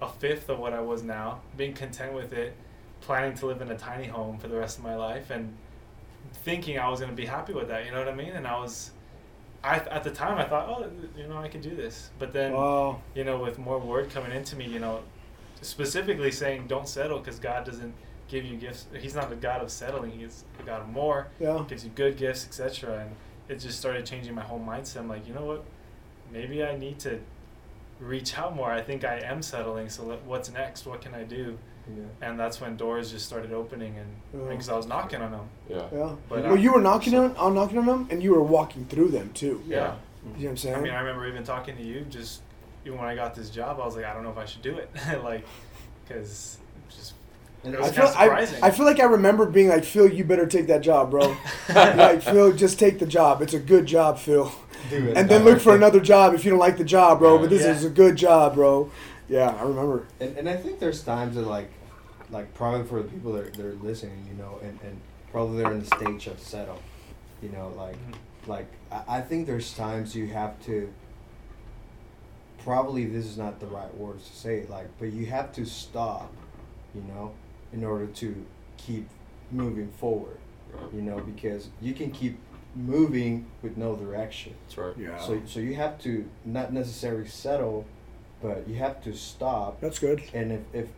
a 0.00 0.08
fifth 0.08 0.48
of 0.48 0.58
what 0.58 0.72
I 0.72 0.80
was 0.80 1.02
now, 1.02 1.40
being 1.56 1.74
content 1.74 2.14
with 2.14 2.32
it, 2.32 2.54
planning 3.00 3.34
to 3.38 3.46
live 3.46 3.60
in 3.60 3.70
a 3.70 3.76
tiny 3.76 4.06
home 4.06 4.38
for 4.38 4.48
the 4.48 4.56
rest 4.56 4.78
of 4.78 4.84
my 4.84 4.94
life, 4.94 5.30
and 5.30 5.54
thinking 6.44 6.78
I 6.78 6.88
was 6.88 7.00
going 7.00 7.10
to 7.10 7.16
be 7.16 7.26
happy 7.26 7.52
with 7.52 7.68
that. 7.68 7.84
You 7.84 7.92
know 7.92 7.98
what 7.98 8.08
I 8.08 8.14
mean? 8.14 8.30
And 8.30 8.46
I 8.46 8.58
was, 8.58 8.90
I 9.62 9.76
at 9.76 10.04
the 10.04 10.10
time 10.10 10.38
I 10.38 10.44
thought, 10.44 10.68
oh, 10.68 10.90
you 11.16 11.26
know, 11.26 11.38
I 11.38 11.48
can 11.48 11.60
do 11.60 11.74
this. 11.74 12.10
But 12.18 12.32
then 12.32 12.52
you 13.14 13.24
know, 13.24 13.38
with 13.38 13.58
more 13.58 13.78
word 13.78 14.10
coming 14.10 14.32
into 14.32 14.56
me, 14.56 14.66
you 14.66 14.78
know, 14.78 15.02
specifically 15.60 16.30
saying 16.30 16.66
don't 16.68 16.88
settle 16.88 17.18
because 17.18 17.38
God 17.38 17.64
doesn't 17.64 17.94
give 18.28 18.44
you 18.44 18.56
gifts. 18.56 18.86
He's 18.98 19.14
not 19.14 19.30
the 19.30 19.36
God 19.36 19.62
of 19.62 19.70
settling. 19.70 20.12
He's 20.12 20.44
the 20.58 20.64
God 20.64 20.82
of 20.82 20.88
more. 20.88 21.28
Yeah. 21.38 21.64
Gives 21.68 21.84
you 21.84 21.90
good 21.94 22.16
gifts, 22.16 22.46
etc. 22.46 23.00
And 23.00 23.10
it 23.48 23.60
just 23.60 23.78
started 23.78 24.04
changing 24.06 24.34
my 24.34 24.42
whole 24.42 24.60
mindset. 24.60 24.98
I'm 24.98 25.08
like, 25.08 25.26
you 25.26 25.34
know 25.34 25.44
what? 25.44 25.64
Maybe 26.32 26.64
I 26.64 26.76
need 26.76 26.98
to 27.00 27.20
reach 28.00 28.36
out 28.38 28.54
more. 28.54 28.70
I 28.70 28.82
think 28.82 29.04
I 29.04 29.18
am 29.20 29.42
settling. 29.42 29.88
So 29.88 30.04
let, 30.04 30.22
what's 30.24 30.50
next? 30.50 30.86
What 30.86 31.00
can 31.00 31.14
I 31.14 31.22
do? 31.22 31.58
Yeah. 31.88 32.02
And 32.28 32.38
that's 32.40 32.60
when 32.60 32.76
doors 32.76 33.12
just 33.12 33.26
started 33.26 33.52
opening, 33.52 33.96
and 33.96 34.08
Yeah. 34.42 34.48
because 34.50 34.68
I 34.68 34.76
was 34.76 34.86
knocking 34.88 35.22
on 35.22 35.30
them. 35.30 35.48
Yeah. 35.68 35.86
Yeah. 35.92 36.16
But 36.28 36.42
well, 36.42 36.52
uh, 36.52 36.56
you 36.56 36.72
were 36.72 36.80
knocking 36.80 37.14
on, 37.14 37.36
on 37.36 37.54
knocking 37.54 37.78
on 37.78 37.86
them, 37.86 38.08
and 38.10 38.20
you 38.20 38.34
were 38.34 38.42
walking 38.42 38.86
through 38.86 39.08
them 39.08 39.30
too. 39.34 39.62
Yeah. 39.68 39.76
You 39.76 39.82
know 39.82 39.94
what 40.32 40.50
I'm 40.50 40.56
saying? 40.56 40.74
I 40.74 40.80
mean, 40.80 40.92
I 40.92 40.98
remember 40.98 41.28
even 41.28 41.44
talking 41.44 41.76
to 41.76 41.82
you. 41.84 42.00
Just 42.10 42.42
even 42.84 42.98
when 42.98 43.06
I 43.06 43.14
got 43.14 43.36
this 43.36 43.50
job, 43.50 43.78
I 43.80 43.84
was 43.84 43.94
like, 43.94 44.04
I 44.04 44.12
don't 44.14 44.24
know 44.24 44.30
if 44.30 44.36
I 44.38 44.46
should 44.46 44.62
do 44.62 44.76
it, 44.76 44.90
like, 45.22 45.44
because 46.02 46.58
just 46.90 47.12
And 47.12 47.14
it 47.24 47.25
I 47.64 47.68
was 47.68 47.90
feel, 47.90 48.04
kinda 48.06 48.18
I, 48.20 48.24
surprising. 48.24 48.58
I 48.62 48.70
feel 48.70 48.86
like 48.86 49.00
I 49.00 49.04
remember 49.04 49.46
being 49.46 49.68
like, 49.68 49.84
Phil, 49.84 50.08
you 50.12 50.22
better 50.24 50.46
take 50.46 50.68
that 50.68 50.82
job, 50.82 51.10
bro. 51.10 51.36
like, 51.74 52.22
Phil, 52.22 52.52
just 52.52 52.78
take 52.78 52.98
the 52.98 53.06
job. 53.06 53.42
It's 53.42 53.54
a 53.54 53.58
good 53.58 53.86
job, 53.86 54.18
Phil. 54.18 54.52
do 54.88 55.08
it. 55.08 55.16
And 55.16 55.28
then 55.28 55.44
look 55.44 55.60
for 55.60 55.74
another 55.80 56.00
job 56.00 56.34
if 56.34 56.44
you 56.44 56.50
don't 56.50 56.60
like 56.60 56.78
the 56.78 56.84
job, 56.84 57.18
bro. 57.18 57.38
But 57.38 57.50
this 57.50 57.62
Yeah. 57.62 57.72
is 57.72 57.84
a 57.84 57.90
good 57.90 58.14
job, 58.16 58.54
bro. 58.54 58.90
Yeah, 59.28 59.48
I 59.50 59.62
remember. 59.62 60.06
And, 60.20 60.36
and 60.38 60.48
I 60.48 60.56
think 60.56 60.78
there's 60.78 61.02
times 61.02 61.34
that 61.34 61.42
like, 61.46 61.68
like 62.30 62.52
probably 62.54 62.86
for 62.86 63.02
the 63.02 63.08
people 63.08 63.32
that 63.32 63.46
are, 63.46 63.50
that 63.50 63.66
are 63.66 63.74
listening, 63.82 64.24
you 64.30 64.34
know, 64.40 64.60
and, 64.62 64.78
and 64.84 65.00
probably 65.32 65.62
they're 65.62 65.72
in 65.72 65.80
the 65.80 65.86
stage 65.86 66.28
of 66.28 66.38
settle, 66.38 66.80
you 67.42 67.48
know, 67.48 67.72
like, 67.76 67.96
Mhm. 67.96 68.14
like 68.46 68.66
I, 68.92 69.18
I 69.18 69.20
think 69.22 69.48
there's 69.48 69.72
times 69.74 70.14
you 70.14 70.28
have 70.28 70.60
to. 70.66 70.92
Probably 72.62 73.06
this 73.06 73.26
is 73.26 73.38
not 73.38 73.60
the 73.60 73.66
right 73.66 73.92
words 73.96 74.28
to 74.28 74.36
say, 74.36 74.66
like, 74.68 74.86
but 74.98 75.12
you 75.12 75.26
have 75.26 75.52
to 75.54 75.64
stop, 75.64 76.32
you 76.94 77.02
know, 77.02 77.32
in 77.76 77.84
order 77.84 78.06
to 78.06 78.44
keep 78.78 79.06
moving 79.52 79.88
forward, 79.92 80.38
you 80.92 81.02
know, 81.02 81.18
because 81.20 81.68
you 81.80 81.92
can 81.92 82.10
keep 82.10 82.38
moving 82.74 83.46
with 83.62 83.76
no 83.76 83.94
direction. 83.94 84.54
That's 84.64 84.78
right. 84.78 84.94
Yeah. 84.98 85.20
So 85.20 85.40
so 85.46 85.60
you 85.60 85.74
have 85.74 85.98
to 86.00 86.28
not 86.44 86.72
necessarily 86.72 87.28
settle, 87.28 87.84
but 88.42 88.66
you 88.68 88.76
have 88.76 89.02
to 89.04 89.14
stop 89.14 89.80
That's 89.80 89.98
good. 89.98 90.22
and 90.34 90.52
if, 90.52 90.60
if 90.72 90.88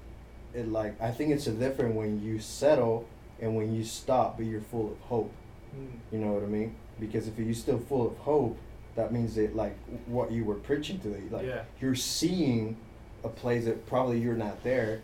it 0.54 0.68
like 0.72 1.00
I 1.00 1.10
think 1.10 1.32
it's 1.32 1.46
a 1.46 1.52
different 1.52 1.94
when 1.94 2.22
you 2.22 2.38
settle 2.38 3.06
and 3.40 3.54
when 3.56 3.74
you 3.74 3.84
stop 3.84 4.36
but 4.36 4.46
you're 4.46 4.60
full 4.60 4.90
of 4.92 4.98
hope. 5.00 5.32
Mm. 5.76 5.88
You 6.12 6.18
know 6.18 6.32
what 6.32 6.42
I 6.42 6.46
mean? 6.46 6.74
Because 6.98 7.28
if 7.28 7.38
you're 7.38 7.54
still 7.54 7.78
full 7.78 8.06
of 8.06 8.16
hope, 8.18 8.56
that 8.96 9.12
means 9.12 9.34
that 9.36 9.54
like 9.54 9.76
what 10.06 10.32
you 10.32 10.44
were 10.44 10.54
preaching 10.56 10.98
to 11.00 11.08
like 11.30 11.44
Yeah. 11.46 11.62
you're 11.80 11.94
seeing 11.94 12.76
a 13.24 13.28
place 13.28 13.64
that 13.66 13.86
probably 13.86 14.18
you're 14.20 14.36
not 14.36 14.62
there, 14.64 14.90
or 14.94 15.00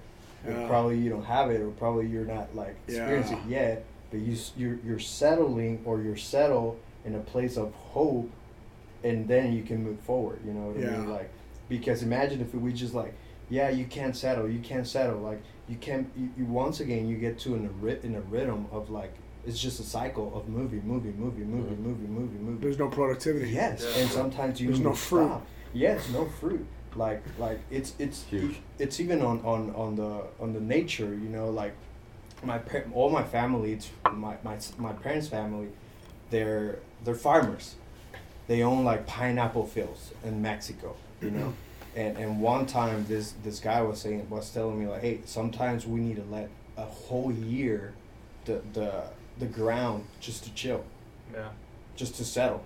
Yeah. 0.46 0.66
probably 0.68 0.98
you 0.98 1.11
don't 1.11 1.24
have 1.24 1.50
it, 1.50 1.61
or 1.61 1.70
probably 1.70 2.07
you're 2.07 2.24
not 2.26 2.54
like 2.54 2.76
experiencing 2.87 3.38
it 3.38 3.48
yet. 3.48 3.85
But 4.11 4.20
you 4.20 4.37
you're, 4.57 4.78
you're 4.85 4.98
settling 4.98 5.83
or 5.85 6.00
you're 6.00 6.16
settled 6.16 6.78
in 7.04 7.14
a 7.14 7.20
place 7.20 7.57
of 7.57 7.72
hope, 7.74 8.30
and 9.02 9.26
then 9.28 9.52
you 9.52 9.62
can 9.62 9.83
move 9.83 10.00
forward. 10.00 10.40
You 10.46 10.52
know 10.52 10.68
what 10.68 10.76
I 10.87 10.90
mean? 10.98 11.11
Like 11.11 11.30
because 11.68 12.02
imagine 12.02 12.40
if 12.40 12.54
we 12.54 12.72
just 12.72 12.94
like 12.94 13.14
yeah 13.50 13.68
you 13.70 13.85
can't 13.87 14.14
settle 14.16 14.48
you 14.48 14.59
can't 14.61 14.87
settle 14.87 15.18
like 15.18 15.42
you 15.68 15.76
can't 15.76 16.11
you, 16.16 16.28
you 16.37 16.44
once 16.46 16.80
again 16.80 17.07
you 17.09 17.16
get 17.16 17.38
to 17.38 17.54
in 17.54 17.64
a 17.66 17.68
ry- 17.85 17.98
in 18.02 18.14
a 18.14 18.20
rhythm 18.22 18.66
of 18.70 18.88
like 18.90 19.12
it's 19.46 19.59
just 19.61 19.78
a 19.80 19.83
cycle 19.83 20.33
of 20.35 20.48
movie, 20.48 20.80
movie, 20.85 21.11
movie, 21.12 21.42
moving 21.44 21.76
Mhm. 21.76 21.80
movie, 21.80 22.07
movie, 22.07 22.38
moving 22.38 22.61
There's 22.61 22.78
no 22.78 22.88
productivity. 22.88 23.50
Yes, 23.50 23.83
Yeah. 23.96 24.02
and 24.02 24.11
sometimes 24.11 24.61
you 24.61 24.68
There's 24.68 24.80
no 24.80 24.92
fruit. 24.94 25.26
stop. 25.26 25.46
Yes, 25.74 26.09
no 26.12 26.24
fruit. 26.40 26.64
Like 26.96 27.22
like 27.38 27.61
it's 27.70 27.94
it's 27.98 28.24
Huge. 28.24 28.57
it's 28.78 29.00
even 29.00 29.22
on 29.22 29.40
on 29.44 29.70
on 29.74 29.96
the 29.96 30.22
on 30.40 30.52
the 30.52 30.61
nature. 30.61 31.07
You 31.14 31.28
know, 31.28 31.50
like 31.50 31.74
my 32.42 32.59
par- 32.59 32.85
all 32.94 33.11
my 33.11 33.22
family. 33.24 33.72
It's 33.72 33.90
my 34.12 34.37
my 34.42 34.59
my 34.78 34.92
parents' 34.92 35.28
family. 35.28 35.68
They're 36.30 36.78
they're 37.04 37.14
farmers. 37.14 37.74
They 38.46 38.62
own 38.62 38.85
like 38.85 39.07
pineapple 39.07 39.66
fields 39.66 40.12
in 40.24 40.40
Mexico. 40.42 40.96
You 41.20 41.30
know. 41.30 41.54
And, 41.96 42.18
and 42.18 42.40
one 42.40 42.66
time 42.66 43.07
this 43.07 43.35
this 43.44 43.61
guy 43.61 43.80
was 43.80 44.00
saying 44.00 44.28
was 44.28 44.50
telling 44.50 44.80
me 44.80 44.88
like 44.88 45.00
hey 45.02 45.20
sometimes 45.26 45.87
we 45.87 46.00
need 46.00 46.16
to 46.16 46.24
let 46.24 46.48
a 46.76 46.83
whole 46.85 47.30
year 47.30 47.92
the 48.46 48.61
the 48.72 49.04
the 49.38 49.46
ground 49.46 50.04
just 50.18 50.42
to 50.42 50.52
chill 50.54 50.83
Yeah. 51.33 51.50
just 51.94 52.16
to 52.16 52.24
settle 52.24 52.64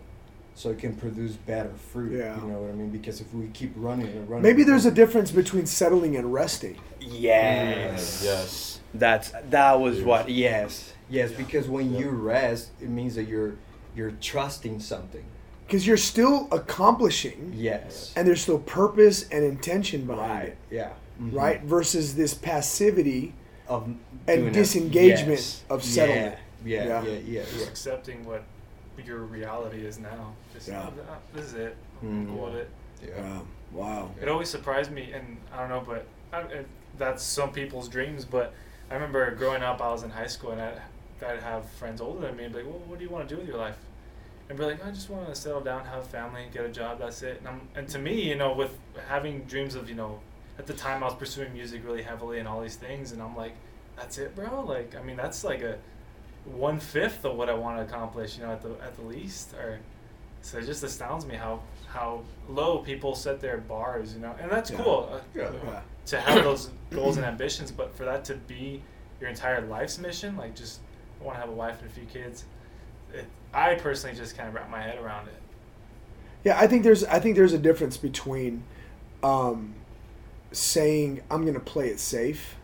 so 0.59 0.71
it 0.71 0.79
can 0.79 0.93
produce 0.97 1.35
better 1.37 1.71
fruit 1.93 2.19
Yeah. 2.19 2.35
you 2.41 2.49
know 2.51 2.59
what 2.63 2.71
i 2.71 2.75
mean 2.75 2.91
because 2.91 3.21
if 3.21 3.33
we 3.33 3.47
keep 3.49 3.73
running 3.77 4.09
and 4.09 4.29
running 4.29 4.43
Maybe 4.43 4.65
there's 4.65 4.87
a 4.87 4.91
difference 4.91 5.31
between 5.31 5.67
settling 5.67 6.17
and 6.17 6.33
resting. 6.33 6.77
yes 7.01 8.23
Yes. 8.25 8.81
that's 8.95 9.33
that 9.51 9.79
was 9.81 9.97
Huge. 9.99 10.07
what 10.07 10.29
yes 10.29 10.93
yes 11.09 11.31
Yeah. 11.31 11.37
because 11.37 11.69
when 11.69 11.93
Yep. 11.93 12.01
you 12.01 12.11
rest 12.11 12.71
it 12.81 12.89
means 12.89 13.15
that 13.15 13.25
you're 13.29 13.55
you're 13.95 14.13
trusting 14.21 14.81
something 14.81 15.25
Because 15.67 15.87
you're 15.87 15.97
still 16.15 16.49
accomplishing, 16.51 17.53
yes 17.55 18.13
and 18.17 18.27
there's 18.27 18.41
still 18.43 18.59
purpose 18.59 19.29
and 19.31 19.45
intention 19.45 20.07
behind 20.07 20.31
right 20.31 20.49
it, 20.49 20.57
yeah 20.71 20.91
Mhm. 21.21 21.35
right? 21.35 21.61
Versus 21.65 22.15
this 22.15 22.33
passivity 22.35 23.35
of 23.69 23.89
and 24.29 24.53
disengagement 24.53 25.41
Yes. 25.41 25.65
of 25.71 25.83
settlement. 25.85 26.37
yeah 26.65 26.85
Yeah. 26.85 27.03
yeah 27.05 27.11
yeah 27.11 27.19
yeah, 27.27 27.43
yeah. 27.59 27.67
accepting 27.67 28.25
what 28.25 28.43
your 29.07 29.21
reality 29.21 29.85
is 29.85 29.99
now. 29.99 30.35
Just 30.53 30.69
Yeah. 30.69 30.91
"Ah, 31.11 31.17
this 31.33 31.47
is 31.47 31.55
it. 31.55 31.77
Mm. 32.05 32.29
Cool 32.29 32.47
with 32.47 32.55
it. 32.57 32.71
Yeah. 33.07 33.41
Wow. 33.73 34.11
It 34.21 34.29
always 34.29 34.49
surprised 34.49 34.91
me, 34.91 35.13
and 35.13 35.39
I 35.53 35.61
don't 35.61 35.69
know, 35.69 35.83
but 35.87 36.07
I, 36.33 36.41
it, 36.53 36.67
that's 36.97 37.23
some 37.23 37.53
people's 37.53 37.89
dreams. 37.89 38.25
But 38.25 38.55
I 38.91 38.95
remember 38.95 39.31
growing 39.35 39.63
up, 39.63 39.81
I 39.81 39.89
was 39.93 40.03
in 40.03 40.11
high 40.11 40.27
school, 40.27 40.51
and 40.53 40.61
I'd, 40.61 40.81
I'd 41.25 41.41
have 41.41 41.69
friends 41.71 42.01
older 42.01 42.27
than 42.27 42.37
me, 42.37 42.45
and 42.45 42.53
be 42.53 42.61
like, 42.63 42.69
"Well, 42.71 42.81
what 42.87 42.99
do 42.99 43.05
you 43.05 43.11
want 43.11 43.29
to 43.29 43.35
do 43.35 43.39
with 43.41 43.49
your 43.49 43.59
life?" 43.59 43.77
And 44.49 44.57
be 44.59 44.65
like, 44.65 44.85
"I 44.85 44.91
just 44.91 45.11
want 45.11 45.29
to 45.29 45.35
settle 45.35 45.61
down, 45.61 45.85
have 45.85 45.99
a 46.03 46.07
family, 46.07 46.47
get 46.53 46.65
a 46.65 46.71
job. 46.71 46.99
That's 46.99 47.23
it." 47.23 47.39
And, 47.39 47.49
I'm, 47.49 47.61
and 47.75 47.89
to 47.91 47.99
me, 47.99 48.23
you 48.23 48.35
know, 48.37 48.53
with 48.55 48.77
having 49.09 49.43
dreams 49.45 49.75
of, 49.75 49.89
you 49.89 49.95
know, 49.95 50.21
at 50.59 50.67
the 50.67 50.73
time 50.75 51.03
I 51.03 51.07
was 51.07 51.15
pursuing 51.15 51.53
music 51.53 51.83
really 51.85 52.03
heavily 52.03 52.39
and 52.39 52.49
all 52.49 52.61
these 52.61 52.77
things, 52.77 53.13
and 53.13 53.23
I'm 53.23 53.37
like, 53.37 53.55
"That's 53.97 54.19
it, 54.19 54.35
bro." 54.35 54.65
Like, 54.65 54.97
I 54.97 55.03
mean, 55.03 55.17
that's 55.17 55.45
like 55.45 55.61
a 55.63 55.79
one 56.57 56.81
fifth 56.81 57.25
of 57.25 57.37
what 57.37 57.49
I 57.49 57.55
want 57.55 57.79
to 57.79 57.83
accomplish, 57.83 58.37
you 58.37 58.45
know, 58.45 58.53
at 58.53 58.63
the 58.63 58.71
at 58.83 58.97
the 58.97 59.03
least. 59.03 59.55
Or 59.55 59.79
so 60.43 60.59
it 60.59 60.67
just 60.67 60.83
astounds 60.83 61.27
me 61.27 61.35
how 61.37 61.61
how 61.89 62.23
low 62.49 62.79
people 62.79 63.15
set 63.15 63.41
their 63.41 63.59
bars, 63.59 64.15
you 64.15 64.21
know, 64.21 64.35
and 64.41 64.51
that's 64.51 64.71
Yeah. 64.71 64.77
cool. 64.83 65.09
Uh, 65.13 65.21
Yeah. 65.35 65.51
Yeah. 65.65 65.81
to 66.07 66.21
have 66.21 66.43
those 66.45 66.71
goals 66.91 67.17
and 67.19 67.27
ambitions, 67.27 67.71
but 67.71 67.95
for 67.95 68.05
that 68.05 68.25
to 68.27 68.35
be 68.35 68.83
your 69.21 69.29
entire 69.29 69.61
life's 69.63 69.99
mission, 69.99 70.37
like 70.37 70.55
just 70.55 70.81
I 71.21 71.25
want 71.25 71.37
to 71.37 71.41
have 71.41 71.51
a 71.51 71.55
wife 71.55 71.81
and 71.83 71.91
a 71.91 71.93
few 71.93 72.05
kids. 72.05 72.45
It, 73.13 73.25
I 73.53 73.75
personally 73.75 74.17
just 74.17 74.37
kind 74.37 74.49
of 74.49 74.55
wrap 74.55 74.71
my 74.71 74.81
head 74.83 74.99
around 74.99 75.29
it. 75.29 75.35
Yeah, 76.45 76.59
I 76.59 76.67
think 76.67 76.83
there's 76.85 77.05
I 77.05 77.19
think 77.21 77.37
there's 77.37 77.53
a 77.53 77.59
difference 77.59 77.97
between 77.97 78.63
um, 79.23 79.75
saying 80.53 81.21
I'm 81.31 81.45
gonna 81.45 81.59
play 81.61 81.89
it 81.89 81.99
safe, 82.01 82.55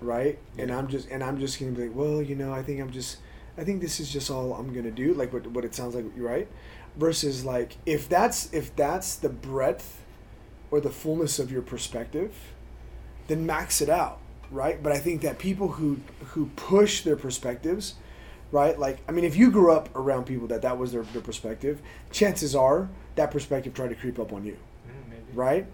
right? 0.00 0.38
And 0.58 0.70
I'm 0.70 0.88
just 0.88 1.08
and 1.10 1.22
I'm 1.22 1.38
just 1.38 1.58
gonna 1.58 1.72
be 1.72 1.82
like, 1.88 1.96
well, 1.96 2.22
you 2.22 2.34
know, 2.36 2.52
I 2.52 2.62
think 2.62 2.80
I'm 2.80 2.90
just 2.90 3.18
I 3.58 3.64
think 3.64 3.80
this 3.80 4.00
is 4.00 4.10
just 4.12 4.30
all 4.30 4.52
I'm 4.54 4.72
gonna 4.72 4.90
do, 4.90 5.14
like 5.14 5.32
what 5.32 5.46
what 5.48 5.64
it 5.64 5.74
sounds 5.74 5.94
like, 5.94 6.04
right? 6.16 6.48
Versus 6.96 7.44
like 7.44 7.76
if 7.86 8.08
that's 8.08 8.52
if 8.52 8.74
that's 8.76 9.16
the 9.16 9.28
breadth 9.28 10.02
or 10.70 10.80
the 10.80 10.90
fullness 10.90 11.38
of 11.38 11.50
your 11.52 11.62
perspective, 11.62 12.34
then 13.28 13.44
max 13.46 13.80
it 13.80 13.88
out, 13.88 14.18
right? 14.50 14.82
But 14.82 14.92
I 14.92 14.98
think 14.98 15.22
that 15.22 15.38
people 15.38 15.68
who 15.68 16.00
who 16.28 16.46
push 16.56 17.02
their 17.02 17.16
perspectives, 17.16 17.94
right? 18.52 18.78
Like 18.78 18.98
I 19.08 19.12
mean, 19.12 19.24
if 19.24 19.36
you 19.36 19.50
grew 19.50 19.72
up 19.72 19.88
around 19.96 20.24
people 20.26 20.46
that 20.48 20.62
that 20.62 20.78
was 20.78 20.92
their, 20.92 21.02
their 21.02 21.22
perspective, 21.22 21.80
chances 22.10 22.54
are 22.54 22.88
that 23.16 23.30
perspective 23.30 23.72
tried 23.74 23.88
to 23.88 23.94
creep 23.94 24.18
up 24.18 24.32
on 24.32 24.44
you, 24.44 24.56
Mm, 24.86 25.10
maybe. 25.10 25.22
right? 25.32 25.66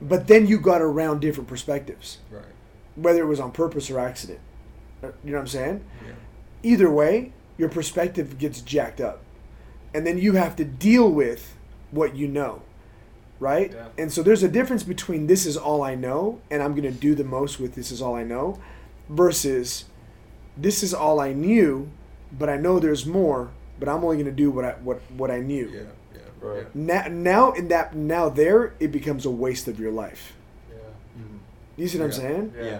But 0.00 0.26
then 0.26 0.46
you 0.46 0.58
got 0.58 0.82
around 0.82 1.20
different 1.20 1.48
perspectives, 1.48 2.18
right 2.30 2.42
whether 3.02 3.22
it 3.22 3.26
was 3.26 3.40
on 3.40 3.52
purpose 3.52 3.90
or 3.90 3.98
accident. 3.98 4.40
Uh, 5.02 5.08
You 5.24 5.30
know 5.32 5.38
what 5.38 5.42
I'm 5.42 5.46
saying? 5.48 5.84
yeah 6.06 6.12
Either 6.62 6.90
way, 6.90 7.32
your 7.56 7.68
perspective 7.68 8.36
gets 8.38 8.60
jacked 8.60 9.00
up, 9.00 9.20
and 9.94 10.04
then 10.06 10.18
you 10.18 10.32
have 10.34 10.56
to 10.56 10.64
deal 10.64 11.08
with 11.10 11.56
what 11.92 12.16
you 12.16 12.26
know, 12.26 12.62
right? 13.38 13.72
Yeah. 13.72 13.86
And 13.96 14.12
so 14.12 14.22
there's 14.22 14.42
a 14.42 14.48
difference 14.48 14.82
between 14.82 15.28
this 15.28 15.46
is 15.46 15.56
all 15.56 15.82
I 15.82 15.94
know 15.94 16.40
and 16.50 16.62
I'm 16.62 16.72
going 16.72 16.82
to 16.94 17.00
do 17.08 17.14
the 17.14 17.24
most 17.24 17.60
with 17.60 17.74
this 17.74 17.90
is 17.92 18.02
all 18.02 18.14
I 18.16 18.24
know 18.24 18.58
versus 19.08 19.84
this 20.56 20.82
is 20.82 20.92
all 20.92 21.20
I 21.20 21.32
knew, 21.32 21.88
but 22.36 22.48
I 22.48 22.56
know 22.56 22.78
there's 22.80 23.06
more, 23.06 23.50
but 23.78 23.88
I'm 23.88 24.02
only 24.04 24.16
going 24.16 24.26
to 24.26 24.32
do 24.44 24.50
what 24.50 24.64
I 24.64 24.72
what 24.82 25.00
what 25.16 25.30
I 25.30 25.38
knew. 25.40 25.70
yeah 25.72 25.80
yeah 26.12 26.20
Right. 26.40 26.74
Now, 26.74 27.06
now 27.08 27.52
in 27.52 27.68
that 27.68 27.94
now 27.94 28.28
there 28.28 28.74
it 28.80 28.90
becomes 28.92 29.24
a 29.24 29.30
waste 29.30 29.68
of 29.68 29.78
your 29.80 29.92
life. 29.92 30.34
Yeah. 31.78 31.82
You 31.82 31.88
see 31.88 31.98
what 31.98 32.04
I'm 32.06 32.12
saying? 32.12 32.52
Yeah. 32.56 32.64
yeah 32.64 32.78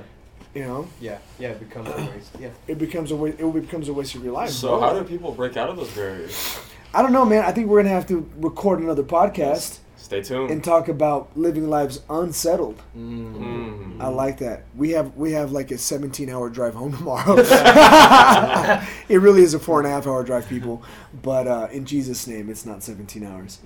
You 0.54 0.64
know, 0.64 0.88
yeah 1.00 1.18
yeah 1.38 1.50
it 1.50 1.60
becomes 1.60 1.88
a 1.88 2.10
waste 2.12 2.30
yeah 2.40 2.50
it 2.66 2.78
becomes 2.78 3.10
a 3.12 3.16
wa- 3.16 3.26
it 3.26 3.52
becomes 3.54 3.88
a 3.88 3.92
waste 3.92 4.14
of 4.16 4.24
your 4.24 4.32
life. 4.34 4.50
So 4.50 4.68
bro. 4.68 4.80
how 4.80 4.92
do 4.98 5.04
people 5.04 5.32
break 5.32 5.56
out 5.56 5.68
of 5.70 5.76
those 5.76 5.90
barriers? 5.92 6.58
I 6.92 7.02
don't 7.02 7.12
know, 7.12 7.24
man. 7.24 7.44
I 7.44 7.52
think 7.52 7.68
we're 7.68 7.80
gonna 7.82 7.94
have 7.94 8.06
to 8.08 8.28
record 8.38 8.80
another 8.80 9.04
podcast. 9.04 9.78
Stay 9.96 10.22
tuned. 10.22 10.50
and 10.50 10.64
talk 10.64 10.88
about 10.88 11.36
living 11.36 11.68
lives 11.68 12.00
unsettled. 12.08 12.80
Mm. 12.96 14.00
I 14.00 14.08
like 14.08 14.38
that. 14.38 14.64
We 14.74 14.90
have 14.92 15.14
we 15.16 15.32
have 15.32 15.52
like 15.52 15.70
a 15.70 15.76
17 15.78 16.30
hour 16.30 16.48
drive 16.48 16.74
home 16.74 16.92
tomorrow. 16.96 17.36
it 19.08 19.18
really 19.20 19.42
is 19.42 19.54
a 19.54 19.58
four 19.58 19.80
and 19.80 19.86
a 19.86 19.90
half 19.90 20.06
hour 20.06 20.24
drive, 20.24 20.48
people. 20.48 20.82
But 21.22 21.46
uh, 21.46 21.68
in 21.70 21.84
Jesus' 21.84 22.26
name, 22.26 22.48
it's 22.48 22.64
not 22.64 22.82
17 22.82 23.24
hours. 23.24 23.58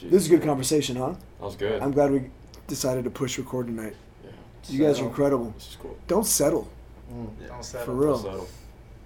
This 0.00 0.22
is 0.24 0.26
a 0.26 0.30
good 0.36 0.42
conversation, 0.42 0.96
huh? 0.96 1.14
That 1.38 1.44
was 1.44 1.56
good. 1.56 1.82
I'm 1.82 1.92
glad 1.92 2.12
we 2.12 2.30
decided 2.66 3.04
to 3.04 3.10
push 3.10 3.36
record 3.38 3.66
tonight. 3.66 3.94
Yeah, 4.64 4.72
You 4.78 4.84
guys 4.86 5.00
are 5.00 5.04
incredible. 5.04 5.52
this 5.56 5.68
is 5.70 5.76
cool. 5.80 5.96
Don't 6.06 6.26
settle, 6.26 6.68
Don't 7.10 7.56
for 7.58 7.62
settle. 7.62 7.94
real. 7.94 8.18
So, 8.18 8.46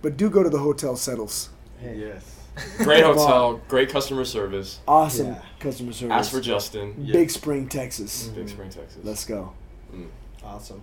But 0.02 0.16
do 0.16 0.28
go 0.30 0.42
to 0.42 0.50
the 0.50 0.58
hotel 0.58 0.96
settles. 0.96 1.50
Yes. 1.82 2.38
great 2.78 3.02
hotel, 3.10 3.60
great 3.68 3.88
customer 3.88 4.24
service. 4.24 4.80
Awesome 4.86 5.28
Yeah. 5.28 5.42
customer 5.60 5.92
service. 5.92 6.12
Ask 6.14 6.30
for 6.32 6.40
Justin. 6.40 6.94
Yeah. 6.98 7.12
Big 7.12 7.30
Spring, 7.30 7.68
Texas. 7.68 8.28
Big 8.34 8.48
Spring, 8.48 8.70
Texas. 8.70 8.98
Let's 9.02 9.24
go. 9.24 9.52
Mm. 9.94 10.06
Awesome. 10.44 10.82